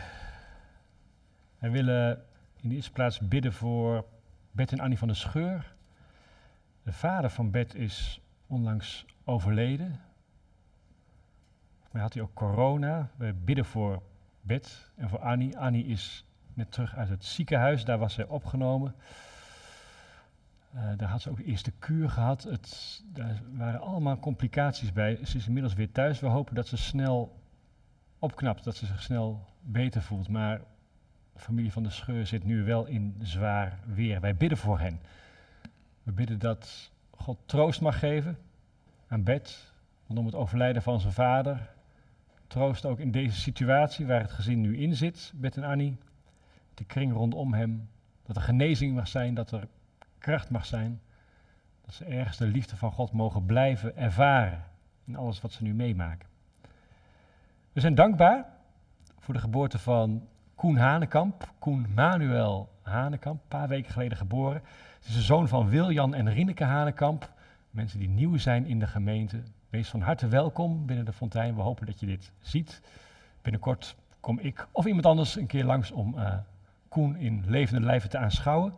Wij 1.59 1.71
willen 1.71 2.23
in 2.61 2.69
de 2.69 2.75
eerste 2.75 2.91
plaats 2.91 3.19
bidden 3.19 3.53
voor 3.53 4.05
Bert 4.51 4.71
en 4.71 4.79
Annie 4.79 4.97
van 4.97 5.07
der 5.07 5.17
Scheur. 5.17 5.75
De 6.83 6.91
vader 6.91 7.29
van 7.29 7.51
Bet 7.51 7.75
is 7.75 8.21
onlangs 8.47 9.05
overleden. 9.23 9.99
Maar 11.91 12.01
had 12.01 12.13
hij 12.13 12.23
ook 12.23 12.33
corona. 12.33 13.09
We 13.15 13.33
bidden 13.33 13.65
voor 13.65 14.01
Bet 14.41 14.91
en 14.95 15.09
voor 15.09 15.19
Annie. 15.19 15.57
Annie 15.57 15.85
is 15.85 16.25
net 16.53 16.71
terug 16.71 16.95
uit 16.95 17.09
het 17.09 17.25
ziekenhuis, 17.25 17.85
daar 17.85 17.97
was 17.97 18.13
zij 18.13 18.25
opgenomen. 18.25 18.95
Uh, 20.75 20.81
daar 20.97 21.09
had 21.09 21.21
ze 21.21 21.29
ook 21.29 21.37
de 21.37 21.43
eerste 21.43 21.71
kuur 21.71 22.09
gehad. 22.09 22.43
Het, 22.43 23.03
daar 23.13 23.41
waren 23.51 23.79
allemaal 23.79 24.19
complicaties 24.19 24.93
bij. 24.93 25.19
Ze 25.25 25.37
is 25.37 25.47
inmiddels 25.47 25.73
weer 25.73 25.91
thuis. 25.91 26.19
We 26.19 26.27
hopen 26.27 26.55
dat 26.55 26.67
ze 26.67 26.77
snel 26.77 27.39
opknapt, 28.19 28.63
dat 28.63 28.75
ze 28.75 28.85
zich 28.85 29.01
snel 29.01 29.45
beter 29.61 30.01
voelt. 30.01 30.29
Maar 30.29 30.61
de 31.33 31.39
familie 31.39 31.71
van 31.71 31.83
de 31.83 31.89
Scheur 31.89 32.25
zit 32.27 32.43
nu 32.43 32.63
wel 32.63 32.85
in 32.85 33.15
zwaar 33.21 33.79
weer. 33.85 34.21
Wij 34.21 34.35
bidden 34.35 34.57
voor 34.57 34.79
hen. 34.79 34.99
We 36.03 36.11
bidden 36.11 36.39
dat 36.39 36.91
God 37.09 37.37
troost 37.45 37.81
mag 37.81 37.99
geven 37.99 38.37
aan 39.07 39.23
Bed 39.23 39.73
rondom 40.07 40.25
het 40.25 40.35
overlijden 40.35 40.81
van 40.81 40.99
zijn 40.99 41.13
vader. 41.13 41.69
Troost 42.47 42.85
ook 42.85 42.99
in 42.99 43.11
deze 43.11 43.39
situatie 43.39 44.05
waar 44.05 44.21
het 44.21 44.31
gezin 44.31 44.61
nu 44.61 44.77
in 44.77 44.95
zit, 44.95 45.33
Bet 45.35 45.57
en 45.57 45.63
Annie. 45.63 45.97
De 46.73 46.85
kring 46.85 47.13
rondom 47.13 47.53
hem. 47.53 47.89
Dat 48.25 48.35
er 48.35 48.41
genezing 48.41 48.95
mag 48.95 49.07
zijn, 49.07 49.33
dat 49.33 49.51
er 49.51 49.67
kracht 50.25 50.49
mag 50.49 50.65
zijn. 50.65 51.01
Dat 51.81 51.93
ze 51.93 52.05
ergens 52.05 52.37
de 52.37 52.47
liefde 52.47 52.75
van 52.75 52.91
God 52.91 53.11
mogen 53.11 53.45
blijven 53.45 53.97
ervaren 53.97 54.63
in 55.03 55.15
alles 55.15 55.41
wat 55.41 55.51
ze 55.51 55.63
nu 55.63 55.73
meemaken. 55.73 56.27
We 57.73 57.79
zijn 57.79 57.95
dankbaar 57.95 58.45
voor 59.19 59.33
de 59.33 59.39
geboorte 59.39 59.79
van 59.79 60.27
Koen 60.55 60.77
Hanekamp. 60.77 61.53
Koen 61.59 61.87
Manuel 61.95 62.69
Hanekamp, 62.81 63.41
een 63.41 63.47
paar 63.47 63.67
weken 63.67 63.91
geleden 63.91 64.17
geboren. 64.17 64.61
Het 64.97 65.07
is 65.07 65.13
de 65.13 65.21
zoon 65.21 65.47
van 65.47 65.69
Wiljan 65.69 66.13
en 66.13 66.33
Rineke 66.33 66.63
Hanekamp. 66.63 67.31
Mensen 67.69 67.99
die 67.99 68.09
nieuw 68.09 68.37
zijn 68.37 68.65
in 68.65 68.79
de 68.79 68.87
gemeente. 68.87 69.43
Wees 69.69 69.89
van 69.89 70.01
harte 70.01 70.27
welkom 70.27 70.85
binnen 70.85 71.05
de 71.05 71.13
fontein. 71.13 71.55
We 71.55 71.61
hopen 71.61 71.85
dat 71.85 71.99
je 71.99 72.05
dit 72.05 72.31
ziet. 72.39 72.81
Binnenkort 73.41 73.95
kom 74.19 74.39
ik 74.39 74.67
of 74.71 74.85
iemand 74.85 75.05
anders 75.05 75.35
een 75.35 75.47
keer 75.47 75.65
langs 75.65 75.91
om 75.91 76.17
uh, 76.17 76.33
Koen 76.87 77.15
in 77.15 77.43
levende 77.47 77.85
lijven 77.85 78.09
te 78.09 78.17
aanschouwen. 78.17 78.73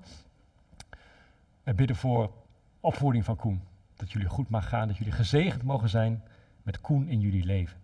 We 1.68 1.74
bidden 1.74 1.95
voor 1.95 2.32
opvoeding 2.80 3.26
van 3.26 3.36
Koen. 3.36 3.61
Dat 3.95 4.11
jullie 4.11 4.28
goed 4.28 4.49
mag 4.49 4.70
gaan, 4.70 4.88
dat 4.88 4.97
jullie 4.97 5.13
gezegend 5.13 5.63
mogen 5.63 5.89
zijn 5.89 6.24
met 6.63 6.82
Koen 6.82 7.07
in 7.07 7.20
jullie 7.20 7.45
leven. 7.45 7.78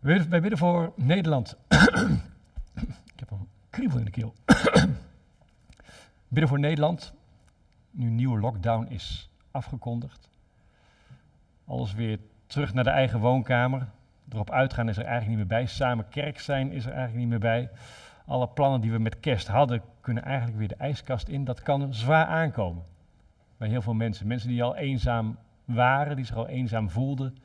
Wij 0.00 0.40
bidden 0.40 0.58
voor 0.58 0.92
Nederland. 0.96 1.56
ik 3.12 3.16
heb 3.16 3.30
een 3.30 3.48
kriebel 3.70 3.98
in 3.98 4.04
de 4.04 4.10
keel. 4.10 4.34
bidden 6.28 6.48
voor 6.48 6.58
Nederland. 6.58 7.14
Nu 7.90 8.10
nieuwe 8.10 8.40
lockdown 8.40 8.86
is 8.86 9.30
afgekondigd. 9.50 10.28
Alles 11.64 11.94
weer 11.94 12.18
terug 12.46 12.74
naar 12.74 12.84
de 12.84 12.90
eigen 12.90 13.20
woonkamer. 13.20 13.88
Erop 14.28 14.50
uitgaan 14.50 14.88
is 14.88 14.96
er 14.96 15.04
eigenlijk 15.04 15.38
niet 15.38 15.48
meer 15.48 15.58
bij. 15.58 15.66
Samen 15.66 16.08
kerk 16.08 16.40
zijn 16.40 16.72
is 16.72 16.84
er 16.84 16.92
eigenlijk 16.92 17.20
niet 17.20 17.28
meer 17.28 17.38
bij. 17.38 17.70
Alle 18.26 18.48
plannen 18.48 18.80
die 18.80 18.92
we 18.92 18.98
met 18.98 19.20
kerst 19.20 19.48
hadden, 19.48 19.82
kunnen 20.00 20.22
eigenlijk 20.22 20.58
weer 20.58 20.68
de 20.68 20.74
ijskast 20.74 21.28
in. 21.28 21.44
Dat 21.44 21.62
kan 21.62 21.94
zwaar 21.94 22.26
aankomen 22.26 22.84
bij 23.56 23.68
heel 23.68 23.82
veel 23.82 23.94
mensen. 23.94 24.26
Mensen 24.26 24.48
die 24.48 24.62
al 24.62 24.76
eenzaam 24.76 25.38
waren, 25.64 26.16
die 26.16 26.24
zich 26.24 26.36
al 26.36 26.48
eenzaam 26.48 26.90
voelden, 26.90 27.36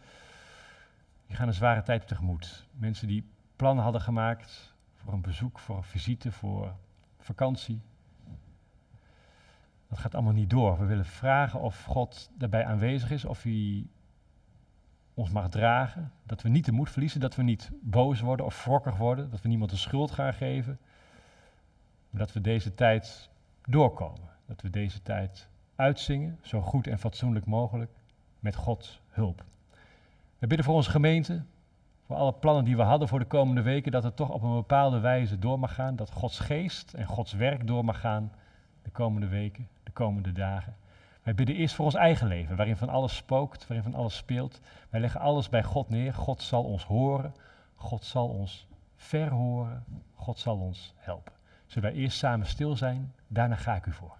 die 1.28 1.36
gaan 1.36 1.47
een 1.47 1.53
zware 1.53 1.82
tijd 1.82 2.07
tegemoet. 2.07 2.67
Mensen 2.71 3.07
die 3.07 3.30
plannen 3.55 3.84
hadden 3.84 4.01
gemaakt 4.01 4.75
voor 4.93 5.13
een 5.13 5.21
bezoek, 5.21 5.59
voor 5.59 5.78
een 5.78 5.84
visite, 5.84 6.32
voor 6.32 6.75
vakantie. 7.19 7.82
Dat 9.89 9.99
gaat 9.99 10.15
allemaal 10.15 10.34
niet 10.34 10.49
door. 10.49 10.80
We 10.80 10.86
willen 10.86 11.05
vragen 11.05 11.59
of 11.59 11.84
God 11.84 12.32
daarbij 12.38 12.65
aanwezig 12.65 13.11
is, 13.11 13.25
of 13.25 13.43
hij 13.43 13.88
ons 15.18 15.30
mag 15.30 15.49
dragen. 15.49 16.11
Dat 16.24 16.41
we 16.41 16.49
niet 16.49 16.65
de 16.65 16.72
moed 16.72 16.89
verliezen, 16.89 17.20
dat 17.20 17.36
we 17.36 17.43
niet 17.43 17.72
boos 17.82 18.22
worden 18.22 18.45
of 18.45 18.65
wrokkig 18.65 18.97
worden, 18.97 19.30
dat 19.30 19.41
we 19.41 19.47
niemand 19.47 19.70
de 19.70 19.78
schuld 19.78 20.11
gaan 20.11 20.34
geven. 20.34 20.80
Maar 22.09 22.22
dat 22.22 22.34
we 22.34 22.41
deze 22.41 22.74
tijd 22.74 23.30
doorkomen. 23.65 24.30
Dat 24.45 24.61
we 24.61 24.70
deze 24.70 25.01
tijd 25.01 25.49
uitzingen, 25.76 26.39
zo 26.41 26.61
goed 26.61 26.88
en 26.88 26.99
fatsoenlijk 26.99 27.45
mogelijk, 27.45 27.91
met 28.39 28.55
Gods 28.55 29.01
hulp. 29.09 29.43
We 30.39 30.47
bidden 30.47 30.65
voor 30.65 30.76
onze 30.76 30.89
gemeente, 30.89 31.44
voor 32.06 32.15
alle 32.15 32.34
plannen 32.34 32.64
die 32.64 32.76
we 32.76 32.81
hadden 32.81 33.07
voor 33.07 33.19
de 33.19 33.26
komende 33.26 33.61
weken, 33.61 33.91
dat 33.91 34.03
het 34.03 34.15
toch 34.15 34.30
op 34.30 34.41
een 34.41 34.53
bepaalde 34.53 34.99
wijze 34.99 35.39
door 35.39 35.60
mag 35.60 35.73
gaan, 35.73 35.95
dat 35.95 36.11
Gods 36.11 36.39
geest 36.39 36.94
en 36.94 37.06
Gods 37.06 37.34
werk 37.34 37.68
door 37.68 37.85
mag 37.85 37.99
gaan 37.99 38.31
de 38.84 38.89
komende 38.89 39.27
weken, 39.27 39.68
de 39.84 39.91
komende 39.91 40.31
dagen. 40.31 40.76
Wij 41.27 41.35
bidden 41.35 41.55
eerst 41.55 41.75
voor 41.75 41.85
ons 41.85 41.95
eigen 41.95 42.27
leven, 42.27 42.55
waarin 42.55 42.77
van 42.77 42.89
alles 42.89 43.15
spookt, 43.15 43.67
waarin 43.67 43.91
van 43.91 43.99
alles 43.99 44.15
speelt. 44.15 44.61
Wij 44.89 44.99
leggen 44.99 45.19
alles 45.19 45.49
bij 45.49 45.63
God 45.63 45.89
neer. 45.89 46.13
God 46.13 46.41
zal 46.41 46.63
ons 46.63 46.83
horen, 46.83 47.33
God 47.75 48.03
zal 48.03 48.27
ons 48.27 48.67
verhoren, 48.95 49.83
God 50.13 50.39
zal 50.39 50.57
ons 50.57 50.93
helpen. 50.97 51.33
Zullen 51.65 51.91
wij 51.91 51.99
eerst 51.99 52.17
samen 52.17 52.47
stil 52.47 52.75
zijn, 52.75 53.13
daarna 53.27 53.55
ga 53.55 53.75
ik 53.75 53.85
u 53.85 53.91
voor. 53.91 54.17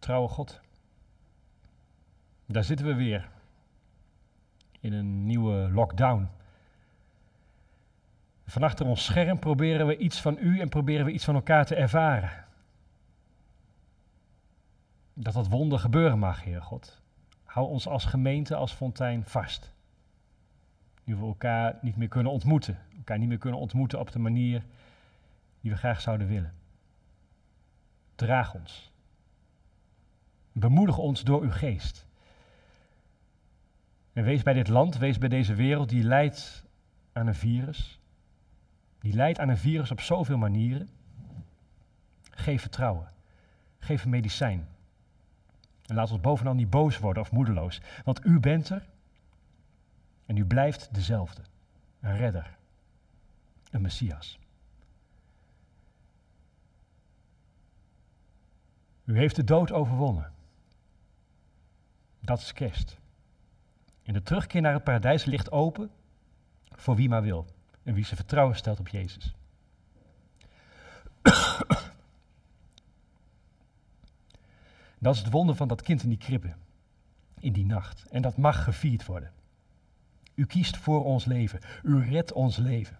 Trouwe 0.00 0.28
God. 0.28 0.60
Daar 2.46 2.64
zitten 2.64 2.86
we 2.86 2.94
weer. 2.94 3.28
In 4.80 4.92
een 4.92 5.26
nieuwe 5.26 5.70
lockdown. 5.72 6.28
Van 8.46 8.62
achter 8.62 8.86
ons 8.86 9.04
scherm 9.04 9.38
proberen 9.38 9.86
we 9.86 9.96
iets 9.96 10.20
van 10.20 10.36
u 10.40 10.60
en 10.60 10.68
proberen 10.68 11.04
we 11.04 11.12
iets 11.12 11.24
van 11.24 11.34
elkaar 11.34 11.66
te 11.66 11.74
ervaren. 11.74 12.44
Dat 15.14 15.34
dat 15.34 15.48
wonder 15.48 15.78
gebeuren 15.78 16.18
mag, 16.18 16.44
Heer 16.44 16.62
God. 16.62 17.00
Hou 17.44 17.68
ons 17.68 17.88
als 17.88 18.04
gemeente, 18.04 18.54
als 18.54 18.72
fontein 18.72 19.24
vast. 19.24 19.72
Nu 21.04 21.16
we 21.16 21.26
elkaar 21.26 21.78
niet 21.82 21.96
meer 21.96 22.08
kunnen 22.08 22.32
ontmoeten. 22.32 22.78
Elkaar 22.96 23.18
niet 23.18 23.28
meer 23.28 23.38
kunnen 23.38 23.60
ontmoeten 23.60 23.98
op 23.98 24.12
de 24.12 24.18
manier 24.18 24.64
die 25.60 25.70
we 25.70 25.76
graag 25.76 26.00
zouden 26.00 26.26
willen. 26.26 26.54
Draag 28.14 28.54
ons. 28.54 28.89
Bemoedig 30.52 30.98
ons 30.98 31.24
door 31.24 31.42
uw 31.42 31.50
geest. 31.50 32.06
En 34.12 34.24
wees 34.24 34.42
bij 34.42 34.52
dit 34.52 34.68
land, 34.68 34.98
wees 34.98 35.18
bij 35.18 35.28
deze 35.28 35.54
wereld 35.54 35.88
die 35.88 36.02
lijdt 36.02 36.64
aan 37.12 37.26
een 37.26 37.34
virus. 37.34 38.00
Die 38.98 39.14
lijdt 39.14 39.38
aan 39.38 39.48
een 39.48 39.58
virus 39.58 39.90
op 39.90 40.00
zoveel 40.00 40.38
manieren. 40.38 40.88
Geef 42.30 42.60
vertrouwen. 42.60 43.08
Geef 43.78 44.04
een 44.04 44.10
medicijn. 44.10 44.68
En 45.86 45.94
laat 45.94 46.10
ons 46.10 46.20
bovenal 46.20 46.54
niet 46.54 46.70
boos 46.70 46.98
worden 46.98 47.22
of 47.22 47.32
moedeloos. 47.32 47.80
Want 48.04 48.24
u 48.24 48.40
bent 48.40 48.68
er 48.68 48.88
en 50.26 50.36
u 50.36 50.44
blijft 50.44 50.94
dezelfde. 50.94 51.42
Een 52.00 52.16
redder. 52.16 52.56
Een 53.70 53.80
Messias. 53.80 54.38
U 59.04 59.18
heeft 59.18 59.36
de 59.36 59.44
dood 59.44 59.72
overwonnen. 59.72 60.32
Dat 62.20 62.38
is 62.38 62.52
kerst. 62.52 62.98
En 64.02 64.12
de 64.12 64.22
terugkeer 64.22 64.60
naar 64.60 64.72
het 64.72 64.84
paradijs 64.84 65.24
ligt 65.24 65.50
open 65.50 65.90
voor 66.70 66.96
wie 66.96 67.08
maar 67.08 67.22
wil. 67.22 67.46
En 67.82 67.94
wie 67.94 68.04
zijn 68.04 68.16
vertrouwen 68.16 68.56
stelt 68.56 68.78
op 68.78 68.88
Jezus. 68.88 69.34
Dat 74.98 75.14
is 75.14 75.20
het 75.20 75.30
wonder 75.30 75.54
van 75.54 75.68
dat 75.68 75.82
kind 75.82 76.02
in 76.02 76.08
die 76.08 76.18
kribbe. 76.18 76.54
In 77.38 77.52
die 77.52 77.66
nacht. 77.66 78.04
En 78.10 78.22
dat 78.22 78.36
mag 78.36 78.64
gevierd 78.64 79.06
worden. 79.06 79.32
U 80.34 80.46
kiest 80.46 80.76
voor 80.76 81.04
ons 81.04 81.24
leven. 81.24 81.60
U 81.82 82.04
redt 82.04 82.32
ons 82.32 82.56
leven. 82.56 82.98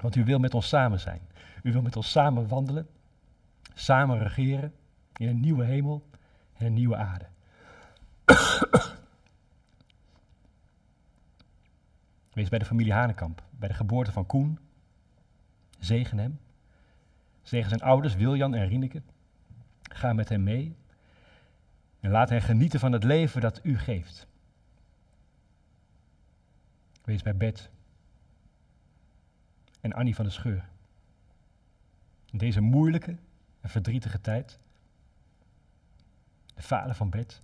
Want 0.00 0.16
u 0.16 0.24
wil 0.24 0.38
met 0.38 0.54
ons 0.54 0.68
samen 0.68 1.00
zijn. 1.00 1.20
U 1.62 1.72
wil 1.72 1.82
met 1.82 1.96
ons 1.96 2.10
samen 2.10 2.48
wandelen, 2.48 2.88
samen 3.74 4.18
regeren 4.18 4.74
in 5.16 5.28
een 5.28 5.40
nieuwe 5.40 5.64
hemel 5.64 6.08
en 6.56 6.66
een 6.66 6.74
nieuwe 6.74 6.96
aarde. 6.96 7.26
Wees 12.32 12.48
bij 12.48 12.58
de 12.58 12.64
familie 12.64 12.92
Hanekamp, 12.92 13.42
bij 13.50 13.68
de 13.68 13.74
geboorte 13.74 14.12
van 14.12 14.26
Koen. 14.26 14.58
Zegen 15.78 16.18
hem. 16.18 16.40
Zegen 17.42 17.68
zijn 17.68 17.82
ouders, 17.82 18.14
Wiljan 18.14 18.54
en 18.54 18.68
Rieneke. 18.68 19.02
Ga 19.82 20.12
met 20.12 20.28
hem 20.28 20.42
mee. 20.42 20.76
En 22.00 22.10
laat 22.10 22.28
hen 22.28 22.42
genieten 22.42 22.80
van 22.80 22.92
het 22.92 23.04
leven 23.04 23.40
dat 23.40 23.60
u 23.62 23.78
geeft. 23.78 24.26
Wees 27.04 27.22
bij 27.22 27.36
Bed. 27.36 27.70
En 29.80 29.92
Annie 29.92 30.14
van 30.14 30.24
de 30.24 30.30
Scheur. 30.30 30.68
In 32.30 32.38
deze 32.38 32.60
moeilijke 32.60 33.16
en 33.60 33.70
verdrietige 33.70 34.20
tijd. 34.20 34.58
De 36.54 36.62
vader 36.62 36.94
van 36.94 37.10
Bed. 37.10 37.42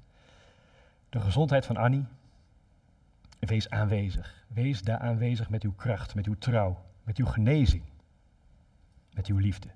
De 1.09 1.21
gezondheid 1.21 1.67
van 1.67 1.77
Annie. 1.77 2.05
Wees 3.39 3.71
aanwezig. 3.71 4.45
Wees 4.49 4.83
daar 4.83 4.99
aanwezig 4.99 5.51
met 5.51 5.63
uw 5.63 5.73
kracht, 5.73 6.15
met 6.15 6.27
uw 6.27 6.39
trouw, 6.39 6.85
met 7.03 7.17
uw 7.17 7.27
genezing, 7.27 7.83
met 9.15 9.27
uw 9.27 9.37
liefde. 9.37 9.69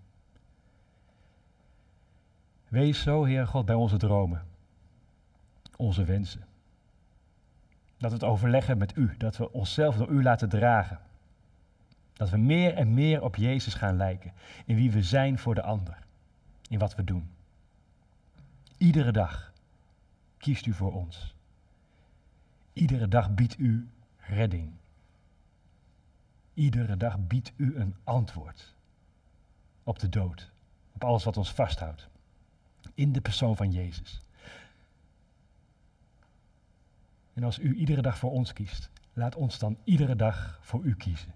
Wees 2.69 3.03
zo, 3.03 3.25
Heer 3.25 3.47
God, 3.47 3.67
bij 3.67 3.75
onze 3.75 3.97
dromen, 3.97 4.47
onze 5.77 6.05
wensen. 6.05 6.45
Dat 7.97 8.11
we 8.11 8.17
het 8.17 8.25
overleggen 8.25 8.79
met 8.79 8.97
U, 8.97 9.15
dat 9.19 9.37
we 9.37 9.53
onszelf 9.53 9.97
door 9.97 10.09
U 10.09 10.23
laten 10.23 10.49
dragen. 10.49 11.01
Dat 12.13 12.31
we 12.31 12.37
meer 12.37 12.75
en 12.75 12.95
meer 12.95 13.23
op 13.23 13.37
Jezus 13.37 13.75
gaan 13.75 13.97
lijken, 13.97 14.33
in 14.67 14.77
wie 14.77 14.91
we 14.91 15.03
zijn 15.03 15.39
voor 15.39 15.55
de 15.55 15.63
ander, 15.63 15.99
in 16.69 16.79
wat 16.79 16.95
we 16.95 17.05
doen. 17.05 17.31
Iedere 18.77 19.13
dag 19.13 19.50
kiest 20.41 20.67
U 20.67 20.73
voor 20.73 20.93
ons. 20.93 21.35
Iedere 22.73 23.09
dag 23.09 23.35
biedt 23.35 23.59
U 23.59 23.89
redding. 24.17 24.73
Iedere 26.55 26.97
dag 26.97 27.27
biedt 27.27 27.53
U 27.57 27.77
een 27.77 27.95
antwoord 28.05 28.75
op 29.83 29.99
de 29.99 30.09
dood, 30.09 30.51
op 30.93 31.05
alles 31.05 31.25
wat 31.25 31.37
ons 31.37 31.53
vasthoudt, 31.53 32.09
in 32.95 33.13
de 33.13 33.21
persoon 33.21 33.57
van 33.57 33.73
Jezus. 33.73 34.21
En 37.33 37.45
als 37.45 37.59
U 37.59 37.75
iedere 37.75 38.03
dag 38.03 38.19
voor 38.19 38.31
ons 38.31 38.53
kiest, 38.53 38.91
laat 39.13 39.35
ons 39.35 39.59
dan 39.59 39.79
iedere 39.85 40.17
dag 40.17 40.59
voor 40.63 40.85
U 40.85 40.95
kiezen. 40.95 41.35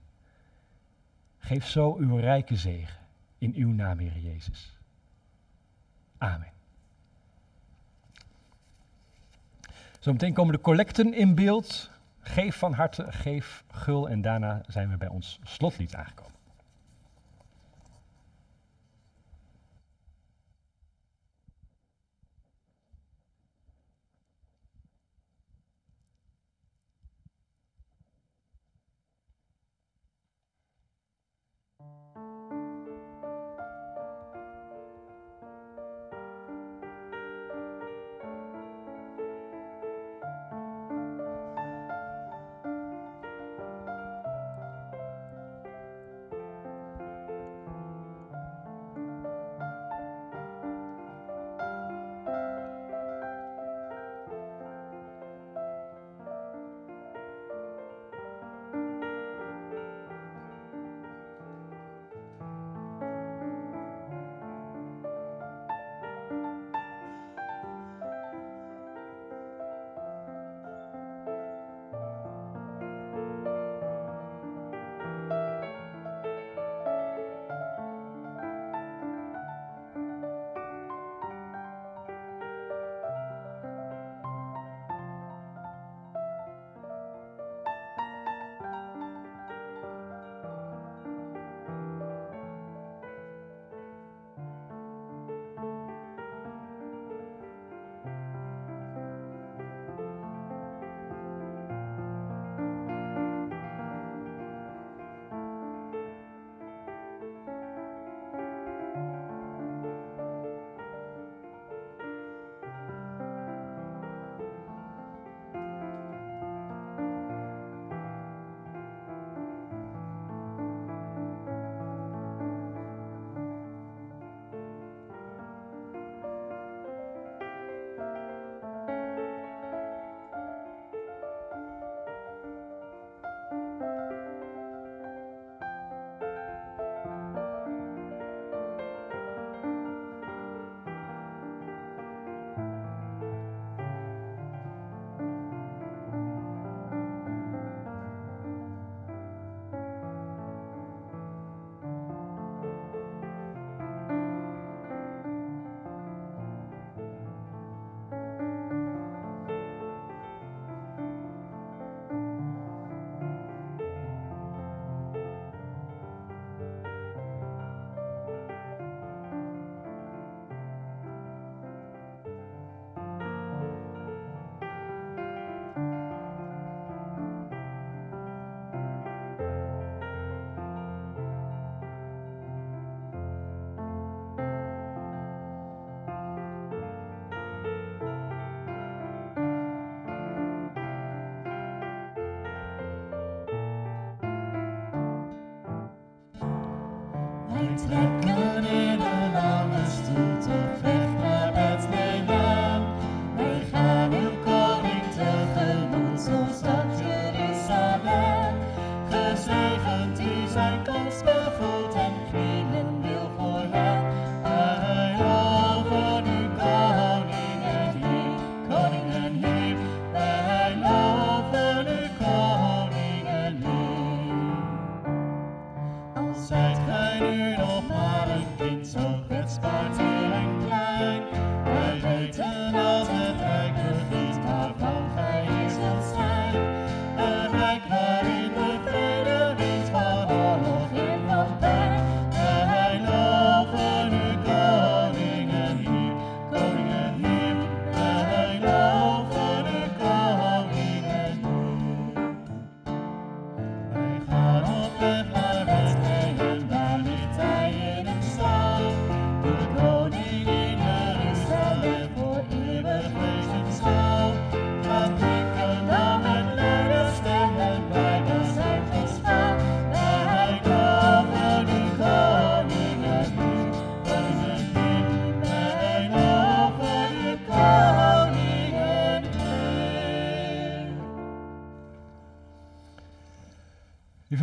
Geef 1.39 1.67
zo 1.67 1.97
uw 1.97 2.17
rijke 2.17 2.57
zegen 2.57 3.01
in 3.39 3.55
uw 3.55 3.73
naam, 3.73 3.99
Heer 3.99 4.19
Jezus. 4.19 4.79
Amen. 6.19 6.53
Zometeen 10.05 10.33
komen 10.33 10.55
de 10.55 10.61
collecten 10.61 11.15
in 11.15 11.35
beeld. 11.35 11.91
Geef 12.21 12.57
van 12.57 12.73
harte, 12.73 13.07
geef 13.09 13.65
gul 13.71 14.09
en 14.09 14.23
daarna 14.23 14.61
zijn 14.67 14.91
we 14.91 14.97
bij 14.97 15.09
ons 15.09 15.39
slotlied 15.43 15.95
aangekomen. 15.95 16.34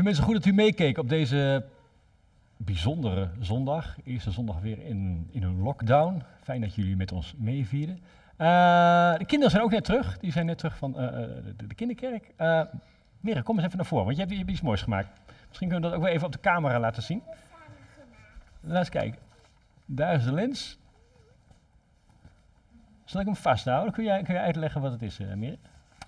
Mensen, 0.04 0.24
goed 0.24 0.34
dat 0.34 0.46
u 0.46 0.54
meekeek 0.54 0.98
op 0.98 1.10
deze 1.10 1.66
bijzondere 2.58 3.30
zondag. 3.40 3.96
Eerste 4.04 4.32
zondag 4.32 4.60
weer 4.60 4.80
in, 4.80 5.28
in 5.32 5.44
een 5.44 5.62
lockdown. 5.62 6.24
Fijn 6.44 6.62
dat 6.62 6.76
jullie 6.76 6.96
met 6.96 7.12
ons 7.12 7.34
meevierden. 7.38 7.96
Uh, 7.96 9.18
de 9.18 9.26
kinderen 9.26 9.52
zijn 9.52 9.64
ook 9.64 9.72
net 9.72 9.84
terug. 9.84 10.20
Die 10.20 10.32
zijn 10.32 10.46
net 10.46 10.58
terug 10.58 10.78
van 10.78 10.92
uh, 10.92 11.08
de, 11.58 11.68
de, 11.68 11.76
kinderkerk. 11.76 12.32
Uh, 12.38 13.44
kom 13.44 13.56
eens 13.56 13.66
even 13.66 13.78
naar 13.78 13.86
voren, 13.86 14.06
want 14.06 14.18
je 14.18 14.26
hebt, 14.26 14.50
iets 14.50 14.62
moois 14.62 14.82
gemaakt. 14.82 15.08
Misschien 15.48 15.70
kunnen 15.70 15.76
we 15.76 15.82
dat 15.82 15.94
ook 15.94 16.04
wel 16.04 16.16
even 16.16 16.26
op 16.26 16.34
de 16.34 16.40
camera 16.40 16.80
laten 16.80 17.04
zien. 17.04 17.24
Laat 18.62 18.78
eens 18.78 18.90
kijken. 18.90 19.20
Daar 19.86 20.14
is 20.14 20.24
de 20.24 20.34
lens. 20.34 20.78
Zal 23.06 23.20
ik 23.20 23.26
hem 23.26 23.36
vasthouden? 23.36 23.94
Kun 23.94 24.04
jij, 24.04 24.24
kun 24.24 24.34
jij 24.34 24.44
uitleggen 24.44 24.82
wat 24.82 24.92
het 24.92 25.02
is, 25.02 25.18
Mira? 25.18 25.56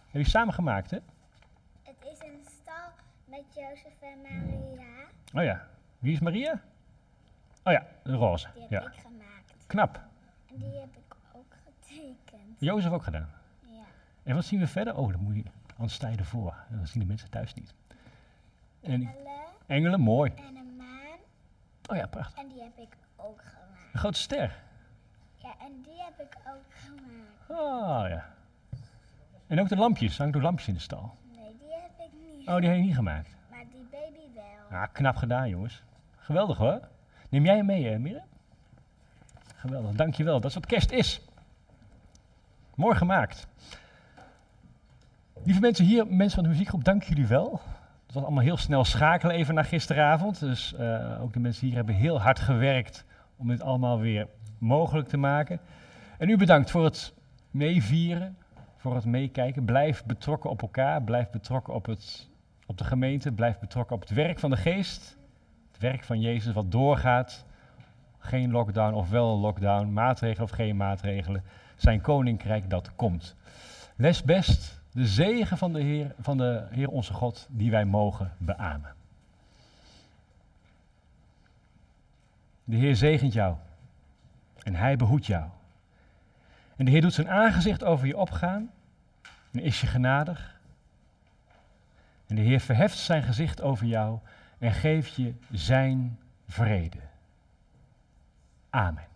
Heb 0.09 0.21
je 0.21 0.29
samen 0.29 0.53
gemaakt, 0.53 0.91
hè? 0.91 0.97
Het 1.83 1.95
is 2.11 2.19
een 2.19 2.45
stal 2.61 2.89
met 3.33 3.53
Jozef 3.53 4.01
en 4.01 4.21
Maria. 4.21 5.07
Oh 5.33 5.43
ja. 5.43 5.67
Wie 5.99 6.13
is 6.13 6.19
Maria? 6.19 6.61
Oh 7.63 7.73
ja, 7.73 7.85
de 8.03 8.13
roze. 8.13 8.47
Die 8.53 8.61
heb 8.61 8.71
ja. 8.71 8.81
ik 8.81 8.99
gemaakt. 8.99 9.53
Knap. 9.67 10.01
En 10.49 10.57
die 10.57 10.79
heb 10.79 10.95
ik 10.95 11.15
ook 11.31 11.55
getekend. 11.63 12.59
Jozef 12.59 12.91
ook 12.91 13.03
gedaan. 13.03 13.29
Ja. 13.61 13.83
En 14.23 14.35
wat 14.35 14.45
zien 14.45 14.59
we 14.59 14.67
verder? 14.67 14.97
Oh, 14.97 15.11
dan 15.11 15.21
moet 15.21 15.35
je 15.35 15.43
anders 15.77 15.93
sta 15.93 16.07
je 16.07 16.17
ervoor. 16.17 16.55
Dan 16.69 16.87
zien 16.87 17.01
de 17.01 17.07
mensen 17.07 17.29
thuis 17.29 17.53
niet. 17.53 17.73
En 18.81 18.91
Engelen 18.91 19.13
engelen, 19.65 19.99
mooi. 19.99 20.31
en 20.35 20.55
een 20.55 20.75
maan. 20.75 21.19
Oh 21.89 21.97
ja, 21.97 22.07
prachtig. 22.07 22.43
En 22.43 22.47
die 22.47 22.61
heb 22.61 22.77
ik 22.77 22.97
ook 23.15 23.41
gemaakt. 23.41 23.93
Een 23.93 23.99
grote 23.99 24.19
ster. 24.19 24.63
Ja, 25.35 25.55
en 25.59 25.81
die 25.81 26.01
heb 26.01 26.19
ik 26.19 26.37
ook 26.47 26.73
gemaakt. 26.73 27.61
Oh 27.61 28.09
ja. 28.09 28.33
En 29.47 29.59
ook 29.59 29.69
de 29.69 29.75
lampjes. 29.75 30.17
Hangt 30.17 30.35
ook 30.35 30.41
lampjes 30.41 30.67
in 30.67 30.73
de 30.73 30.79
stal. 30.79 31.17
Nee, 31.35 31.57
die 31.57 31.71
heb 31.71 31.91
ik 31.99 32.11
niet. 32.13 32.23
Oh, 32.45 32.57
die 32.57 32.69
heb 32.69 32.77
je 32.77 32.83
niet 32.83 32.95
gemaakt. 32.95 33.35
Maar 33.49 33.65
die 33.71 33.85
baby 33.91 34.33
wel. 34.35 34.79
Ah, 34.79 34.87
knap 34.91 35.15
gedaan, 35.15 35.49
jongens. 35.49 35.83
Geweldig 36.17 36.57
hoor. 36.57 36.79
Neem 37.29 37.45
jij 37.45 37.55
hem 37.55 37.65
mee, 37.65 37.85
hè, 37.85 37.99
Mirre? 37.99 38.21
Geweldig, 39.55 39.91
dankjewel. 39.91 40.39
Dat 40.39 40.49
is 40.49 40.55
wat 40.55 40.65
kerst 40.65 40.91
is. 40.91 41.21
Mooi 42.75 42.95
gemaakt. 42.95 43.47
Lieve 45.43 45.59
mensen 45.59 45.85
hier, 45.85 46.07
mensen 46.07 46.35
van 46.35 46.43
de 46.43 46.49
muziekgroep, 46.49 46.83
dank 46.83 47.03
jullie 47.03 47.27
wel. 47.27 47.61
Het 48.05 48.13
was 48.13 48.23
allemaal 48.23 48.43
heel 48.43 48.57
snel 48.57 48.83
schakelen 48.83 49.35
even 49.35 49.53
naar 49.53 49.65
gisteravond. 49.65 50.39
Dus 50.39 50.73
eh, 50.73 51.21
ook 51.21 51.33
de 51.33 51.39
mensen 51.39 51.67
hier 51.67 51.75
hebben 51.75 51.95
heel 51.95 52.21
hard 52.21 52.39
gewerkt 52.39 53.05
om 53.35 53.47
dit 53.47 53.61
allemaal 53.61 53.99
weer 53.99 54.27
mogelijk 54.57 55.07
te 55.07 55.17
maken. 55.17 55.59
En 56.17 56.29
u 56.29 56.37
bedankt 56.37 56.71
voor 56.71 56.83
het 56.83 57.13
meevieren, 57.51 58.37
voor 58.77 58.95
het 58.95 59.05
meekijken. 59.05 59.65
Blijf 59.65 60.05
betrokken 60.05 60.49
op 60.49 60.61
elkaar, 60.61 61.03
blijf 61.03 61.29
betrokken 61.29 61.73
op, 61.73 61.85
het, 61.85 62.29
op 62.65 62.77
de 62.77 62.83
gemeente, 62.83 63.31
blijf 63.31 63.59
betrokken 63.59 63.95
op 63.95 64.01
het 64.01 64.09
werk 64.09 64.39
van 64.39 64.49
de 64.49 64.57
geest. 64.57 65.17
Het 65.71 65.81
werk 65.81 66.03
van 66.03 66.21
Jezus 66.21 66.53
wat 66.53 66.71
doorgaat. 66.71 67.45
Geen 68.17 68.51
lockdown 68.51 68.93
of 68.93 69.09
wel 69.09 69.33
een 69.33 69.39
lockdown, 69.39 69.93
maatregelen 69.93 70.43
of 70.43 70.55
geen 70.55 70.77
maatregelen. 70.77 71.43
Zijn 71.75 72.01
koninkrijk 72.01 72.69
dat 72.69 72.95
komt. 72.95 73.35
Les 73.95 74.23
best 74.23 74.81
de 74.91 75.07
zegen 75.07 75.57
van 75.57 75.73
de 75.73 75.81
Heer, 75.81 76.15
van 76.19 76.37
de 76.37 76.67
Heer 76.69 76.89
onze 76.89 77.13
God 77.13 77.47
die 77.51 77.71
wij 77.71 77.85
mogen 77.85 78.33
beamen. 78.37 78.93
De 82.63 82.75
Heer 82.75 82.95
zegent 82.95 83.33
jou 83.33 83.55
en 84.63 84.75
Hij 84.75 84.95
behoedt 84.95 85.25
jou. 85.25 85.45
En 86.75 86.85
de 86.85 86.91
Heer 86.91 87.01
doet 87.01 87.13
zijn 87.13 87.29
aangezicht 87.29 87.83
over 87.83 88.07
je 88.07 88.17
opgaan 88.17 88.71
en 89.51 89.59
is 89.59 89.81
je 89.81 89.87
genadig. 89.87 90.52
En 92.27 92.35
de 92.35 92.41
Heer 92.41 92.59
verheft 92.59 92.97
zijn 92.97 93.23
gezicht 93.23 93.61
over 93.61 93.85
jou 93.85 94.19
en 94.59 94.71
geeft 94.71 95.15
je 95.15 95.33
zijn 95.51 96.19
vrede. 96.47 96.99
Amen. 98.69 99.12